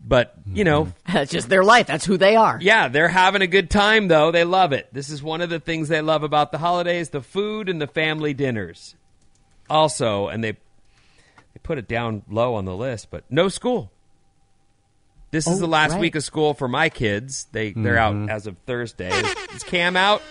But, 0.05 0.35
you 0.47 0.63
know, 0.65 0.93
that's 1.13 1.33
just 1.33 1.49
their 1.49 1.65
life. 1.65 1.87
That's 1.89 2.05
who 2.05 2.17
they 2.17 2.37
are. 2.37 2.59
yeah, 2.63 2.89
they're 2.89 3.09
having 3.09 3.43
a 3.43 3.47
good 3.49 3.71
time, 3.71 4.07
though. 4.09 4.31
They 4.31 4.45
love 4.45 4.73
it. 4.73 4.89
This 4.93 5.11
is 5.11 5.23
one 5.23 5.41
of 5.41 5.51
the 5.51 5.59
things 5.59 5.89
they 5.89 6.01
love 6.01 6.23
about 6.23 6.53
the 6.53 6.59
holidays 6.59 7.11
the 7.11 7.23
food 7.23 7.69
and 7.69 7.81
the 7.83 7.87
family 7.89 8.33
dinners. 8.33 8.95
Also, 9.69 10.29
and 10.29 10.45
they, 10.45 10.53
they 10.53 11.61
put 11.65 11.77
it 11.79 11.89
down 11.89 12.23
low 12.31 12.55
on 12.55 12.65
the 12.67 12.77
list, 12.77 13.11
but 13.11 13.25
no 13.31 13.49
school. 13.49 13.91
This 15.33 15.47
is 15.49 15.57
Oh, 15.57 15.61
the 15.61 15.67
last 15.67 15.93
right. 15.93 16.01
week 16.01 16.15
of 16.15 16.23
school 16.23 16.55
for 16.55 16.69
my 16.69 16.89
kids. 16.89 17.49
They 17.51 17.73
they're 17.73 17.99
out 17.99 18.31
as 18.31 18.47
of 18.47 18.57
Thursday. 18.65 19.11
Is, 19.11 19.35
is 19.57 19.63
Cam 19.65 19.97
out? 19.97 20.23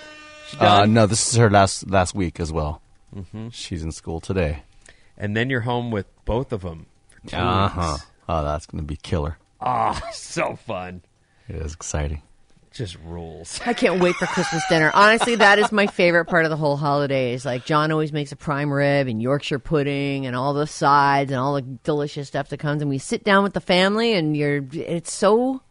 Uh, 0.58 0.86
no, 0.88 1.06
this 1.06 1.28
is 1.32 1.36
her 1.38 1.50
last 1.50 1.90
last 1.90 2.16
week 2.16 2.40
as 2.40 2.52
well. 2.54 2.82
Mhm. 3.14 3.52
She's 3.54 3.84
in 3.84 3.92
school 3.92 4.22
today. 4.22 4.64
and 5.18 5.36
then 5.36 5.50
you're 5.50 5.62
home 5.62 5.92
with 5.92 6.06
both 6.26 6.52
of 6.54 6.62
them 6.62 6.86
for 7.10 7.30
two 7.30 7.36
Uh 7.38 7.68
huh. 7.68 7.92
weeks. 7.94 8.06
Oh, 8.30 8.44
that's 8.44 8.66
gonna 8.66 8.84
be 8.84 8.96
killer. 8.96 9.38
Ah, 9.66 10.10
so 10.14 10.56
fun. 10.56 11.02
It 11.50 11.56
is 11.56 11.74
exciting. 11.74 12.22
Just 12.72 12.98
rules. 13.06 13.60
I 13.66 13.74
can't 13.74 14.02
wait 14.02 14.16
for 14.16 14.26
Christmas 14.26 14.62
dinner. 14.68 14.92
Honestly, 14.94 15.36
that 15.36 15.60
is 15.60 15.72
my 15.72 15.88
favorite 15.88 16.26
part 16.26 16.44
of 16.44 16.52
the 16.52 16.58
whole 16.58 16.76
holidays. 16.76 17.46
Like 17.46 17.66
John 17.66 17.92
always 17.92 18.12
makes 18.12 18.32
a 18.34 18.36
prime 18.36 18.72
rib 18.72 19.08
and 19.08 19.22
Yorkshire 19.22 19.60
pudding 19.60 20.26
and 20.26 20.36
all 20.36 20.54
the 20.54 20.68
sides 20.68 21.32
and 21.32 21.40
all 21.40 21.56
the 21.56 21.62
delicious 21.62 22.28
stuff 22.28 22.50
that 22.50 22.58
comes 22.58 22.82
and 22.82 22.90
we 22.90 22.98
sit 22.98 23.24
down 23.24 23.44
with 23.44 23.54
the 23.54 23.62
family 23.62 24.14
and 24.14 24.36
you're 24.36 24.64
it's 24.74 25.14
so 25.14 25.62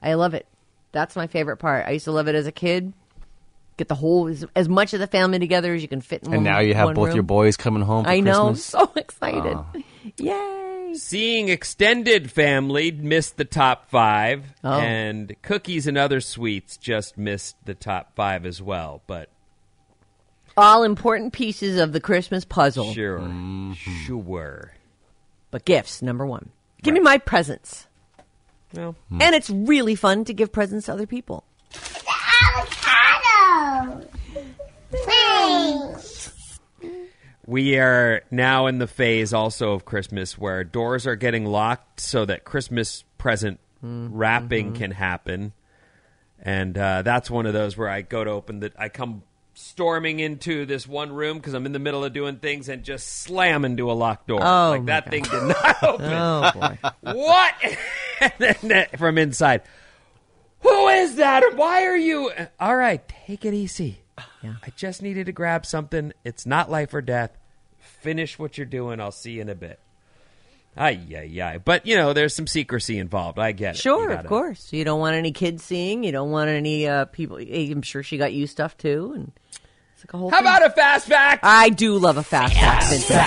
I 0.00 0.14
love 0.14 0.34
it. 0.34 0.46
That's 0.92 1.16
my 1.16 1.26
favorite 1.26 1.56
part. 1.56 1.86
I 1.86 1.90
used 1.90 2.04
to 2.04 2.12
love 2.12 2.28
it 2.28 2.36
as 2.36 2.46
a 2.46 2.52
kid. 2.52 2.92
Get 3.76 3.88
the 3.88 3.94
whole 3.94 4.26
as, 4.28 4.44
as 4.56 4.68
much 4.68 4.94
of 4.94 5.00
the 5.00 5.06
family 5.06 5.38
together 5.38 5.74
as 5.74 5.82
you 5.82 5.88
can 5.88 6.00
fit 6.00 6.22
in 6.22 6.28
And 6.28 6.36
one 6.36 6.44
now 6.44 6.60
you 6.60 6.72
have 6.74 6.94
both 6.94 7.08
room. 7.08 7.14
your 7.16 7.22
boys 7.22 7.56
coming 7.58 7.82
home. 7.82 8.04
For 8.04 8.10
I 8.10 8.20
know. 8.20 8.46
Christmas. 8.52 8.64
So 8.64 8.90
excited. 8.96 9.56
Oh. 9.56 9.66
Yay. 10.16 10.94
Seeing 10.94 11.50
extended 11.50 12.30
family 12.30 12.90
missed 12.90 13.36
the 13.36 13.44
top 13.44 13.90
five, 13.90 14.44
Oh. 14.64 14.78
and 14.80 15.34
cookies 15.42 15.86
and 15.86 15.98
other 15.98 16.22
sweets 16.22 16.78
just 16.78 17.18
missed 17.18 17.56
the 17.66 17.74
top 17.74 18.14
five 18.16 18.46
as 18.46 18.62
well. 18.62 19.02
But 19.06 19.28
All 20.56 20.82
important 20.82 21.34
pieces 21.34 21.78
of 21.78 21.92
the 21.92 22.00
Christmas 22.00 22.46
puzzle. 22.46 22.94
sure, 22.94 23.18
Mm-hmm. 23.18 23.72
sure. 23.74 24.72
But 25.50 25.66
gifts, 25.66 26.00
number 26.00 26.24
one. 26.24 26.48
Give 26.82 26.94
me 26.94 27.00
my 27.00 27.18
presents. 27.18 27.86
Well, 28.72 28.94
And 29.10 29.34
it's 29.34 29.50
really 29.50 29.96
fun 29.96 30.24
to 30.24 30.32
give 30.32 30.50
presents 30.50 30.86
to 30.86 30.92
other 30.94 31.06
people. 31.06 31.44
We 37.46 37.78
are 37.78 38.22
now 38.30 38.66
in 38.66 38.78
the 38.78 38.86
phase 38.86 39.32
also 39.32 39.72
of 39.72 39.84
Christmas 39.84 40.36
where 40.36 40.64
doors 40.64 41.06
are 41.06 41.16
getting 41.16 41.44
locked 41.46 42.00
so 42.00 42.24
that 42.24 42.44
Christmas 42.44 43.04
present 43.18 43.60
Mm-hmm. 43.84 44.16
wrapping 44.16 44.72
can 44.72 44.90
happen, 44.90 45.52
and 46.42 46.76
uh, 46.78 47.02
that's 47.02 47.30
one 47.30 47.44
of 47.44 47.52
those 47.52 47.76
where 47.76 47.90
I 47.90 48.00
go 48.00 48.24
to 48.24 48.30
open 48.30 48.60
that 48.60 48.72
I 48.78 48.88
come 48.88 49.22
storming 49.52 50.18
into 50.18 50.64
this 50.64 50.88
one 50.88 51.12
room 51.12 51.36
because 51.36 51.52
I'm 51.52 51.66
in 51.66 51.72
the 51.72 51.78
middle 51.78 52.02
of 52.02 52.14
doing 52.14 52.36
things 52.36 52.70
and 52.70 52.82
just 52.82 53.06
slam 53.06 53.66
into 53.66 53.90
a 53.90 53.92
locked 53.92 54.28
door. 54.28 54.40
Oh, 54.42 54.70
like 54.70 54.86
that 54.86 55.04
God. 55.04 55.10
thing 55.10 55.22
did 55.24 55.42
not 55.42 55.82
open. 55.82 56.10
Oh, 56.10 56.50
boy. 56.54 56.78
what? 57.02 57.54
and 58.40 58.54
then 58.62 58.86
from 58.96 59.18
inside, 59.18 59.60
who 60.68 60.88
is 60.88 61.16
that? 61.16 61.42
Why 61.56 61.84
are 61.84 61.96
you? 61.96 62.32
All 62.58 62.76
right, 62.76 63.06
take 63.26 63.44
it 63.44 63.54
easy. 63.54 64.00
I 64.42 64.70
just 64.76 65.02
needed 65.02 65.26
to 65.26 65.32
grab 65.32 65.66
something. 65.66 66.12
It's 66.24 66.46
not 66.46 66.70
life 66.70 66.94
or 66.94 67.02
death. 67.02 67.36
Finish 67.78 68.38
what 68.38 68.56
you're 68.56 68.66
doing. 68.66 69.00
I'll 69.00 69.12
see 69.12 69.32
you 69.32 69.42
in 69.42 69.48
a 69.48 69.54
bit. 69.54 69.80
Ay, 70.76 71.00
yeah, 71.08 71.22
yeah. 71.22 71.58
But, 71.58 71.86
you 71.86 71.96
know, 71.96 72.12
there's 72.12 72.34
some 72.34 72.46
secrecy 72.46 72.98
involved. 72.98 73.38
I 73.38 73.52
get 73.52 73.76
it. 73.76 73.78
Sure, 73.78 74.10
of 74.10 74.26
course. 74.26 74.72
You 74.72 74.84
don't 74.84 75.00
want 75.00 75.16
any 75.16 75.32
kids 75.32 75.62
seeing. 75.64 76.04
You 76.04 76.12
don't 76.12 76.30
want 76.30 76.50
any 76.50 76.86
uh, 76.86 77.06
people. 77.06 77.38
I'm 77.38 77.82
sure 77.82 78.02
she 78.02 78.18
got 78.18 78.34
you 78.34 78.46
stuff 78.46 78.76
too, 78.76 79.12
and 79.14 79.32
it's 79.94 80.04
like 80.04 80.12
a 80.12 80.18
whole. 80.18 80.30
How 80.30 80.38
thing. 80.38 80.46
about 80.46 80.66
a 80.66 80.70
fast 80.70 81.08
fact? 81.08 81.40
I 81.44 81.70
do 81.70 81.98
love 81.98 82.18
a 82.18 82.22
fast 82.22 82.54
fact. 82.54 82.90
Vincent. 82.90 83.22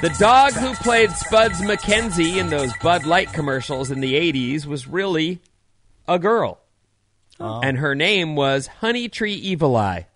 The 0.00 0.16
dog 0.18 0.52
who 0.52 0.74
played 0.74 1.10
Spuds 1.12 1.60
MacKenzie 1.62 2.36
in 2.36 2.50
those 2.50 2.70
Bud 2.82 3.04
Light 3.06 3.32
commercials 3.32 3.90
in 3.90 4.00
the 4.00 4.14
80s 4.14 4.66
was 4.66 4.86
really 4.86 5.40
a 6.06 6.18
girl. 6.18 6.60
And 7.38 7.78
her 7.78 7.94
name 7.94 8.36
was 8.36 8.66
Honey 8.66 9.08
Tree 9.08 9.34
Evil 9.34 9.76
Eye. 9.76 10.06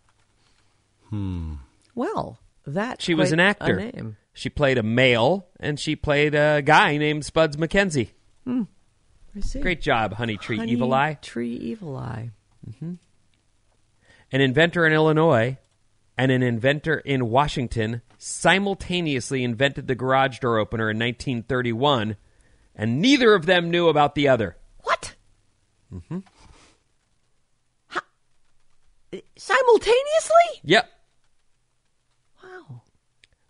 Hmm. 1.11 1.55
Well, 1.95 2.39
that 2.67 3.03
She 3.03 3.15
was 3.15 3.33
an 3.33 3.41
actor. 3.41 4.15
She 4.33 4.49
played 4.51 4.79
a 4.79 4.85
male, 4.85 5.49
and 5.59 5.81
she 5.81 5.97
played 5.97 6.35
a 6.35 6.63
guy 6.63 6.97
named 6.97 7.25
Spuds 7.25 7.57
MacKenzie. 7.57 8.11
See. 9.41 9.61
Great 9.61 9.81
job, 9.81 10.15
Honey 10.15 10.37
Tree 10.37 10.57
Honey 10.57 10.73
Evil 10.73 10.93
Eye. 10.93 11.19
Tree 11.21 11.55
Evil 11.55 11.97
Eye. 11.97 12.31
Hmm. 12.79 12.95
An 14.33 14.41
inventor 14.41 14.87
in 14.87 14.93
Illinois 14.93 15.59
and 16.17 16.33
an 16.33 16.43
inventor 16.43 16.99
in 16.99 17.31
Washington 17.31 18.03
simultaneously 18.19 19.45
invented 19.45 19.87
the 19.87 19.95
garage 19.95 20.41
door 20.41 20.59
opener 20.59 20.91
in 20.91 20.99
1931, 20.99 22.17
and 22.75 23.01
neither 23.01 23.35
of 23.35 23.47
them 23.47 23.71
knew 23.71 23.89
about 23.89 24.15
the 24.15 24.29
other. 24.29 24.57
Mm-hmm. 25.93 26.19
What? 27.93 28.05
Simultaneously? 29.37 30.61
Yep. 30.65 30.91
Wow. 32.43 32.83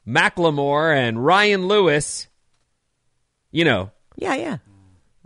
Macklemore 0.07 0.97
and 0.97 1.25
Ryan 1.25 1.67
Lewis, 1.67 2.29
you 3.51 3.65
know, 3.65 3.91
Yeah, 4.17 4.35
yeah. 4.35 4.57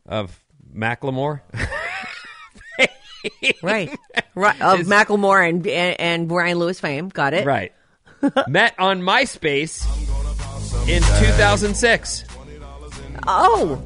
of 0.07 0.39
Macklemore. 0.75 1.41
Right. 3.63 3.97
right. 4.35 4.61
Of 4.61 4.81
Is- 4.81 4.89
Macklemore 4.89 5.49
and, 5.49 5.65
and 5.65 6.01
and 6.01 6.29
Brian 6.29 6.59
Lewis 6.59 6.81
fame. 6.81 7.09
Got 7.09 7.35
it. 7.35 7.47
right. 7.47 7.73
Met 8.49 8.75
on 8.81 9.01
MySpace 9.03 9.87
in 10.89 11.03
2006. 11.03 12.25
Oh, 13.29 13.81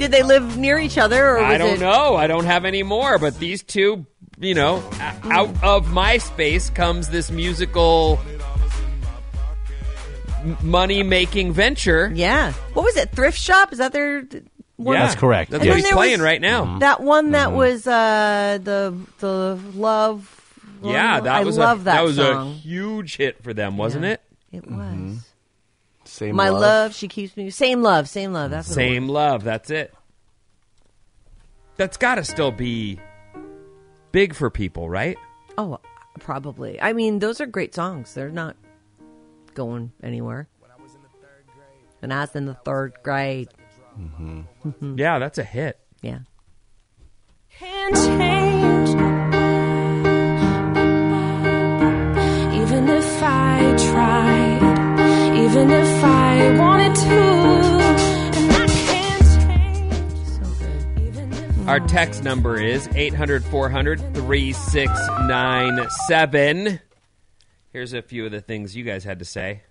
did 0.00 0.10
they 0.10 0.22
live 0.24 0.56
near 0.56 0.78
each 0.78 0.98
other? 0.98 1.36
Or 1.36 1.42
was 1.42 1.44
I 1.44 1.58
don't 1.58 1.74
it- 1.74 1.80
know. 1.80 2.16
I 2.16 2.26
don't 2.26 2.46
have 2.46 2.64
any 2.64 2.82
more. 2.82 3.18
But 3.18 3.38
these 3.38 3.62
two, 3.62 4.04
you 4.38 4.54
know, 4.54 4.76
out 5.24 5.50
of 5.62 5.86
MySpace 5.86 6.74
comes 6.74 7.10
this 7.10 7.30
musical 7.30 8.18
money 10.62 11.02
making 11.02 11.52
venture. 11.52 12.10
Yeah. 12.14 12.52
What 12.74 12.84
was 12.84 12.96
it? 12.96 13.10
Thrift 13.12 13.38
shop? 13.38 13.72
Is 13.72 13.78
that 13.78 13.92
their? 13.92 14.24
One? 14.76 14.96
Yeah, 14.96 15.06
That's 15.06 15.20
correct. 15.20 15.50
That's 15.50 15.62
And 15.62 15.70
what 15.70 15.78
he's 15.80 15.90
playing 15.90 16.20
right 16.20 16.40
now. 16.40 16.78
That 16.78 17.02
one 17.02 17.32
that 17.32 17.48
Mm-hmm. 17.48 17.56
was 17.56 17.86
uh, 17.86 18.58
the 18.62 18.96
the 19.18 19.60
love. 19.74 20.36
Yeah, 20.82 21.20
that 21.20 21.30
I 21.34 21.44
was 21.44 21.58
love 21.58 21.82
a, 21.82 21.84
that, 21.84 22.02
was 22.02 22.16
song. 22.16 22.52
a 22.52 22.54
huge 22.54 23.18
hit 23.18 23.42
for 23.42 23.52
them, 23.52 23.76
wasn't 23.76 24.04
Yeah. 24.06 24.12
it? 24.12 24.22
It 24.52 24.66
was. 24.66 24.78
Mm-hmm. 24.78 25.16
Same 26.20 26.36
My 26.36 26.50
love. 26.50 26.60
love. 26.60 26.94
she 26.94 27.08
keeps 27.08 27.34
me. 27.34 27.48
Same 27.48 27.80
love, 27.80 28.06
same 28.06 28.34
love. 28.34 28.50
That's 28.50 28.68
what 28.68 28.74
Same 28.74 29.08
love. 29.08 29.42
That's 29.42 29.70
it. 29.70 29.94
That's 31.78 31.96
got 31.96 32.16
to 32.16 32.24
still 32.24 32.52
be 32.52 33.00
big 34.12 34.34
for 34.34 34.50
people, 34.50 34.90
right? 34.90 35.16
Oh, 35.56 35.78
probably. 36.18 36.78
I 36.78 36.92
mean, 36.92 37.20
those 37.20 37.40
are 37.40 37.46
great 37.46 37.74
songs. 37.74 38.12
They're 38.12 38.28
not 38.28 38.54
going 39.54 39.92
anywhere. 40.02 40.46
When 40.58 40.70
I 40.70 42.20
was 42.20 42.36
in 42.36 42.44
the 42.44 42.54
third 42.54 42.98
grade. 43.02 43.48
Mm-hmm. 43.98 44.98
Yeah, 44.98 45.18
that's 45.18 45.38
a 45.38 45.44
hit. 45.44 45.78
Yeah. 46.02 46.18
Can't 47.58 47.94
change. 47.94 48.90
Even 52.62 52.88
if 52.90 53.22
I 53.22 53.74
tried, 53.90 54.59
even 55.50 55.68
if 55.68 56.04
I 56.04 56.56
wanted 56.56 56.94
to, 56.94 57.10
and 57.10 58.52
I 58.52 58.66
can't 61.58 61.68
Our 61.68 61.80
text 61.80 62.22
number 62.22 62.56
is 62.56 62.88
800 62.94 63.44
400 63.44 63.98
3697. 64.14 66.78
Here's 67.72 67.92
a 67.92 68.00
few 68.00 68.26
of 68.26 68.30
the 68.30 68.40
things 68.40 68.76
you 68.76 68.84
guys 68.84 69.02
had 69.02 69.18
to 69.18 69.24
say. 69.24 69.62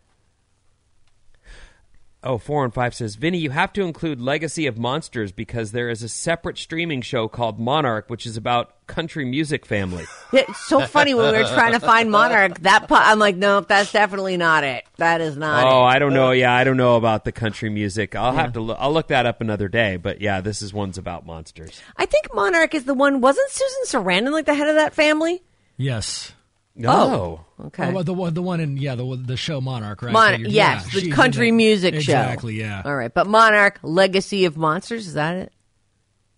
Oh, 2.22 2.38
4 2.38 2.66
and 2.66 2.74
5 2.74 2.94
says, 2.94 3.16
Vinnie, 3.16 3.38
you 3.38 3.52
have 3.52 3.72
to 3.74 3.84
include 3.84 4.20
Legacy 4.20 4.68
of 4.68 4.78
Monsters 4.78 5.32
because 5.32 5.72
there 5.72 5.90
is 5.90 6.04
a 6.04 6.10
separate 6.10 6.58
streaming 6.58 7.02
show 7.02 7.30
called 7.30 7.60
Monarch, 7.60 8.10
which 8.10 8.26
is 8.26 8.36
about 8.36 8.86
country 8.88 9.24
music 9.24 9.66
family. 9.66 10.06
Yeah, 10.32 10.44
It's 10.48 10.68
so 10.68 10.86
funny 10.86 11.16
when 11.16 11.32
we 11.32 11.40
were 11.40 11.48
trying 11.48 11.72
to 11.72 11.80
find 11.80 12.12
Monarch. 12.12 12.60
That 12.60 12.88
po- 12.88 12.96
I'm 12.96 13.18
like, 13.18 13.36
no, 13.36 13.62
that's 13.62 13.92
definitely 13.92 14.38
not 14.38 14.64
it. 14.64 14.84
That 14.98 15.22
is 15.22 15.36
not 15.36 15.66
oh, 15.66 15.80
it. 15.80 15.86
I 15.86 15.98
don't 15.98 16.14
know. 16.14 16.30
Yeah, 16.30 16.54
I 16.54 16.64
don't 16.64 16.78
know 16.78 16.98
about 16.98 17.26
the 17.26 17.32
country 17.32 17.72
music. 17.72 18.16
I'll 18.16 18.34
have 18.34 18.54
to 18.54 18.60
look. 18.60 18.78
I'll 18.80 18.94
look 18.94 19.08
that 19.08 19.26
up 19.26 19.42
another 19.42 19.68
day. 19.70 19.98
But 19.98 20.22
yeah, 20.22 20.42
this 20.42 20.62
is 20.62 20.72
one's 20.72 21.00
about 21.00 21.26
monsters. 21.26 21.82
I 21.98 22.06
think 22.06 22.32
Monarch 22.36 22.76
is 22.76 22.84
the 22.84 22.94
one. 22.94 23.22
Wasn't 23.22 23.50
Susan 23.50 24.04
Sarandon 24.04 24.32
like 24.32 24.46
the 24.46 24.54
head 24.54 24.68
of 24.68 24.76
that 24.76 24.94
family? 24.94 25.42
Yes. 25.78 26.34
No. 26.80 27.46
Okay. 27.66 27.94
Oh, 27.94 28.04
the 28.04 28.14
one, 28.14 28.34
the 28.34 28.42
one 28.42 28.60
in 28.62 28.78
yeah, 28.78 28.96
the 28.96 29.22
the 29.22 29.36
show 29.36 29.60
Monarch, 29.60 30.02
right? 30.02 30.14
Mon- 30.14 30.44
So 30.46 30.50
yes, 30.50 30.94
yeah, 30.94 31.02
the 31.02 31.12
country 31.12 31.50
in 31.50 31.56
it. 31.56 31.58
music 31.58 31.94
show. 31.96 32.00
Exactly. 32.00 32.56
Yeah. 32.56 32.82
All 32.86 32.96
right, 32.96 33.14
but 33.14 33.28
Monarch 33.28 33.80
Legacy 33.84 34.46
of 34.46 34.56
Monsters 34.56 35.08
is 35.08 35.14
that 35.16 35.36
it? 35.36 35.54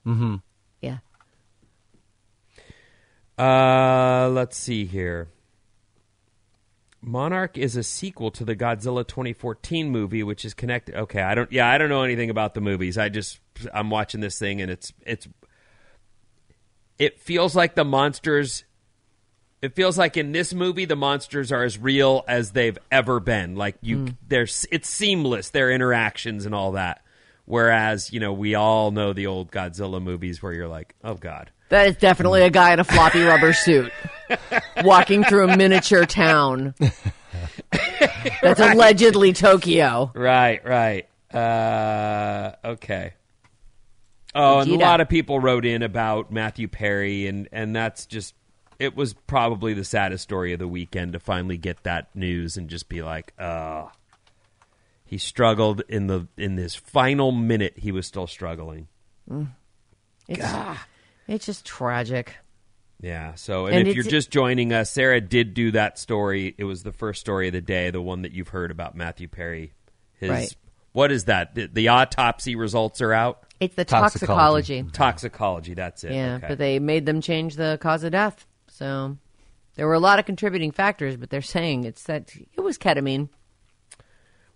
Mm-hmm. 0.06 0.36
Yeah. 0.82 0.98
Uh, 3.38 4.30
let's 4.30 4.58
see 4.58 4.86
here. 4.86 5.30
Monarch 7.04 7.58
is 7.58 7.76
a 7.76 7.84
sequel 7.84 8.30
to 8.32 8.46
the 8.46 8.56
Godzilla 8.56 9.08
2014 9.08 9.90
movie, 9.90 10.22
which 10.24 10.46
is 10.46 10.54
connected. 10.54 10.96
Okay, 10.96 11.22
I 11.22 11.34
don't. 11.36 11.52
Yeah, 11.52 11.70
I 11.70 11.78
don't 11.78 11.90
know 11.90 12.04
anything 12.04 12.30
about 12.30 12.54
the 12.54 12.62
movies. 12.62 12.98
I 12.98 13.10
just 13.10 13.40
I'm 13.74 13.90
watching 13.90 14.22
this 14.22 14.38
thing, 14.40 14.62
and 14.62 14.72
it's 14.72 14.92
it's. 15.06 15.28
It 17.00 17.20
feels 17.20 17.56
like 17.56 17.76
the 17.76 17.86
monsters. 17.86 18.64
It 19.62 19.76
feels 19.76 19.98
like 19.98 20.18
in 20.18 20.32
this 20.32 20.54
movie 20.54 20.86
the 20.86 20.96
monsters 20.96 21.52
are 21.52 21.64
as 21.64 21.78
real 21.78 22.24
as 22.28 22.52
they've 22.52 22.78
ever 22.92 23.20
been. 23.20 23.56
Like 23.56 23.76
you, 23.82 24.08
they're 24.28 24.48
it's 24.72 24.90
seamless 24.90 25.50
their 25.50 25.72
interactions 25.72 26.46
and 26.46 26.56
all 26.56 26.72
that. 26.74 27.04
Whereas 27.46 28.12
you 28.12 28.20
know 28.20 28.34
we 28.34 28.56
all 28.56 28.92
know 28.92 29.14
the 29.14 29.28
old 29.28 29.52
Godzilla 29.52 30.02
movies 30.02 30.42
where 30.42 30.54
you're 30.54 30.68
like, 30.68 30.96
oh 31.04 31.16
god. 31.16 31.52
That 31.70 31.88
is 31.88 31.96
definitely 31.96 32.42
a 32.42 32.50
guy 32.50 32.74
in 32.74 32.80
a 32.80 32.84
floppy 32.84 33.22
rubber 33.24 33.54
suit 33.54 33.92
walking 34.84 35.24
through 35.24 35.48
a 35.48 35.56
miniature 35.56 36.06
town. 36.06 36.74
That's 38.42 38.60
allegedly 38.60 39.32
Tokyo. 39.34 40.12
Right, 40.14 40.66
right. 40.66 41.08
Uh, 41.34 42.56
okay. 42.66 43.14
Oh, 44.34 44.60
and 44.60 44.72
a 44.72 44.76
lot 44.76 45.02
of 45.02 45.10
people 45.10 45.40
wrote 45.40 45.66
in 45.66 45.82
about 45.82 46.32
Matthew 46.32 46.68
Perry, 46.68 47.28
and 47.28 47.50
and 47.52 47.76
that's 47.76 48.06
just 48.06 48.34
it 48.82 48.96
was 48.96 49.14
probably 49.14 49.74
the 49.74 49.84
saddest 49.84 50.24
story 50.24 50.54
of 50.54 50.60
the 50.60 50.68
weekend 50.68 51.14
to 51.14 51.20
finally 51.20 51.58
get 51.58 51.84
that 51.84 52.08
news 52.16 52.58
and 52.58 52.68
just 52.68 52.90
be 52.90 53.04
like, 53.04 53.32
oh, 53.40 53.92
he 55.06 55.20
struggled 55.20 55.84
in 55.88 56.08
the 56.08 56.28
in 56.36 56.56
this 56.56 56.74
final 56.74 57.32
minute. 57.32 57.74
He 57.78 57.92
was 57.92 58.08
still 58.08 58.26
struggling. 58.26 58.88
Mm. 59.30 59.50
It's, 60.28 60.80
it's 61.28 61.46
just 61.46 61.66
tragic. 61.66 62.36
Yeah. 63.02 63.36
So, 63.36 63.68
and, 63.68 63.76
And 63.76 63.88
if 63.88 63.96
you're 63.96 64.04
just 64.04 64.32
joining 64.32 64.74
us, 64.74 64.90
Sarah 64.92 65.22
did 65.22 65.54
do 65.54 65.72
that 65.72 66.00
story. 66.00 66.56
It 66.58 66.64
was 66.64 66.84
the 66.84 66.92
first 66.92 67.20
story 67.20 67.48
of 67.48 67.54
the 67.54 67.62
day, 67.62 67.92
the 67.92 68.02
one 68.02 68.24
that 68.24 68.32
you've 68.32 68.50
heard 68.50 68.72
about 68.72 68.96
Matthew 68.96 69.28
Perry. 69.28 69.74
His 70.20 70.30
Right. 70.30 70.56
what 70.92 71.12
is 71.12 71.26
that? 71.26 71.56
The, 71.56 71.68
the 71.68 71.88
autopsy 71.90 72.56
results 72.56 73.02
are 73.02 73.14
out. 73.14 73.44
It's 73.60 73.76
the 73.76 73.86
toxicology. 73.86 74.84
Toxicology. 74.92 75.72
Mm-hmm. 75.72 75.78
That's 75.78 76.04
it. 76.04 76.14
Yeah, 76.14 76.36
okay. 76.36 76.48
but 76.50 76.58
they 76.58 76.80
made 76.80 77.06
them 77.06 77.22
change 77.22 77.56
the 77.56 77.78
cause 77.82 78.04
of 78.04 78.12
death. 78.12 78.46
So 78.82 79.18
there 79.76 79.86
were 79.86 79.94
a 79.94 80.00
lot 80.00 80.18
of 80.18 80.26
contributing 80.26 80.72
factors, 80.72 81.16
but 81.16 81.30
they're 81.30 81.44
saying 81.44 81.84
it's 81.84 82.02
that 82.06 82.36
it 82.36 82.62
was 82.62 82.80
ketamine. 82.80 83.30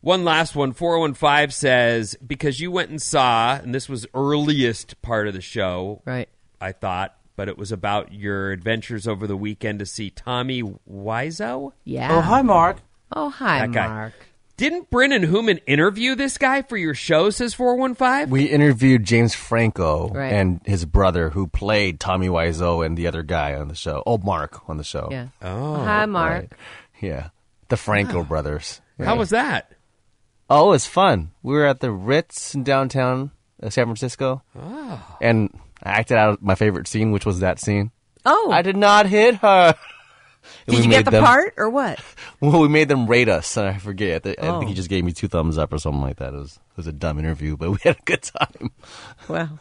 One 0.01 0.23
last 0.23 0.55
one. 0.55 0.73
415 0.73 1.51
says, 1.51 2.17
because 2.25 2.59
you 2.59 2.71
went 2.71 2.89
and 2.89 2.99
saw, 2.99 3.57
and 3.57 3.73
this 3.73 3.87
was 3.87 4.07
earliest 4.15 4.99
part 5.03 5.27
of 5.27 5.35
the 5.35 5.41
show. 5.41 6.01
Right. 6.05 6.27
I 6.59 6.71
thought, 6.71 7.15
but 7.35 7.49
it 7.49 7.55
was 7.55 7.71
about 7.71 8.13
your 8.13 8.51
adventures 8.51 9.07
over 9.07 9.27
the 9.27 9.37
weekend 9.37 9.77
to 9.77 9.85
see 9.85 10.09
Tommy 10.09 10.63
Wiseau. 10.63 11.73
Yeah. 11.83 12.17
Oh, 12.17 12.21
hi, 12.21 12.41
Mark. 12.41 12.77
Oh, 13.11 13.29
hi, 13.29 13.59
That 13.59 13.73
guy. 13.73 13.87
Mark. 13.87 14.13
Didn't 14.57 14.89
Brennan 14.89 15.23
Human 15.23 15.57
interview 15.67 16.15
this 16.15 16.37
guy 16.37 16.61
for 16.61 16.77
your 16.77 16.93
show, 16.93 17.29
says 17.29 17.53
415? 17.53 18.29
We 18.29 18.45
interviewed 18.45 19.03
James 19.03 19.35
Franco 19.35 20.07
Right. 20.09 20.31
and 20.31 20.61
his 20.65 20.85
brother, 20.85 21.29
who 21.31 21.47
played 21.47 21.99
Tommy 21.99 22.29
Wiseau 22.29 22.85
and 22.85 22.97
the 22.97 23.05
other 23.07 23.21
guy 23.21 23.55
on 23.55 23.67
the 23.67 23.75
show. 23.75 24.01
Oh, 24.05 24.17
Mark 24.17 24.69
on 24.69 24.77
the 24.77 24.83
show. 24.85 25.09
Yeah. 25.11 25.27
Oh. 25.41 25.83
Hi, 25.83 26.05
Mark. 26.05 26.33
Right. 26.33 26.51
Yeah, 27.01 27.29
the 27.67 27.75
Franco 27.75 28.23
brothers. 28.23 28.79
Yeah. 28.97 29.07
How 29.07 29.17
was 29.17 29.31
that? 29.31 29.73
Oh, 30.49 30.67
it 30.67 30.69
was 30.71 30.85
fun. 30.85 31.31
We 31.43 31.53
were 31.53 31.65
at 31.65 31.81
the 31.81 31.91
Ritz 31.91 32.55
in 32.55 32.63
downtown 32.63 33.31
uh, 33.61 33.69
San 33.69 33.85
Francisco, 33.87 34.41
Oh. 34.57 35.17
and 35.19 35.49
I 35.83 35.91
acted 35.91 36.17
out 36.17 36.41
my 36.41 36.55
favorite 36.55 36.87
scene, 36.87 37.11
which 37.11 37.25
was 37.25 37.41
that 37.41 37.59
scene. 37.59 37.91
Oh, 38.25 38.51
I 38.51 38.61
did 38.61 38.77
not 38.77 39.05
hit 39.07 39.35
her. 39.35 39.75
And 40.67 40.75
Did 40.75 40.81
we 40.81 40.83
you 40.85 40.89
get 40.91 41.05
the 41.05 41.11
them- 41.11 41.23
part 41.23 41.53
or 41.57 41.69
what? 41.69 41.99
Well, 42.41 42.59
we 42.61 42.67
made 42.67 42.89
them 42.89 43.07
rate 43.07 43.29
us, 43.29 43.55
and 43.57 43.67
I 43.67 43.77
forget. 43.77 44.25
I 44.27 44.35
Oh. 44.39 44.59
think 44.59 44.69
he 44.69 44.73
oh. 44.73 44.75
just 44.75 44.89
gave 44.89 45.03
me 45.03 45.11
two 45.13 45.27
thumbs 45.27 45.57
up 45.57 45.71
or 45.73 45.79
something 45.79 46.01
like 46.01 46.17
that. 46.17 46.33
It 46.33 46.37
was, 46.37 46.53
it 46.71 46.77
was 46.77 46.85
a 46.87 46.91
dumb 46.91 47.17
interview, 47.17 47.55
but 47.57 47.71
we 47.71 47.77
had 47.83 47.95
a 47.97 48.01
good 48.05 48.21
time. 48.21 48.71
Well, 49.27 49.57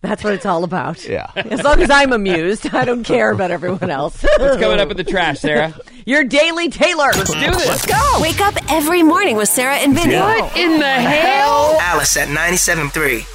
that's 0.00 0.22
what 0.22 0.34
it's 0.34 0.44
all 0.46 0.62
about. 0.64 1.04
Yeah. 1.08 1.30
As 1.36 1.62
long 1.62 1.80
as 1.80 1.90
I'm 1.90 2.12
amused, 2.12 2.72
I 2.74 2.84
don't 2.84 3.02
care 3.04 3.30
about 3.30 3.50
everyone 3.50 3.88
else. 3.90 4.22
What's 4.22 4.58
coming 4.58 4.78
up 4.78 4.90
in 4.90 4.96
the 4.96 5.04
trash, 5.04 5.38
Sarah? 5.40 5.74
Your 6.06 6.24
Daily 6.24 6.68
Taylor. 6.68 7.10
Let's 7.14 7.32
do 7.32 7.40
this. 7.40 7.66
Let's 7.66 7.86
go. 7.86 8.18
Wake 8.20 8.40
up 8.40 8.54
every 8.70 9.02
morning 9.02 9.36
with 9.36 9.48
Sarah 9.48 9.76
and 9.76 9.94
Vinnie. 9.94 10.16
What 10.16 10.56
in 10.56 10.78
the 10.78 10.86
hell? 10.86 11.78
Alice 11.80 12.16
at 12.16 12.28
97.3. 12.28 13.26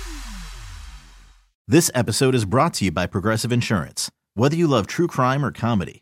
This 1.67 1.89
episode 1.93 2.35
is 2.35 2.45
brought 2.45 2.73
to 2.75 2.85
you 2.85 2.91
by 2.91 3.05
Progressive 3.07 3.51
Insurance. 3.51 4.09
Whether 4.35 4.55
you 4.55 4.67
love 4.67 4.87
true 4.87 5.07
crime 5.07 5.43
or 5.43 5.51
comedy, 5.51 6.01